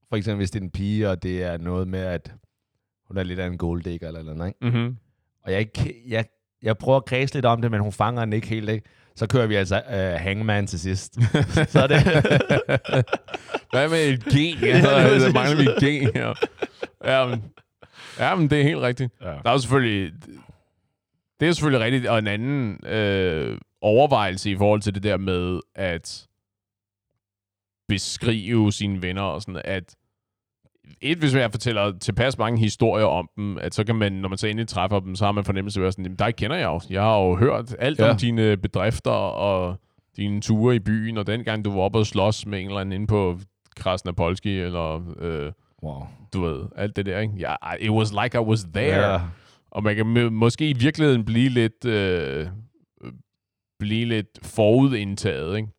for 0.09 0.15
eksempel 0.15 0.37
hvis 0.37 0.51
det 0.51 0.59
er 0.59 0.63
en 0.63 0.71
pige, 0.71 1.09
og 1.09 1.23
det 1.23 1.43
er 1.43 1.57
noget 1.57 1.87
med, 1.87 1.99
at 1.99 2.33
hun 3.09 3.17
er 3.17 3.23
lidt 3.23 3.39
af 3.39 3.47
en 3.47 3.57
golddigger 3.57 4.07
eller 4.07 4.23
noget, 4.33 4.47
ikke? 4.49 4.65
Mm-hmm. 4.77 4.97
og 5.43 5.51
jeg, 5.51 5.67
jeg, 6.07 6.25
jeg 6.61 6.77
prøver 6.77 6.97
at 6.97 7.05
kredse 7.05 7.33
lidt 7.33 7.45
om 7.45 7.61
det, 7.61 7.71
men 7.71 7.79
hun 7.81 7.91
fanger 7.91 8.25
den 8.25 8.33
ikke 8.33 8.47
helt, 8.47 8.69
ikke? 8.69 8.89
Så 9.15 9.27
kører 9.27 9.47
vi 9.47 9.55
altså 9.55 9.81
uh, 9.87 10.21
Hangman 10.23 10.67
til 10.67 10.79
sidst. 10.79 11.13
så 11.73 11.79
er 11.79 11.87
det... 11.87 12.03
Hvad 13.73 13.89
med 13.89 13.99
et 14.09 14.23
G? 14.23 14.35
Ja, 14.61 14.77
Ja, 14.77 15.19
så 15.19 15.31
mangler 15.33 15.57
vi 15.57 15.63
et 15.63 16.09
G 16.09 16.15
her. 16.15 16.33
Ja, 17.05 17.25
men, 17.27 17.43
ja, 18.19 18.35
men 18.35 18.49
det 18.49 18.59
er 18.59 18.63
helt 18.63 18.79
rigtigt. 18.81 19.13
ja. 19.21 19.25
Der 19.27 19.41
er 19.45 19.51
jo 19.51 19.57
selvfølgelig... 19.57 20.13
Det 21.39 21.47
er 21.47 21.51
selvfølgelig 21.51 21.85
rigtigt. 21.85 22.07
Og 22.07 22.19
en 22.19 22.27
anden 22.27 22.87
øh, 22.87 23.57
overvejelse 23.81 24.51
i 24.51 24.57
forhold 24.57 24.81
til 24.81 24.95
det 24.95 25.03
der 25.03 25.17
med 25.17 25.59
at 25.75 26.27
beskrive 27.87 28.71
sine 28.71 29.01
venner 29.01 29.21
og 29.21 29.41
sådan, 29.41 29.61
at 29.65 29.95
et, 31.01 31.17
hvis 31.17 31.35
jeg 31.35 31.51
fortæller 31.51 31.97
tilpas 31.99 32.37
mange 32.37 32.59
historier 32.59 33.05
om 33.05 33.29
dem, 33.37 33.57
at 33.57 33.73
så 33.75 33.83
kan 33.83 33.95
man, 33.95 34.11
når 34.13 34.29
man 34.29 34.37
så 34.37 34.47
endelig 34.47 34.67
træffer 34.67 34.99
dem, 34.99 35.15
så 35.15 35.25
har 35.25 35.31
man 35.31 35.43
fornemmelse 35.43 35.81
af, 35.81 35.85
at 35.87 35.93
sådan, 35.93 36.05
"Jamen, 36.05 36.15
dig 36.17 36.35
kender 36.35 36.57
jeg 36.57 36.65
jo. 36.65 36.79
Jeg 36.89 37.01
har 37.01 37.19
jo 37.19 37.35
hørt 37.35 37.75
alt 37.79 37.99
ja. 37.99 38.09
Om 38.09 38.17
dine 38.17 38.57
bedrifter 38.57 39.11
og 39.11 39.77
dine 40.17 40.41
ture 40.41 40.75
i 40.75 40.79
byen, 40.79 41.17
og 41.17 41.27
dengang 41.27 41.65
du 41.65 41.71
var 41.71 41.79
oppe 41.81 41.99
og 41.99 42.05
slås 42.05 42.45
med 42.45 42.59
en 42.59 42.67
eller 42.67 42.79
anden 42.79 42.93
inde 42.93 43.07
på 43.07 43.39
Krasnapolski, 43.75 44.59
eller 44.59 45.13
øh, 45.19 45.51
Wow. 45.83 46.01
du 46.33 46.41
ved, 46.41 46.65
alt 46.75 46.95
det 46.95 47.05
der, 47.05 47.19
ikke? 47.19 47.33
Ja, 47.39 47.53
I- 47.75 47.85
it 47.85 47.91
was 47.91 48.13
like 48.23 48.37
I 48.37 48.41
was 48.41 48.63
there. 48.73 49.11
Ja. 49.11 49.19
Og 49.71 49.83
man 49.83 49.95
kan 49.95 50.05
må- 50.05 50.29
måske 50.29 50.69
i 50.69 50.73
virkeligheden 50.73 51.25
blive 51.25 51.49
lidt, 51.49 51.85
øh, 51.85 52.47
blive 53.79 54.05
lidt 54.05 54.27
forudindtaget, 54.43 55.57
ikke? 55.57 55.69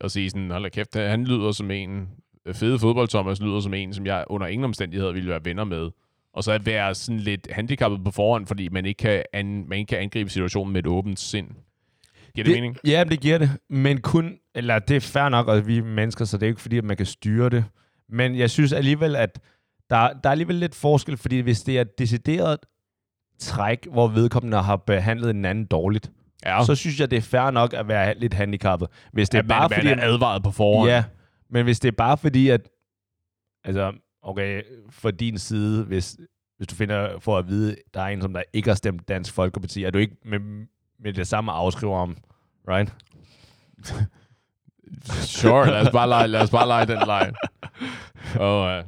Og 0.00 0.10
sige 0.10 0.30
sådan, 0.30 0.50
hold 0.50 0.70
kæft, 0.70 0.94
han 0.96 1.24
lyder 1.24 1.52
som 1.52 1.70
en, 1.70 2.08
fede 2.52 2.78
fodbold 2.78 3.08
Thomas 3.08 3.40
lyder 3.40 3.60
som 3.60 3.74
en, 3.74 3.94
som 3.94 4.06
jeg 4.06 4.24
under 4.26 4.46
ingen 4.46 4.64
omstændigheder 4.64 5.12
ville 5.12 5.30
være 5.30 5.40
venner 5.44 5.64
med. 5.64 5.90
Og 6.34 6.44
så 6.44 6.52
at 6.52 6.66
være 6.66 6.94
sådan 6.94 7.20
lidt 7.20 7.48
handicappet 7.50 8.04
på 8.04 8.10
forhånd, 8.10 8.46
fordi 8.46 8.68
man 8.68 8.86
ikke 8.86 8.98
kan, 8.98 9.22
an, 9.32 9.68
man 9.68 9.78
ikke 9.78 9.88
kan 9.88 9.98
angribe 9.98 10.30
situationen 10.30 10.72
med 10.72 10.80
et 10.80 10.86
åbent 10.86 11.20
sind. 11.20 11.46
Giver 12.34 12.44
det, 12.44 12.46
det 12.46 12.54
mening? 12.54 12.76
Ja, 12.86 13.04
det 13.04 13.20
giver 13.20 13.38
det. 13.38 13.50
Men 13.70 14.00
kun, 14.00 14.36
eller 14.54 14.78
det 14.78 14.96
er 14.96 15.00
fair 15.00 15.28
nok, 15.28 15.48
at 15.48 15.66
vi 15.66 15.78
er 15.78 15.82
mennesker, 15.82 16.24
så 16.24 16.36
det 16.36 16.42
er 16.42 16.48
ikke 16.48 16.60
fordi, 16.60 16.78
at 16.78 16.84
man 16.84 16.96
kan 16.96 17.06
styre 17.06 17.50
det. 17.50 17.64
Men 18.08 18.38
jeg 18.38 18.50
synes 18.50 18.72
alligevel, 18.72 19.16
at 19.16 19.40
der, 19.90 19.96
der 19.96 20.28
er 20.28 20.30
alligevel 20.30 20.56
lidt 20.56 20.74
forskel, 20.74 21.16
fordi 21.16 21.38
hvis 21.38 21.60
det 21.60 21.76
er 21.76 21.80
et 21.80 21.98
decideret 21.98 22.58
træk, 23.38 23.86
hvor 23.92 24.08
vedkommende 24.08 24.58
har 24.58 24.76
behandlet 24.76 25.30
en 25.30 25.44
anden 25.44 25.64
dårligt, 25.64 26.10
Ja, 26.46 26.64
så 26.64 26.74
synes 26.74 27.00
jeg, 27.00 27.10
det 27.10 27.16
er 27.16 27.20
fair 27.20 27.50
nok 27.50 27.74
at 27.74 27.88
være 27.88 28.18
lidt 28.18 28.34
handicappet. 28.34 28.88
Hvis 29.12 29.28
det 29.28 29.38
er 29.38 29.42
er 29.42 29.48
bare 29.48 29.68
man, 29.68 29.76
fordi... 29.76 29.88
man 29.88 29.98
er 29.98 30.04
advaret 30.04 30.42
på 30.42 30.50
forhånd. 30.50 30.90
Ja, 30.90 31.04
men 31.50 31.64
hvis 31.64 31.80
det 31.80 31.88
er 31.88 31.96
bare 31.96 32.16
fordi, 32.16 32.48
at... 32.48 32.68
Altså, 33.64 33.92
okay, 34.22 34.62
for 34.90 35.10
din 35.10 35.38
side, 35.38 35.84
hvis, 35.84 36.16
hvis 36.56 36.66
du 36.66 36.74
finder 36.74 37.18
for 37.18 37.38
at 37.38 37.48
vide, 37.48 37.76
der 37.94 38.00
er 38.00 38.06
en, 38.06 38.22
som 38.22 38.32
der 38.32 38.42
ikke 38.52 38.68
har 38.68 38.74
stemt 38.74 39.08
Dansk 39.08 39.34
Folkeparti, 39.34 39.84
er 39.84 39.90
du 39.90 39.98
ikke 39.98 40.16
med, 40.24 40.38
med 41.00 41.12
det 41.12 41.28
samme 41.28 41.52
afskriver 41.52 41.98
om, 41.98 42.16
right? 42.68 42.94
Sure, 45.04 45.66
lad 45.66 45.86
os 45.86 45.92
bare 45.92 46.08
lege, 46.08 46.26
lad 46.26 46.40
os 46.40 46.50
bare 46.50 46.66
lege 46.66 46.86
den 46.86 46.98
leg. 47.06 47.32
Og, 48.38 48.78
uh, 48.78 48.84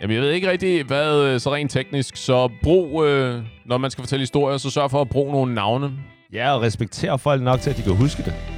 jamen, 0.00 0.14
jeg 0.14 0.22
ved 0.22 0.30
ikke 0.30 0.50
rigtig, 0.50 0.84
hvad 0.84 1.24
øh, 1.24 1.40
så 1.40 1.54
rent 1.54 1.70
teknisk, 1.70 2.16
så 2.16 2.50
brug, 2.62 2.94
uh, 2.94 3.44
når 3.66 3.78
man 3.78 3.90
skal 3.90 4.02
fortælle 4.02 4.22
historier, 4.22 4.56
så 4.56 4.70
sørg 4.70 4.90
for 4.90 5.00
at 5.00 5.08
bruge 5.08 5.32
nogle 5.32 5.54
navne. 5.54 5.98
Ja, 6.32 6.54
og 6.54 6.62
respektere 6.62 7.18
folk 7.18 7.42
nok 7.42 7.60
til, 7.60 7.70
at 7.70 7.76
de 7.76 7.82
kan 7.82 7.96
huske 7.96 8.22
det. 8.22 8.57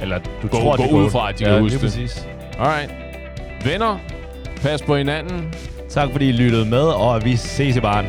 Eller 0.00 0.18
du 0.42 0.48
Gå- 0.48 0.60
tror, 0.60 0.76
gå 0.76 0.82
de 0.82 0.92
ud 1.04 1.10
fra, 1.10 1.28
at 1.28 1.38
de 1.38 1.44
ja, 1.44 1.50
kan 1.50 1.60
huske 1.62 1.74
det. 1.74 1.80
Præcis. 1.82 2.28
Alright. 2.58 2.90
Venner, 3.64 3.98
pas 4.62 4.82
på 4.82 4.96
hinanden. 4.96 5.54
Tak 5.90 6.08
fordi 6.12 6.28
I 6.28 6.32
lyttede 6.32 6.64
med, 6.70 6.78
og 6.82 7.24
vi 7.24 7.36
ses 7.36 7.76
i 7.76 7.80
baren. 7.80 8.06